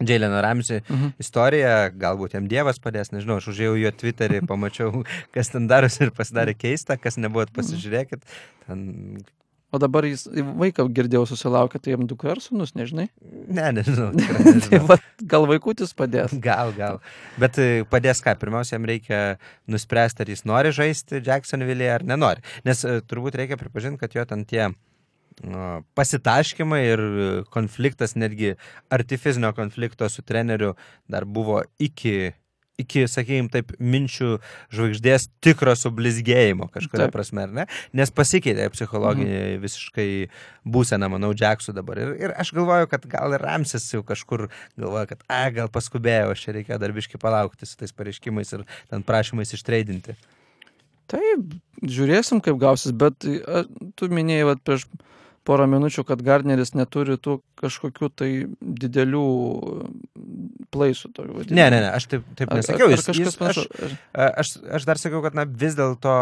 Jaileno 0.00 0.42
Ramsey 0.44 0.82
Mhm. 0.88 1.14
istorija, 1.18 1.90
galbūt 1.90 2.34
jam 2.36 2.46
Dievas 2.50 2.78
padės, 2.82 3.12
nežinau, 3.14 3.38
aš 3.40 3.50
užėjau 3.54 3.74
jo 3.80 3.90
Twitterį, 4.02 4.42
pamačiau, 4.50 5.04
kas 5.34 5.50
ten 5.54 5.66
darosi 5.70 6.04
ir 6.06 6.14
pasidarė 6.16 6.54
keista, 6.58 6.96
kas 7.00 7.16
nebuvot, 7.18 7.50
pasižiūrėkit. 7.56 8.22
Ten... 8.66 9.18
O 9.68 9.76
dabar 9.76 10.06
jis 10.08 10.22
vaiką 10.32 10.86
girdėjau 10.96 11.26
susilaukė, 11.28 11.76
tai 11.84 11.92
jam 11.92 12.06
dukra 12.08 12.30
ar 12.32 12.40
sunus, 12.40 12.70
nežinai. 12.72 13.10
Ne, 13.52 13.66
nežinau. 13.76 14.06
tikrai 14.16 14.40
tai 14.40 14.54
nežinau. 14.56 14.86
va, 14.88 14.96
gal 15.28 15.44
vaikutis 15.50 15.92
padės. 15.92 16.32
Gal, 16.40 16.72
gal. 16.72 17.02
Bet 17.36 17.58
e, 17.60 17.84
padės 17.84 18.22
ką? 18.24 18.32
Pirmiausia, 18.40 18.78
jam 18.78 18.86
reikia 18.88 19.18
nuspręsti, 19.68 20.24
ar 20.24 20.32
jis 20.32 20.46
nori 20.48 20.72
žaisti 20.72 21.20
Jacksonville 21.20 21.90
ar 21.92 22.06
nenori. 22.08 22.40
Nes 22.64 22.80
e, 22.88 23.02
turbūt 23.04 23.36
reikia 23.36 23.60
pripažinti, 23.60 24.00
kad 24.00 24.16
jo 24.16 24.24
ten 24.24 24.46
tie 24.48 24.70
o, 24.70 24.72
pasitaškimai 25.98 26.82
ir 26.86 27.04
konfliktas, 27.54 28.16
netgi 28.18 28.56
arti 28.90 29.18
fizinio 29.20 29.52
konflikto 29.54 30.08
su 30.10 30.22
treneriu 30.26 30.74
dar 31.08 31.24
buvo 31.24 31.62
iki 31.78 32.32
iki, 32.78 33.04
sakėjim, 33.10 33.48
taip, 33.52 33.72
minčių 33.82 34.38
žvaigždės 34.74 35.28
tikro 35.44 35.74
sublizgėjimo 35.78 36.68
kažkuria 36.70 37.08
Taip. 37.08 37.14
prasme, 37.16 37.44
ar 37.48 37.54
ne? 37.56 37.64
Nes 37.96 38.12
pasikeitė 38.14 38.68
psichologinė 38.74 39.38
mhm. 39.38 39.62
visiškai 39.64 40.08
būsena, 40.76 41.10
manau, 41.10 41.32
Džeksų 41.36 41.74
dabar. 41.76 42.00
Ir, 42.04 42.14
ir 42.22 42.34
aš 42.38 42.52
galvoju, 42.56 42.90
kad 42.92 43.06
gal 43.10 43.34
ir 43.34 43.44
Ramsis 43.44 43.88
jau 43.94 44.04
kažkur 44.06 44.46
galvoja, 44.78 45.08
kad, 45.10 45.26
a, 45.26 45.42
gal 45.54 45.70
paskubėjau, 45.74 46.32
aš 46.34 46.46
čia 46.46 46.56
reikėjo 46.60 46.80
dar 46.84 46.94
biškai 46.96 47.20
palaukti 47.22 47.68
su 47.68 47.78
tais 47.80 47.94
pareiškimais 47.98 48.54
ir 48.54 48.64
ten 48.92 49.04
prašymais 49.06 49.54
ištreidinti. 49.58 50.14
Taip, 51.08 51.54
žiūrėsim, 51.82 52.42
kaip 52.44 52.58
gausis, 52.60 52.92
bet 52.92 53.24
tu 53.24 54.08
minėjai 54.12 54.50
vat, 54.52 54.62
prieš 54.62 54.86
porą 55.48 55.66
minučių, 55.72 56.04
kad 56.08 56.20
Gardneris 56.26 56.74
neturi 56.76 57.16
tų 57.16 57.38
kažkokių 57.62 58.10
tai 58.20 58.30
didelių 58.84 59.24
plaisų. 60.74 61.10
Ne, 61.50 61.66
ne, 61.72 61.80
ne, 61.80 61.90
aš 61.96 62.08
taip, 62.12 62.28
taip 62.38 62.52
Ar- 62.52 62.60
nesakiau. 62.60 62.88
ar 62.90 62.96
Jis, 62.96 63.08
jis, 63.16 63.38
aš, 63.48 63.60
aš, 64.14 64.54
aš 64.78 64.88
dar 64.88 65.00
sakiau, 65.00 65.22
kad 65.24 65.36
na, 65.38 65.46
vis 65.48 65.76
dėlto, 65.78 66.14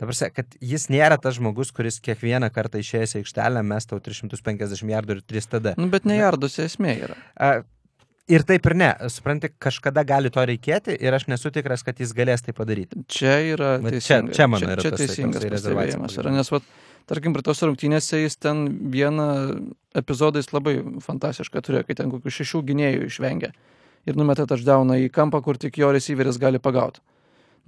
prasme, 0.00 0.30
kad 0.36 0.56
jis 0.60 0.88
nėra 0.92 1.18
tas 1.20 1.36
žmogus, 1.40 1.72
kuris 1.76 2.00
kiekvieną 2.04 2.52
kartą 2.54 2.80
išėjęs 2.84 3.16
į 3.16 3.22
aikštelę 3.24 3.64
mes 3.72 3.88
tau 3.90 4.00
350 4.04 4.94
jardų 4.94 5.18
ir 5.18 5.26
3 5.34 5.50
TD. 5.56 5.74
Nu, 5.80 5.90
bet 5.92 6.08
ne 6.08 6.20
jardose 6.20 6.68
esmė 6.68 6.96
yra. 7.08 7.18
A, 7.36 7.60
Ir 8.30 8.44
taip 8.46 8.62
ir 8.70 8.76
ne, 8.78 8.88
supranti, 9.10 9.48
kažkada 9.58 10.04
gali 10.06 10.30
to 10.30 10.42
reikėti 10.46 10.94
ir 11.02 11.14
aš 11.16 11.24
nesu 11.32 11.50
tikras, 11.50 11.82
kad 11.82 11.98
jis 11.98 12.12
galės 12.14 12.44
tai 12.46 12.52
padaryti. 12.54 13.00
Čia 13.10 13.32
yra 13.56 13.70
čia- 13.82 13.90
teisinga. 13.90 14.36
čia 14.36 14.46
čia, 14.46 14.68
yra 14.68 14.76
čia 14.84 14.92
tasai 14.94 15.06
teisingas 15.08 15.40
toksai 15.40 15.50
rezervacija 15.50 15.98
pastebėjimas. 15.98 16.18
Yra, 16.22 16.34
nes, 16.36 16.50
vat, 16.54 16.68
tarkim, 17.10 17.34
prie 17.36 17.42
tos 17.46 17.60
rungtynėse 17.66 18.22
jis 18.22 18.38
ten 18.40 18.64
vieną 18.94 19.26
epizodą 20.00 20.40
jis 20.42 20.52
labai 20.54 20.76
fantastišką 21.04 21.62
turėjo, 21.66 21.84
kai 21.88 21.98
ten 21.98 22.10
kokių 22.14 22.32
šešių 22.38 22.62
gynėjų 22.70 23.06
išvengia 23.10 23.52
ir 24.08 24.16
numeta 24.16 24.46
touchdowną 24.48 24.96
į 25.04 25.10
kampą, 25.12 25.42
kur 25.44 25.58
tik 25.60 25.76
jo 25.82 25.90
receiveris 25.92 26.38
gali 26.40 26.58
pagauti. 26.62 27.02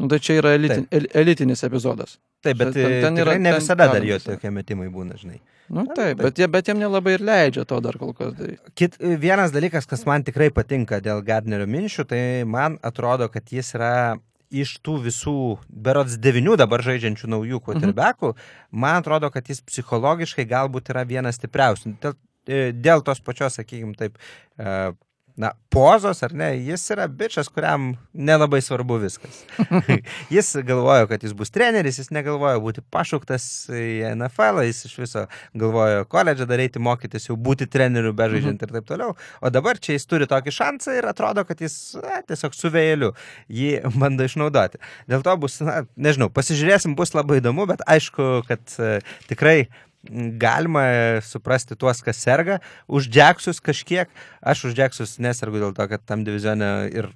Nu, 0.01 0.07
tai 0.09 0.17
čia 0.25 0.39
yra 0.41 0.55
elitin, 0.57 0.87
el, 0.91 1.05
elitinis 1.21 1.61
epizodas. 1.67 2.15
Taip, 2.43 2.57
bet 2.59 2.71
Ten- 2.73 2.87
ten 2.89 3.03
ten, 3.05 3.19
yra- 3.23 3.35
ne 3.39 3.51
ten 3.53 3.59
visada 3.61 3.87
dar 3.93 4.03
jo 4.09 4.17
tokie 4.25 4.51
metimai 4.51 4.89
būna, 4.91 5.19
žinai. 5.21 5.37
Nu, 5.69 5.85
Na, 5.85 5.95
taip, 5.95 6.17
bet- 6.19 6.41
jie, 6.41 6.49
bet 6.51 6.67
jiem 6.67 6.81
nelabai 6.81 7.13
ir 7.19 7.21
leidžia 7.29 7.67
to 7.69 7.79
dar 7.85 7.99
kol 8.01 8.15
kas 8.17 8.33
daryti. 8.39 8.73
Kit, 8.75 8.97
vienas 9.21 9.53
dalykas, 9.53 9.87
kas 9.87 10.07
man 10.09 10.25
tikrai 10.25 10.49
patinka 10.51 10.99
dėl 11.05 11.21
Gardnerio 11.23 11.69
minčių, 11.69 12.07
tai 12.09 12.23
man 12.49 12.79
atrodo, 12.83 13.29
kad 13.31 13.45
jis 13.53 13.75
yra 13.77 14.17
iš 14.53 14.77
tų 14.85 14.99
visų, 15.07 15.37
berots 15.69 16.19
devinių 16.23 16.59
dabar 16.61 16.85
žaidžiančių 16.85 17.31
naujų 17.35 17.63
quarterbackų, 17.65 18.35
man 18.85 19.01
atrodo, 19.01 19.31
kad 19.33 19.49
jis 19.49 19.63
psichologiškai 19.65 20.47
galbūt 20.51 20.93
yra 20.93 21.07
vienas 21.09 21.41
stipriausių. 21.41 21.95
Dėl, 22.03 22.19
e, 22.47 22.61
dėl 22.77 23.05
tos 23.07 23.23
pačios, 23.25 23.57
sakykime, 23.59 23.97
taip, 23.99 24.21
e, 24.59 24.93
na, 25.37 25.53
pozos, 25.73 26.21
ar 26.23 26.35
ne, 26.37 26.51
jis 26.61 26.85
yra 26.93 27.07
bičias, 27.09 27.49
kuriam 27.49 27.93
nelabai 28.13 28.61
svarbu 28.63 28.99
viskas. 29.01 29.43
jis 30.35 30.51
galvojo, 30.69 31.07
kad 31.09 31.23
jis 31.25 31.33
bus 31.37 31.53
treneris, 31.55 31.99
jis 32.01 32.13
negalvojo 32.13 32.61
būti 32.65 32.85
pašauktas 32.93 33.47
į 33.73 34.13
NFL, 34.13 34.61
jis 34.67 34.83
iš 34.89 34.97
viso 35.01 35.25
galvojo 35.59 36.05
koledžą 36.13 36.47
daryti, 36.51 36.83
mokytis, 36.83 37.31
jau 37.31 37.37
būti 37.41 37.69
treneriu, 37.73 38.13
bežaidžiant 38.17 38.63
ir 38.63 38.75
taip 38.77 38.89
toliau. 38.89 39.17
O 39.41 39.53
dabar 39.53 39.81
čia 39.81 39.97
jis 39.97 40.09
turi 40.11 40.29
tokį 40.29 40.55
šansą 40.59 40.99
ir 40.99 41.09
atrodo, 41.09 41.47
kad 41.49 41.63
jis 41.65 41.79
na, 42.03 42.21
tiesiog 42.29 42.59
su 42.59 42.73
vėjeliu 42.73 43.15
jį 43.49 43.79
bando 43.97 44.29
išnaudoti. 44.29 44.83
Dėl 45.09 45.25
to 45.25 45.39
bus, 45.41 45.61
na, 45.65 45.83
nežinau, 45.97 46.29
pasižiūrėsim, 46.35 46.97
bus 46.99 47.17
labai 47.17 47.41
įdomu, 47.41 47.65
bet 47.71 47.85
aišku, 47.89 48.29
kad 48.51 48.77
e, 48.77 48.99
tikrai 49.33 49.57
galima 50.11 50.83
suprasti 51.23 51.77
tuos, 51.79 52.03
kas 52.03 52.19
serga. 52.23 52.59
Už 52.87 53.09
Džeksus 53.11 53.61
kažkiek. 53.63 54.11
Aš 54.43 54.67
už 54.71 54.77
Džeksus 54.79 55.19
nesergu 55.23 55.63
dėl 55.63 55.77
to, 55.77 55.87
kad 55.91 56.03
tam 56.07 56.25
divizione 56.27 56.73
ir 56.91 57.11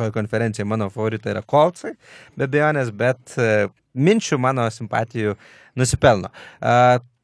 toj 0.00 0.12
konferencijai 0.14 0.68
mano 0.68 0.88
favoritai 0.92 1.34
yra 1.34 1.44
Kolcai, 1.44 1.92
be 2.36 2.48
abejonės, 2.48 2.92
bet 2.96 3.36
e, 3.36 3.68
minčių 3.92 4.40
mano 4.40 4.64
simpatijų 4.72 5.36
nusipelno. 5.76 6.32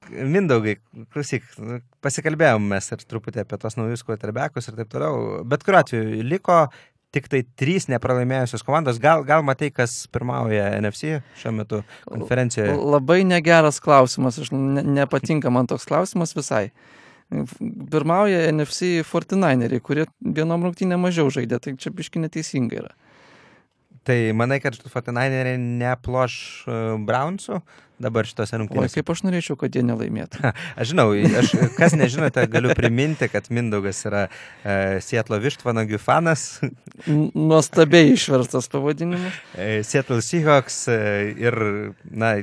Mindaugai, 0.06 0.76
klausyk, 1.10 1.46
pasikalbėjom 2.04 2.68
mes 2.70 2.92
ir 2.94 3.00
truputį 3.10 3.42
apie 3.42 3.56
tos 3.58 3.74
naujus 3.74 4.04
quarterbackus 4.06 4.68
ir 4.68 4.76
taip 4.78 4.92
toliau. 4.92 5.40
Bet 5.48 5.64
kuriuo 5.66 5.80
atveju 5.82 6.20
liko 6.28 6.60
tik 7.14 7.28
tai 7.32 7.42
trys 7.58 7.88
nepralaimėjusios 7.90 8.64
komandos. 8.66 9.00
Gal, 9.02 9.24
gal 9.28 9.44
matai, 9.46 9.70
kas 9.74 10.04
pirmauja 10.12 10.68
NFC 10.80 11.20
šiuo 11.40 11.54
metu 11.56 11.80
konferencijoje? 12.08 12.76
Labai 12.96 13.22
negeras 13.28 13.80
klausimas, 13.82 14.40
aš 14.42 14.52
ne, 14.54 14.84
nepatinka 15.00 15.52
man 15.52 15.68
toks 15.70 15.88
klausimas 15.88 16.36
visai. 16.36 16.68
Pirmauja 17.30 18.44
NFC 18.52 19.02
49eriai, 19.06 19.82
kurie 19.82 20.06
vienom 20.20 20.68
rungtynėm 20.68 21.08
mažiau 21.08 21.32
žaidė, 21.32 21.58
tai 21.62 21.74
čia 21.80 21.90
biški 21.94 22.22
neteisinga 22.22 22.82
yra. 22.82 22.94
Tai 24.06 24.16
manai, 24.38 24.60
kad 24.62 24.76
49eriai 24.78 25.58
neploš 25.58 26.36
uh, 26.68 26.94
Brownsų 27.02 27.58
dabar 28.02 28.28
šitose 28.28 28.58
rungtynėse? 28.60 29.00
kaip 29.00 29.10
aš 29.10 29.22
norėčiau, 29.24 29.56
kad 29.58 29.74
jie 29.74 29.82
nelaimėtų. 29.86 30.42
Aš 30.78 30.92
žinau, 30.92 31.08
aš, 31.40 31.54
kas 31.78 31.96
nežinote, 31.98 32.44
galiu 32.52 32.74
priminti, 32.76 33.26
kad 33.32 33.48
Mindaugas 33.50 34.04
yra 34.06 34.26
uh, 34.28 34.98
Sietlo 35.02 35.40
Vištvanagių 35.42 35.98
fanas, 36.02 36.46
Nuostabiai 37.06 38.12
išverstas 38.14 38.70
pavadinimas. 38.72 39.40
e, 39.58 39.82
Seattle 39.86 40.22
Seahawks 40.24 40.84
e, 40.92 40.98
ir, 41.42 41.56
na, 42.08 42.36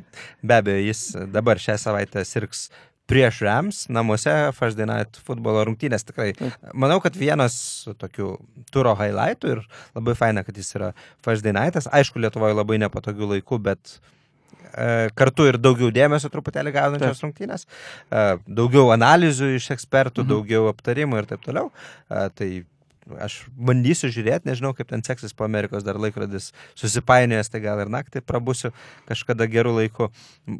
be 0.44 0.58
abejo, 0.60 0.84
jis 0.90 1.06
dabar 1.34 1.62
šią 1.62 1.80
savaitę 1.82 2.26
sirgs 2.28 2.68
prieš 3.10 3.42
Rams 3.44 3.84
namuose 3.92 4.32
First 4.56 4.78
Day 4.80 4.88
Night 4.88 5.20
futbolo 5.28 5.66
rungtynės. 5.68 6.06
Tikrai 6.08 6.32
Taip. 6.38 6.54
manau, 6.74 7.02
kad 7.04 7.18
vienas 7.20 7.56
tokių 8.00 8.30
turo 8.72 8.96
highlightų 9.00 9.52
ir 9.58 9.62
labai 9.96 10.16
faina, 10.16 10.44
kad 10.48 10.56
jis 10.58 10.72
yra 10.80 10.94
First 11.26 11.44
Day 11.44 11.52
Nightas. 11.56 11.90
Aišku, 11.92 12.22
Lietuvoje 12.24 12.56
labai 12.56 12.80
nepatogių 12.82 13.28
laikų, 13.36 13.60
bet 13.68 13.98
e, 14.74 15.10
kartu 15.14 15.46
ir 15.52 15.60
daugiau 15.62 15.92
dėmesio 15.94 16.32
truputėlį 16.34 16.72
gaunančios 16.74 17.20
rungtynės, 17.22 17.68
e, 18.10 18.24
daugiau 18.48 18.88
analizių 18.96 19.52
iš 19.60 19.68
ekspertų, 19.76 20.24
Mhm. 20.24 20.30
daugiau 20.32 20.70
aptarimų 20.72 21.20
ir 21.22 21.26
taip 21.30 21.44
toliau. 21.46 21.70
E, 22.10 22.30
tai 22.34 22.50
aš 23.24 23.40
bandysiu 23.54 24.10
žiūrėti, 24.14 24.48
nežinau, 24.50 24.74
kaip 24.78 24.90
ten 24.90 25.04
seksis 25.06 25.36
po 25.36 25.46
Amerikos 25.48 25.86
dar 25.86 26.00
laikrodis 26.02 26.52
susipainiojęs, 26.80 27.52
tai 27.52 27.64
gal 27.64 27.82
ir 27.84 27.92
naktį 27.94 28.24
prabusiu 28.26 28.72
kažkada 29.10 29.48
gerų 29.52 29.76
laikų. 29.80 30.10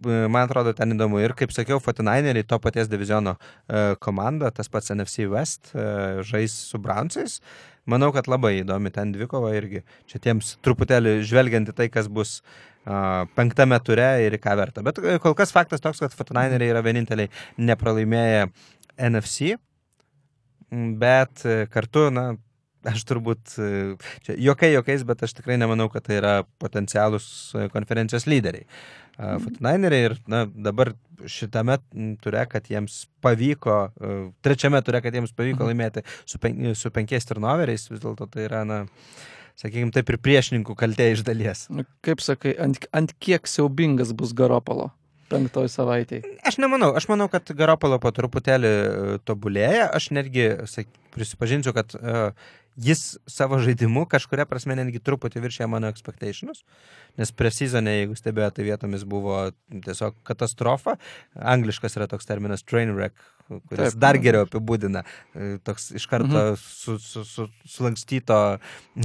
Man 0.04 0.42
atrodo, 0.44 0.76
ten 0.78 0.96
įdomu. 0.96 1.22
Ir 1.24 1.36
kaip 1.40 1.56
sakiau, 1.56 1.80
Fortinaineriai 1.84 2.48
to 2.48 2.60
paties 2.64 2.92
diviziono 2.92 3.38
e, 3.38 3.94
komanda, 4.04 4.52
tas 4.56 4.72
pats 4.72 4.94
NFC 4.96 5.28
West, 5.32 5.72
e, 5.74 5.88
žais 6.28 6.56
su 6.72 6.82
Brownsais. 6.84 7.40
Manau, 7.90 8.14
kad 8.16 8.30
labai 8.32 8.62
įdomi 8.62 8.94
ten 8.96 9.12
dvikova 9.16 9.52
irgi. 9.58 9.84
Čia 10.08 10.22
tiems 10.24 10.56
truputėlį 10.64 11.18
žvelgiant 11.28 11.68
į 11.68 11.76
tai, 11.76 11.90
kas 11.92 12.08
bus 12.08 12.38
uh, 12.40 13.26
penktame 13.36 13.76
ture 13.84 14.08
ir 14.24 14.38
ką 14.40 14.56
verta. 14.56 14.84
Bet 14.88 15.02
kol 15.24 15.36
kas 15.36 15.52
faktas 15.52 15.84
toks, 15.84 16.00
kad 16.00 16.16
Fortinaineriai 16.16 16.72
yra 16.72 16.84
vieninteliai 16.86 17.28
nepralaimėję 17.60 18.48
NFC 19.10 19.58
bet 21.00 21.46
e, 21.46 21.64
kartu, 21.72 22.08
na, 22.14 22.34
aš 22.88 23.06
turbūt, 23.08 23.56
e, 23.62 23.70
čia 24.26 24.36
jokai 24.50 24.74
jokiais, 24.74 25.06
bet 25.08 25.24
aš 25.26 25.36
tikrai 25.40 25.58
nemanau, 25.62 25.90
kad 25.92 26.06
tai 26.08 26.20
yra 26.20 26.34
potencialūs 26.62 27.28
e, 27.56 27.70
konferencijos 27.74 28.28
lyderiai. 28.30 28.68
Fortinaineriai 29.14 30.08
ir 30.08 30.14
na, 30.26 30.40
dabar 30.50 30.90
šitame 31.30 31.76
ture, 32.24 32.48
kad 32.50 32.66
jiems 32.66 33.04
pavyko, 33.22 33.76
trečiame 34.42 34.82
ture, 34.82 35.04
kad 35.06 35.14
jiems 35.14 35.36
pavyko 35.38 35.60
mhm. 35.62 35.70
laimėti 35.70 36.02
su, 36.26 36.40
pen, 36.42 36.72
su 36.74 36.90
penkiais 36.90 37.30
turnoveriais, 37.30 37.86
vis 37.92 38.02
dėlto 38.02 38.26
tai 38.34 38.48
yra, 38.48 38.64
na, 38.66 38.80
sakykime, 39.62 39.94
taip 39.94 40.10
ir 40.10 40.18
priešininkų 40.18 40.74
kaltė 40.80 41.12
iš 41.14 41.22
dalies. 41.28 41.68
Nu, 41.70 41.86
kaip 42.02 42.26
sakai, 42.26 42.56
ant, 42.66 42.82
ant 42.90 43.14
kiek 43.22 43.46
siaubingas 43.46 44.16
bus 44.18 44.34
Garopolo? 44.34 44.90
Penktoj 45.34 45.70
savaitėj? 45.74 46.24
Aš 46.46 46.60
nemanau, 46.62 46.94
aš 46.98 47.10
manau, 47.12 47.28
kad 47.32 47.50
Garopolo 47.58 48.00
po 48.02 48.14
truputėlį 48.16 48.74
e, 48.74 49.16
tobulėja, 49.28 49.90
aš 49.90 50.12
netgi 50.16 50.50
sak, 50.70 50.90
prisipažinsiu, 51.14 51.74
kad 51.76 51.94
uh, 51.98 52.32
jis 52.76 53.18
savo 53.30 53.60
žaidimu 53.62 54.06
kažkuria 54.10 54.46
prasme 54.50 54.78
netgi 54.80 55.02
truputį 55.04 55.44
viršė 55.44 55.68
mano 55.72 55.90
expectations, 55.92 56.64
nes 57.20 57.32
presizonė, 57.36 58.00
jeigu 58.02 58.18
stebėjote, 58.18 58.60
tai 58.60 58.68
vietomis 58.68 59.06
buvo 59.10 59.46
tiesiog 59.70 60.18
katastrofa, 60.28 60.98
angliškas 61.54 61.98
yra 62.00 62.10
toks 62.12 62.30
terminas 62.30 62.66
train 62.66 62.94
wreck, 62.96 63.18
kuris 63.70 63.94
Taip. 63.94 64.00
dar 64.02 64.18
geriau 64.22 64.48
apibūdina 64.48 65.04
e, 65.04 65.58
toks 65.68 65.92
iš 66.00 66.06
karto 66.10 66.32
mhm. 66.32 66.60
su, 66.60 66.98
su, 67.02 67.24
su, 67.28 67.48
sulankstyto 67.76 68.40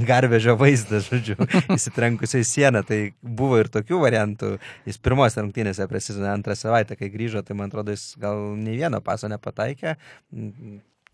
garvežio 0.09 0.55
vaizdas, 0.59 1.07
žodžiu, 1.11 1.37
įsitrenkusiai 1.75 2.47
sieną. 2.47 2.83
Tai 2.87 2.99
buvo 3.21 3.59
ir 3.61 3.71
tokių 3.73 4.01
variantų. 4.05 4.53
Jis 4.89 5.01
pirmos 5.03 5.37
rungtynėse 5.39 5.87
prie 5.91 6.01
sezoną 6.03 6.31
antrą 6.33 6.57
savaitę, 6.57 6.97
kai 6.99 7.11
grįžo, 7.13 7.43
tai 7.45 7.57
man 7.59 7.69
atrodo, 7.69 7.93
jis 7.95 8.13
gal 8.21 8.53
nei 8.57 8.79
vieno 8.79 9.03
paso 9.05 9.29
nepataikė 9.31 9.97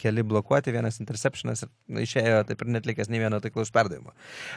keli 0.02 0.24
blokuoti, 0.28 0.74
vienas 0.76 1.00
interceptionas 1.00 1.64
ir 1.66 2.02
išėjo 2.04 2.42
taip 2.50 2.62
ir 2.62 2.72
netlikęs 2.76 3.10
nei 3.12 3.22
vieno 3.22 3.40
taiklaus 3.44 3.72
perdavimo. 3.76 4.12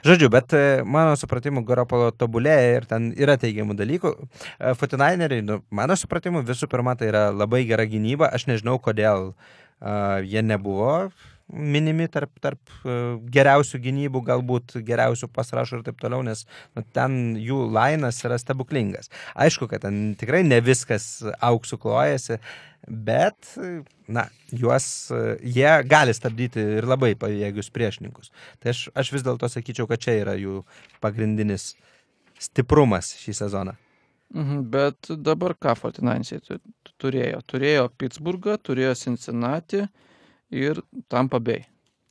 Žodžiu, 0.07 0.31
bet 0.35 0.55
e, 0.57 0.65
mano 0.83 1.15
supratimu, 1.19 1.63
Garopolo 1.69 2.11
tobulėja 2.11 2.81
ir 2.81 2.89
ten 2.91 3.11
yra 3.19 3.39
teigiamų 3.41 3.79
dalykų. 3.79 4.15
E, 4.19 4.75
Fortinaineriai, 4.79 5.45
nu, 5.47 5.61
mano 5.71 5.97
supratimu, 5.99 6.43
visų 6.49 6.71
pirma, 6.71 6.97
tai 6.99 7.13
yra 7.13 7.29
labai 7.31 7.63
gera 7.69 7.87
gynyba. 7.89 8.33
Aš 8.35 8.49
nežinau, 8.51 8.79
kodėl 8.83 9.31
uh, 9.33 10.19
jie 10.27 10.43
nebuvo 10.43 11.11
minimi 11.49 12.09
tarp, 12.13 12.33
tarp 12.45 12.61
geriausių 13.33 13.81
gynybų, 13.85 14.23
galbūt 14.27 14.77
geriausių 14.85 15.31
pasrašų 15.33 15.79
ir 15.79 15.85
taip 15.87 16.01
toliau, 16.03 16.23
nes 16.27 16.45
nu, 16.77 16.85
ten 16.95 17.37
jų 17.41 17.63
lainas 17.73 18.21
yra 18.27 18.39
stebuklingas. 18.41 19.13
Aišku, 19.39 19.69
kad 19.71 19.87
ten 19.87 20.13
tikrai 20.21 20.43
ne 20.47 20.61
viskas 20.65 21.09
auksų 21.41 21.81
klojasi, 21.83 22.39
bet, 22.89 23.55
na, 24.09 24.29
juos, 24.53 24.87
jie 25.43 25.71
gali 25.89 26.15
stabdyti 26.17 26.63
ir 26.79 26.89
labai 26.89 27.15
pajėgius 27.19 27.73
priešininkus. 27.75 28.33
Tai 28.63 28.73
aš, 28.75 28.89
aš 28.99 29.13
vis 29.17 29.27
dėlto 29.27 29.51
sakyčiau, 29.51 29.89
kad 29.91 30.05
čia 30.05 30.19
yra 30.23 30.37
jų 30.39 30.63
pagrindinis 31.05 31.73
stiprumas 32.39 33.15
šį 33.19 33.37
sezoną. 33.43 33.75
Mhm, 34.37 34.65
bet 34.69 35.09
dabar 35.25 35.55
ką 35.57 35.73
Fortinansai 35.79 36.43
turėjo? 37.01 37.41
Turėjo 37.49 37.87
Pittsburghą, 37.97 38.59
turėjo 38.61 38.93
Cincinnati 39.01 39.87
ir 40.51 40.83
Tampa 41.09 41.41
Bay. 41.41 41.65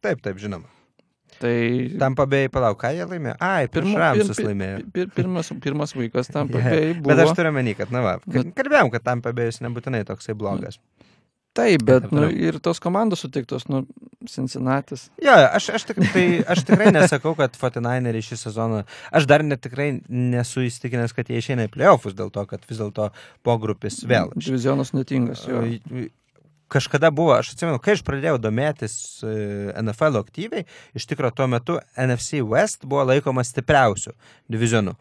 Taip, 0.03 0.21
taip, 0.25 0.37
žinoma. 0.41 0.69
Tai... 1.37 1.89
Tampa 1.99 2.25
Bay, 2.25 2.49
palauk, 2.49 2.79
ką 2.81 2.93
jie 2.95 3.05
laimėjo? 3.05 3.35
Ai, 3.43 3.67
pirmas 3.69 3.99
Ramsus 4.01 4.39
pir, 4.39 4.47
laimėjo. 4.49 4.77
Pir, 4.93 5.09
pirmas, 5.13 5.51
pirmas 5.61 5.93
vaikas 5.97 6.31
Tampa 6.33 6.61
yeah. 6.61 6.71
Bay 6.71 6.93
buvo. 6.95 7.11
Bet 7.11 7.25
aš 7.25 7.35
turiu 7.37 7.51
menį, 7.53 7.75
kad, 7.77 7.93
na 7.93 8.01
va, 8.05 8.15
kalbėjom, 8.27 8.93
kad 8.93 9.05
Tampa 9.05 9.33
Bay 9.37 9.53
nebūtinai 9.65 10.05
toksai 10.07 10.37
blogas. 10.37 10.79
Taip, 11.57 11.81
bet 11.87 12.11
nu, 12.13 12.27
ir 12.29 12.59
tos 12.61 12.77
komandos 12.81 13.23
sutiktos, 13.25 13.65
nu, 13.69 13.81
Cincinnati. 14.29 14.97
Jo, 15.23 15.33
aš, 15.57 15.71
aš, 15.77 15.87
tik, 15.89 16.01
tai, 16.13 16.25
aš 16.53 16.61
tikrai 16.67 16.91
nesakau, 16.93 17.33
kad 17.37 17.57
Fortinaineriai 17.57 18.25
šį 18.25 18.37
sezoną, 18.43 18.83
aš 19.15 19.25
dar 19.29 19.45
net 19.45 19.63
tikrai 19.65 19.87
nesu 20.05 20.65
įstikinęs, 20.67 21.15
kad 21.17 21.29
jie 21.31 21.41
išeina 21.41 21.65
į 21.65 21.73
playoffus 21.73 22.17
dėl 22.17 22.29
to, 22.33 22.43
kad 22.49 22.65
vis 22.69 22.81
dėlto 22.81 23.09
pogrupis 23.45 24.03
vėl. 24.09 24.33
Divizionas 24.37 24.93
netingas. 24.93 25.47
Jo 25.49 25.63
kažkada 26.71 27.11
buvo, 27.11 27.35
aš 27.37 27.53
atsimenu, 27.53 27.79
kai 27.83 27.95
aš 27.97 28.03
pradėjau 28.07 28.37
domėtis 28.41 28.97
e, 29.23 29.37
NFL 29.83 30.19
aktyviai, 30.21 30.67
iš 30.97 31.07
tikrųjų 31.09 31.37
tuo 31.37 31.47
metu 31.51 31.79
NFC 31.95 32.43
West 32.43 32.85
buvo 32.85 33.07
laikomas 33.11 33.53
stipriausiu 33.53 34.15
divizionu. 34.51 34.97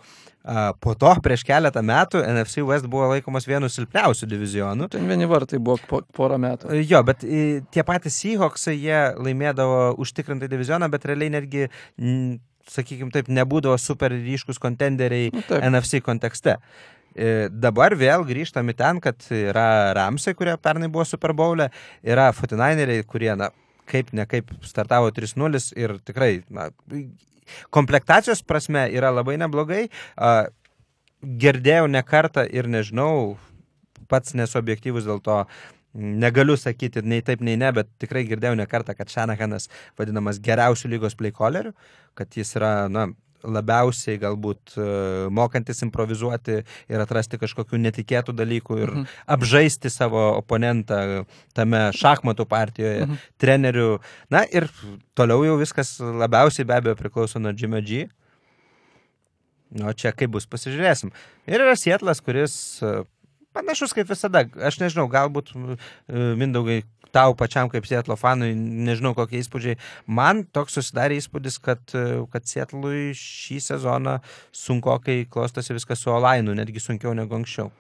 Po 0.78 0.92
to 0.94 1.10
prieš 1.24 1.42
keletą 1.42 1.82
metų 1.82 2.20
NFC 2.22 2.62
West 2.62 2.86
buvo 2.90 3.08
laikomas 3.10 3.48
vienu 3.50 3.66
silpniausių 3.72 4.28
divizionų. 4.30 4.86
Ten 4.92 5.08
vieni 5.10 5.26
vartai 5.26 5.58
buvo 5.58 5.80
po, 5.90 6.04
porą 6.14 6.38
metų. 6.38 6.70
E, 6.70 6.84
jo, 6.86 7.00
bet 7.06 7.24
e, 7.26 7.64
tie 7.74 7.82
patys 7.86 8.20
Seahawksai, 8.22 8.76
jie 8.78 9.00
laimėdavo 9.18 9.96
užtikrintai 10.02 10.46
divizioną, 10.52 10.86
bet 10.92 11.08
realiai 11.10 11.34
netgi, 11.34 11.66
sakykime 12.70 13.10
taip, 13.14 13.32
nebūdavo 13.32 13.74
super 13.80 14.14
ryškus 14.14 14.62
kontenderiai 14.62 15.32
nu, 15.34 15.42
taip. 15.48 15.66
NFC 15.66 15.98
kontekste. 16.06 16.60
E, 17.16 17.48
dabar 17.48 17.96
vėl 17.96 18.26
grįžtame 18.28 18.74
ten, 18.76 19.00
kad 19.00 19.24
yra 19.32 19.94
Ramsai, 19.96 20.34
kurie 20.36 20.56
pernai 20.60 20.90
buvo 20.92 21.06
Super 21.08 21.32
Bowl'e, 21.36 21.70
yra 22.04 22.28
Fortinaineriai, 22.36 23.06
kurie, 23.08 23.32
na, 23.40 23.48
kaip 23.88 24.12
ne 24.12 24.26
kaip 24.28 24.52
startavo 24.66 25.08
3-0 25.16 25.62
ir 25.80 25.96
tikrai, 26.04 26.42
na, 26.52 26.68
komplektacijos 27.72 28.44
prasme 28.44 28.84
yra 28.92 29.12
labai 29.14 29.38
neblogai. 29.40 29.86
Girdėjau 31.42 31.88
ne 31.88 32.02
kartą 32.04 32.44
ir 32.52 32.68
nežinau, 32.68 33.38
pats 34.10 34.36
nesu 34.36 34.60
objektyvus 34.60 35.06
dėl 35.08 35.22
to, 35.24 35.40
negaliu 35.96 36.56
sakyti 36.60 37.00
nei 37.02 37.22
taip, 37.24 37.40
nei 37.40 37.56
ne, 37.56 37.70
bet 37.72 37.88
tikrai 38.02 38.26
girdėjau 38.28 38.58
ne 38.58 38.66
kartą, 38.68 38.94
kad 38.98 39.08
Šanahanas 39.10 39.70
vadinamas 39.98 40.40
geriausių 40.44 40.92
lygos 40.92 41.16
playcalleriu, 41.16 41.72
kad 42.18 42.36
jis 42.36 42.52
yra, 42.58 42.72
na, 42.92 43.08
labiausiai 43.46 44.18
galbūt 44.20 44.76
e, 44.76 44.86
mokantis 45.34 45.82
improvizuoti 45.86 46.58
ir 46.62 47.02
atrasti 47.02 47.40
kažkokių 47.40 47.80
netikėtų 47.86 48.34
dalykų 48.36 48.78
ir 48.82 48.92
mhm. 48.92 49.08
apžaisti 49.36 49.92
savo 49.92 50.22
oponentą 50.36 51.24
tame 51.56 51.86
šachmatų 51.96 52.48
partijoje, 52.50 53.06
mhm. 53.06 53.24
trenerių. 53.42 53.90
Na 54.34 54.44
ir 54.50 54.68
toliau 55.18 55.44
jau 55.46 55.58
viskas 55.60 55.96
labiausiai 56.00 56.68
be 56.68 56.78
abejo 56.78 56.98
priklauso 56.98 57.42
nuo 57.42 57.54
Jimmy 57.56 57.82
G. 57.86 58.06
Nu, 59.76 59.90
čia 59.98 60.12
kaip 60.14 60.30
bus, 60.36 60.46
pasižiūrėsim. 60.46 61.10
Ir 61.50 61.62
yra 61.62 61.74
Sietlas, 61.78 62.20
kuris 62.22 62.54
e, 62.86 63.00
panašus 63.56 63.94
kaip 63.96 64.08
visada. 64.10 64.44
Aš 64.68 64.78
nežinau, 64.82 65.08
galbūt 65.10 65.50
e, 65.56 65.76
Mindaugai 66.38 66.82
tau 67.16 67.34
pačiam 67.38 67.70
kaip 67.72 67.88
Sietlo 67.88 68.16
fanui, 68.20 68.52
nežinau 68.56 69.14
kokie 69.16 69.40
įspūdžiai. 69.40 69.78
Man 70.18 70.44
toks 70.52 70.76
susidarė 70.76 71.16
įspūdis, 71.20 71.58
kad, 71.64 71.82
kad 72.32 72.48
Sietlui 72.48 73.10
šį 73.16 73.58
sezoną 73.70 74.18
sunkokai 74.54 75.22
klostosi 75.32 75.76
viskas 75.76 76.04
su 76.04 76.12
Olainu, 76.12 76.56
netgi 76.58 76.82
sunkiau 76.84 77.16
negu 77.16 77.38
anksčiau. 77.38 77.72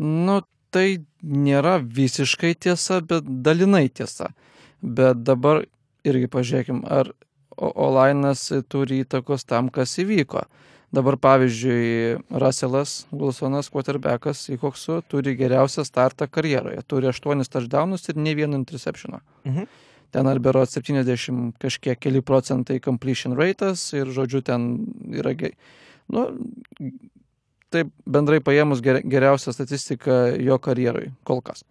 Nu, 0.00 0.40
tai 0.72 1.04
nėra 1.22 1.78
visiškai 1.80 2.54
tiesa, 2.66 3.00
bet 3.00 3.28
dalinai 3.44 3.86
tiesa. 3.88 4.32
Bet 4.80 5.22
dabar 5.24 5.64
irgi 6.06 6.28
pažiūrėkim, 6.32 6.84
ar 6.88 7.12
Olainas 7.56 8.50
turi 8.68 9.00
įtakos 9.04 9.46
tam, 9.48 9.70
kas 9.72 9.96
įvyko. 10.02 10.44
Dabar 10.96 11.18
pavyzdžiui, 11.20 12.22
Russellas 12.40 13.02
Wilsonas, 13.12 13.68
quarterbackas 13.72 14.46
į 14.48 14.56
Koksu, 14.62 15.02
turi 15.10 15.34
geriausią 15.36 15.84
startą 15.84 16.28
karjeroje. 16.32 16.80
Turi 16.88 17.10
8 17.10 17.42
touchdownus 17.52 18.08
ir 18.08 18.16
ne 18.16 18.32
vieną 18.38 18.56
interceptioną. 18.62 19.20
Mhm. 19.44 19.66
Ten 20.14 20.30
ar 20.30 20.38
bero 20.40 20.62
70 20.64 21.58
kažkiek 21.60 21.98
keli 22.00 22.22
procentai 22.22 22.78
completion 22.80 23.36
rate'as 23.36 23.92
ir, 23.92 24.06
žodžiu, 24.06 24.40
ten 24.46 24.86
yra... 25.12 25.34
Nu, 26.08 26.22
taip 27.74 27.90
bendrai 28.06 28.40
paėmus 28.40 28.80
geriausia 28.80 29.52
statistika 29.52 30.30
jo 30.40 30.56
karjeroj, 30.62 31.10
kol 31.26 31.42
kas. 31.44 31.66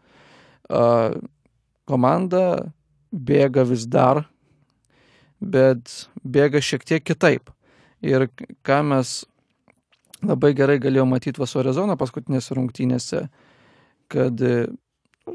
Uh, 0.70 1.16
komanda 1.90 2.74
bėga 3.10 3.64
vis 3.66 3.88
dar, 3.88 4.26
bet 5.40 6.10
bėga 6.22 6.62
šiek 6.62 6.86
tiek 6.86 7.06
kitaip. 7.06 7.55
Ir 8.06 8.28
ką 8.66 8.82
mes 8.86 9.18
labai 10.26 10.53
gerai 10.58 10.78
galėjome 10.82 11.16
matyti 11.16 11.41
Vaso 11.41 11.64
Rezono 11.66 11.97
paskutinėse 11.99 12.58
rungtynėse, 12.58 13.26
kad 14.12 14.41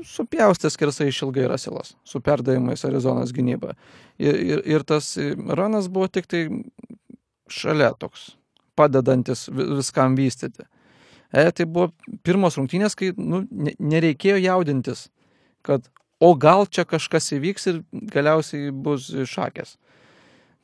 supjaustė 0.06 0.70
skersai 0.70 1.08
išilgai 1.10 1.48
Rasilas 1.50 1.94
su 2.06 2.20
perdavimais 2.22 2.84
Arizonos 2.86 3.32
gynyba. 3.34 3.74
Ir, 4.18 4.36
ir, 4.38 4.62
ir 4.76 4.84
tas 4.86 5.16
ranas 5.58 5.90
buvo 5.90 6.08
tik 6.08 6.28
tai 6.30 6.44
šalia 7.50 7.90
toks, 7.98 8.30
padedantis 8.78 9.48
viskam 9.50 10.14
vystyti. 10.18 10.66
E, 11.30 11.46
tai 11.54 11.66
buvo 11.66 11.90
pirmos 12.26 12.58
rungtynės, 12.58 12.96
kai 12.98 13.12
nu, 13.18 13.44
nereikėjo 13.78 14.38
jaudintis, 14.42 15.08
kad 15.66 15.86
o 16.20 16.32
gal 16.38 16.66
čia 16.66 16.84
kažkas 16.88 17.30
įvyks 17.36 17.68
ir 17.70 17.82
galiausiai 18.14 18.70
bus 18.74 19.08
šakės. 19.30 19.76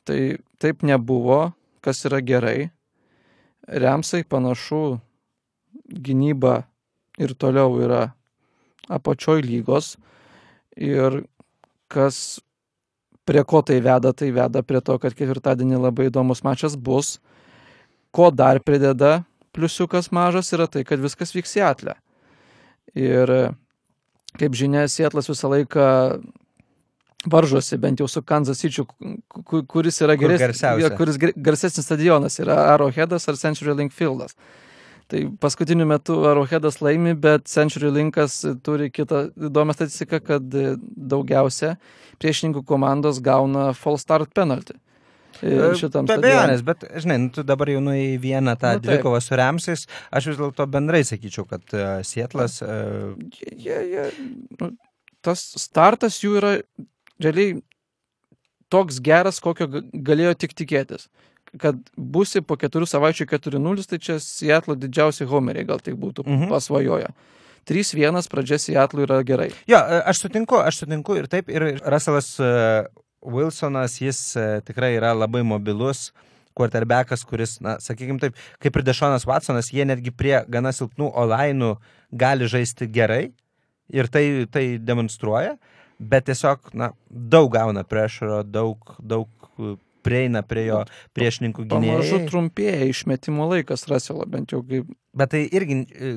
Tai 0.07 0.19
taip 0.61 0.83
nebuvo, 0.87 1.51
kas 1.87 2.03
yra 2.09 2.19
gerai. 2.19 2.69
Remsai 3.67 4.25
panašu 4.27 4.99
gynyba 5.87 6.65
ir 7.17 7.33
toliau 7.39 7.79
yra 7.79 8.01
apačioj 8.91 9.39
lygos 9.43 9.95
ir 10.75 11.23
kas 11.87 12.39
prie 13.27 13.43
ko 13.43 13.61
tai 13.61 13.79
veda, 13.83 14.13
tai 14.13 14.31
veda 14.31 14.63
prie 14.63 14.81
to, 14.83 14.95
kad 14.99 15.15
ketvirtadienį 15.15 15.81
labai 15.83 16.07
įdomus 16.11 16.43
mačas 16.47 16.77
bus. 16.79 17.17
Ko 18.15 18.29
dar 18.31 18.61
prideda 18.63 19.25
pliusiukas 19.55 20.11
mažas 20.15 20.53
yra 20.55 20.67
tai, 20.71 20.85
kad 20.87 21.01
viskas 21.03 21.33
vyks 21.35 21.57
į 21.59 21.63
atlę. 21.67 21.97
Ir 22.95 23.31
kaip 24.37 24.55
žinia, 24.55 24.85
Sietlas 24.87 25.27
visą 25.31 25.51
laiką 25.51 25.87
varžosi 27.31 27.77
bent 27.81 28.01
jau 28.01 28.07
su 28.11 28.21
Kansas 28.23 28.61
City, 28.61 28.85
kuris 29.45 30.01
yra 30.05 30.15
geresnis, 30.19 30.61
Kur 30.61 30.97
kuris 31.01 31.19
garsesnis 31.35 31.85
stadionas 31.85 32.39
yra 32.43 32.57
Arrowheadas 32.73 33.27
ar 33.29 33.37
Century 33.39 33.75
Link 33.77 33.93
Fieldas. 33.95 34.35
Tai 35.07 35.21
paskutiniu 35.39 35.85
metu 35.87 36.17
Arrowheadas 36.27 36.81
laimi, 36.83 37.13
bet 37.15 37.47
Century 37.47 37.91
Linkas 37.95 38.41
turi 38.63 38.89
kitą 38.91 39.29
įdomią 39.49 39.77
statistiką, 39.77 40.19
kad 40.19 40.57
daugiausia 40.81 41.77
priešininkų 42.19 42.65
komandos 42.67 43.21
gauna 43.23 43.69
full 43.77 43.99
start 44.01 44.33
penalty. 44.35 44.75
E, 45.37 45.53
šitam 45.77 46.07
Be 46.09 46.17
abejonės, 46.17 46.63
bet, 46.65 46.83
žinai, 47.03 47.17
nu, 47.21 47.31
tu 47.33 47.43
dabar 47.45 47.69
jau 47.69 47.81
nuėjai 47.85 48.17
vieną 48.21 48.55
tą 48.59 48.73
nu, 48.77 48.83
dvikovą 48.87 49.19
su 49.21 49.37
Remsais, 49.37 49.85
aš 50.09 50.31
vis 50.31 50.39
dėlto 50.39 50.65
bendrai 50.73 51.03
sakyčiau, 51.05 51.45
kad 51.49 51.63
uh, 51.77 51.99
Sietlas... 52.07 52.59
Uh... 52.65 53.13
Yeah, 53.53 53.83
yeah. 53.85 54.21
Nu, 54.57 54.71
tas 55.25 55.43
startas 55.61 56.19
jų 56.23 56.37
yra 56.41 56.53
realiai 57.23 57.57
toks 58.73 58.99
geras, 59.03 59.39
kokio 59.43 59.69
galėjo 59.93 60.35
tik 60.43 60.57
tikėtis 60.57 61.07
kad 61.55 61.79
busi 61.95 62.41
po 62.45 62.57
keturių 62.59 62.87
savaičių 62.89 63.27
4-0, 63.31 63.87
tai 63.87 63.99
čia 64.03 64.17
Seattle 64.23 64.77
didžiausi 64.79 65.27
homeriai 65.29 65.67
gal 65.67 65.81
tai 65.83 65.95
būtų 65.97 66.25
mhm. 66.27 66.51
pasvajoja. 66.51 67.11
3-1 67.67 68.29
pradžia 68.31 68.59
Seattle 68.61 69.03
yra 69.03 69.19
gerai. 69.27 69.49
Jo, 69.67 69.79
e, 69.79 69.99
aš 70.07 70.23
sutinku, 70.23 70.59
aš 70.61 70.83
sutinku 70.83 71.17
ir 71.19 71.27
taip, 71.31 71.51
ir 71.51 71.65
Russellas 71.83 72.29
uh, 72.39 72.87
Wilsonas, 73.23 73.97
jis 73.99 74.21
uh, 74.39 74.59
tikrai 74.67 74.93
yra 74.95 75.11
labai 75.15 75.43
mobilus 75.47 76.11
quarterbackas, 76.57 77.25
kuris, 77.27 77.57
na, 77.61 77.75
sakykime 77.83 78.21
taip, 78.21 78.37
kaip 78.63 78.79
ir 78.79 78.85
Dešonas 78.87 79.27
Watsonas, 79.29 79.69
jie 79.69 79.85
netgi 79.85 80.13
prie 80.15 80.39
gana 80.49 80.71
silpnų 80.73 81.11
olainų 81.21 81.75
gali 82.17 82.47
žaisti 82.49 82.87
gerai 82.89 83.27
ir 83.93 84.09
tai, 84.09 84.47
tai 84.49 84.63
demonstruoja, 84.81 85.57
bet 85.97 86.27
tiesiog, 86.29 86.71
na, 86.73 86.91
daug 87.09 87.51
gauna 87.53 87.83
pressure, 87.83 88.43
daug, 88.43 88.95
daug 88.99 89.29
prieina 90.07 90.43
prie 90.45 90.67
jo 90.69 90.83
priešininkų 91.17 91.67
gynėjų. 91.67 91.97
Pamažu 91.97 92.21
trumpėja 92.29 92.87
išmetimo 92.91 93.47
laikas 93.51 93.87
Raselo, 93.91 94.27
bent 94.29 94.55
jau 94.55 94.63
kaip. 94.65 94.89
Bet 95.17 95.31
tai 95.33 95.39
irgi 95.49 95.79
e, 95.81 96.11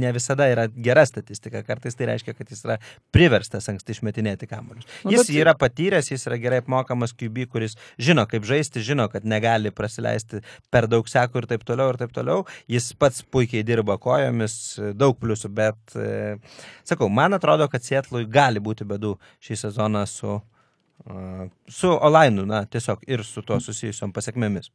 ne 0.00 0.08
visada 0.16 0.46
yra 0.48 0.64
gera 0.72 1.02
statistika, 1.04 1.60
kartais 1.66 1.98
tai 1.98 2.06
reiškia, 2.08 2.32
kad 2.32 2.48
jis 2.48 2.62
yra 2.64 2.78
priverstas 3.12 3.68
anksti 3.68 3.92
išmetinėti 3.92 4.48
kamuolius. 4.48 4.86
Nu, 5.04 5.12
jis 5.12 5.26
bet... 5.26 5.34
yra 5.36 5.52
patyręs, 5.58 6.08
jis 6.14 6.24
yra 6.30 6.38
gerai 6.40 6.62
apmokamas 6.62 7.12
QB, 7.12 7.44
kuris 7.52 7.76
žino, 8.00 8.24
kaip 8.30 8.48
žaisti, 8.48 8.80
žino, 8.86 9.04
kad 9.12 9.28
negali 9.28 9.72
prasileisti 9.74 10.40
per 10.72 10.88
daug 10.88 11.10
sekų 11.12 11.42
ir 11.42 11.50
taip 11.52 11.68
toliau 11.68 11.92
ir 11.92 12.00
taip 12.00 12.14
toliau. 12.16 12.46
Jis 12.72 12.88
pats 12.96 13.20
puikiai 13.20 13.66
dirba 13.68 13.98
kojomis, 14.00 14.78
daug 14.96 15.18
pliusų, 15.20 15.52
bet 15.52 15.98
e, 15.98 16.38
sakau, 16.88 17.12
man 17.12 17.36
atrodo, 17.36 17.68
kad 17.68 17.84
Sietlui 17.84 18.24
gali 18.32 18.64
būti 18.64 18.88
bedų 18.88 19.18
šį 19.44 19.60
sezoną 19.66 20.08
su 20.08 20.38
su 21.68 21.88
Olainu, 22.00 22.46
na, 22.46 22.64
tiesiog 22.66 23.04
ir 23.06 23.24
su 23.24 23.42
tuo 23.42 23.60
susijusiom 23.60 24.12
pasiekmėmis. 24.12 24.70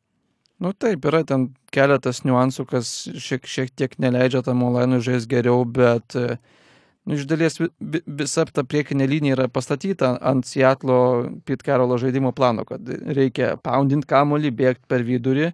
Nu 0.63 0.71
taip, 0.77 1.05
yra 1.09 1.23
ten 1.27 1.49
keletas 1.73 2.21
niuansų, 2.23 2.65
kas 2.69 2.89
šiek, 3.19 3.47
šiek 3.49 3.71
tiek 3.75 3.95
neleidžia 3.99 4.43
tam 4.45 4.61
Olainui 4.63 5.01
žaisti 5.03 5.31
geriau, 5.33 5.65
bet 5.65 6.15
nu, 6.15 7.17
iš 7.17 7.25
dalies 7.27 7.59
visa 7.81 8.45
ta 8.45 8.63
priekinė 8.63 9.09
linija 9.09 9.37
yra 9.37 9.49
pastatyta 9.51 10.13
ant 10.21 10.47
Seatlo 10.47 10.99
Pit 11.45 11.65
Carolo 11.65 11.97
žaidimo 11.99 12.31
plano, 12.37 12.63
kad 12.69 12.87
reikia 12.87 13.55
poundinti 13.65 14.07
kamolį, 14.07 14.53
bėgti 14.61 14.87
per 14.87 15.03
vidurį, 15.07 15.51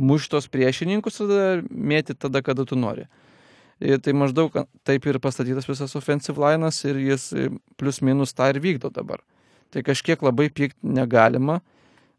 muštos 0.00 0.50
priešininkus 0.52 1.22
ir 1.24 1.64
mėti 1.70 2.18
tada, 2.18 2.42
kada 2.42 2.66
tu 2.68 2.76
nori. 2.76 3.06
Ir 3.80 4.02
tai 4.04 4.12
maždaug 4.12 4.52
taip 4.84 5.06
ir 5.08 5.16
pastatytas 5.24 5.68
visas 5.68 5.96
offensive 5.96 6.36
linas 6.42 6.82
ir 6.84 6.98
jis 7.00 7.30
plus 7.80 8.02
minus 8.04 8.36
tą 8.36 8.50
ir 8.52 8.60
vykdo 8.60 8.90
dabar 8.92 9.22
tai 9.70 9.84
kažkiek 9.86 10.22
labai 10.26 10.48
pykti 10.50 10.78
negalima. 10.82 11.60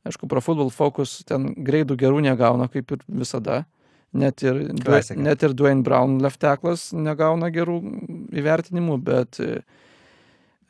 Aišku, 0.08 0.26
Pro 0.30 0.42
Football 0.42 0.72
Focus 0.74 1.20
ten 1.30 1.52
greidų 1.62 1.98
gerų 2.02 2.24
negauna, 2.26 2.68
kaip 2.72 2.96
ir 2.96 3.04
visada. 3.06 3.64
Net 4.12 4.42
ir, 4.44 4.58
Klasika. 4.82 5.20
net 5.22 5.44
ir 5.46 5.54
Dwayne 5.56 5.86
Brown 5.88 6.18
lefteklas 6.20 6.90
negauna 6.92 7.48
gerų 7.54 7.78
įvertinimų, 8.42 8.98
bet 9.06 9.40
uh, 9.40 9.62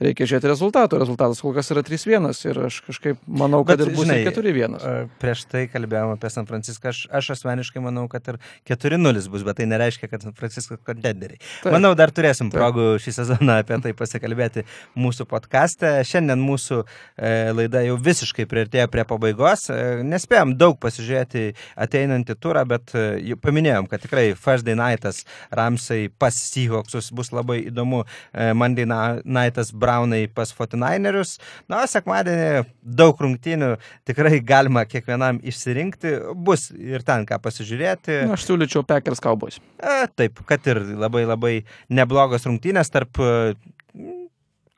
reikia 0.02 0.28
žiūrėti 0.30 0.50
rezultatų. 0.50 1.00
Rezultatas 1.02 1.42
kol 1.44 1.54
kas 1.56 1.70
yra 1.74 1.84
3-1 1.86 2.28
ir 2.50 2.60
aš 2.68 2.80
kažkaip 2.88 3.22
manau, 3.28 3.62
kad 3.68 3.82
Bet, 3.82 3.88
ir 3.88 3.96
bus 3.96 4.08
žinai, 4.08 4.20
4-1. 4.28 4.78
Prieš 5.22 5.44
tai 5.52 5.66
kalbėjome 5.72 6.16
apie 6.18 6.32
San 6.34 6.48
Franciską, 6.50 6.92
aš, 6.92 7.04
aš 7.22 7.32
asmeniškai 7.36 7.84
manau, 7.84 8.08
kad 8.12 8.26
ir 8.34 8.40
4-0 8.70 9.24
bus, 9.32 9.46
bet 9.48 9.60
tai 9.62 9.68
nereiškia, 9.70 10.10
kad 10.12 10.26
San 10.26 10.36
Francisco 10.38 10.78
kontenderiai. 10.88 11.40
Manau, 11.72 11.94
dar 11.98 12.14
turėsim 12.16 12.50
Taip. 12.50 12.58
progų 12.58 12.88
šį 13.04 13.16
sezoną 13.20 13.60
apie 13.62 13.78
tai 13.86 13.94
pasikalbėti 13.98 14.66
mūsų 15.00 15.28
podkastą. 15.30 15.94
Šiandien 16.08 16.42
mūsų 16.42 16.82
e, 16.82 17.34
laida 17.56 17.84
jau 17.86 17.98
visiškai 18.02 18.48
prieartėjo 18.50 18.88
prie 18.92 19.06
pabaigos. 19.08 19.68
E, 19.72 20.02
nespėjom 20.08 20.56
daug 20.60 20.80
pasižiūrėti 20.82 21.52
ateinantį 21.86 22.38
turą, 22.42 22.66
bet 22.70 22.96
e, 22.98 23.38
paminėjom, 23.42 23.90
kad 23.92 24.04
tikrai 24.06 24.32
First 24.40 24.68
Day 24.68 24.78
Nightas 24.80 25.24
Ramsai 25.54 26.08
pas 26.22 26.36
Seahawksus 26.52 27.12
bus 27.16 27.32
labai 27.36 27.62
įdomu. 27.70 28.04
E, 28.34 28.52
Monday 28.58 28.88
Nightas 28.88 29.72
Brown 29.72 29.91
Brownai 29.92 30.28
pas 30.32 30.52
Fortinainerius. 30.56 31.36
Na, 31.70 31.84
sekmadienį 31.90 32.64
daug 32.82 33.20
rungtynių 33.20 33.74
tikrai 34.08 34.40
galima 34.46 34.86
kiekvienam 34.88 35.42
išsirinkti. 35.44 36.16
Bus 36.36 36.70
ir 36.72 37.04
ten 37.08 37.26
ką 37.30 37.40
pasižiūrėti. 37.44 38.24
Na, 38.30 38.38
aš 38.38 38.48
siūlyčiau 38.48 38.86
Packers 38.88 39.24
Cowboys. 39.24 39.60
E, 39.82 40.06
taip, 40.16 40.42
kad 40.48 40.66
ir 40.72 40.82
labai 40.96 41.26
labai 41.28 41.54
neblogos 41.92 42.48
rungtynės 42.48 42.94
tarp 42.94 43.20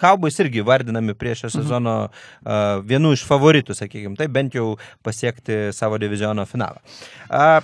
Cowboys 0.03 0.39
irgi 0.41 0.63
vardinami 0.65 1.13
prieš 1.15 1.45
šio 1.45 1.51
mhm. 1.51 1.61
sezono 1.61 1.93
uh, 2.09 2.81
vienu 2.83 3.13
iš 3.13 3.23
favoritų, 3.29 3.77
sakykime, 3.77 4.17
tai 4.19 4.27
bent 4.27 4.57
jau 4.57 4.73
pasiekti 5.05 5.69
savo 5.75 5.99
diviziono 6.01 6.47
finalą. 6.49 6.81
Uh, 7.29 7.61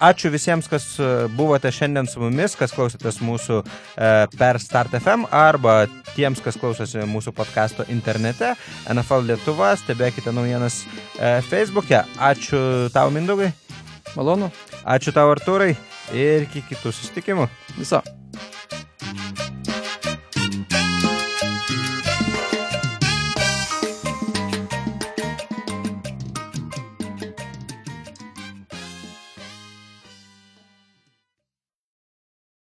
Ačiū 0.00 0.30
visiems, 0.32 0.64
kas 0.64 0.84
e, 0.96 1.06
buvote 1.36 1.68
šiandien 1.68 2.06
su 2.08 2.22
mumis, 2.22 2.54
kas 2.56 2.72
klausėtės 2.72 3.18
mūsų 3.20 3.58
e, 3.60 4.12
per 4.32 4.56
Start 4.62 4.94
FM 4.96 5.26
arba 5.28 5.82
tiems, 6.14 6.40
kas 6.40 6.56
klausosi 6.56 7.04
mūsų 7.04 7.34
podkasto 7.36 7.84
internete, 7.92 8.54
NFL 8.88 9.28
Lietuva, 9.28 9.74
stebėkite 9.76 10.32
naujienas 10.32 10.80
e, 10.86 11.34
Facebook'e. 11.50 12.00
Ačiū 12.16 12.62
tau, 12.96 13.12
Mindaugai. 13.12 13.52
Malonu. 14.16 14.48
Ačiū 14.88 15.12
tau, 15.12 15.28
Arturai. 15.36 15.74
Ir 16.16 16.48
iki 16.48 16.64
kitų 16.72 16.96
susitikimų. 16.96 17.50
Viso. 17.76 18.00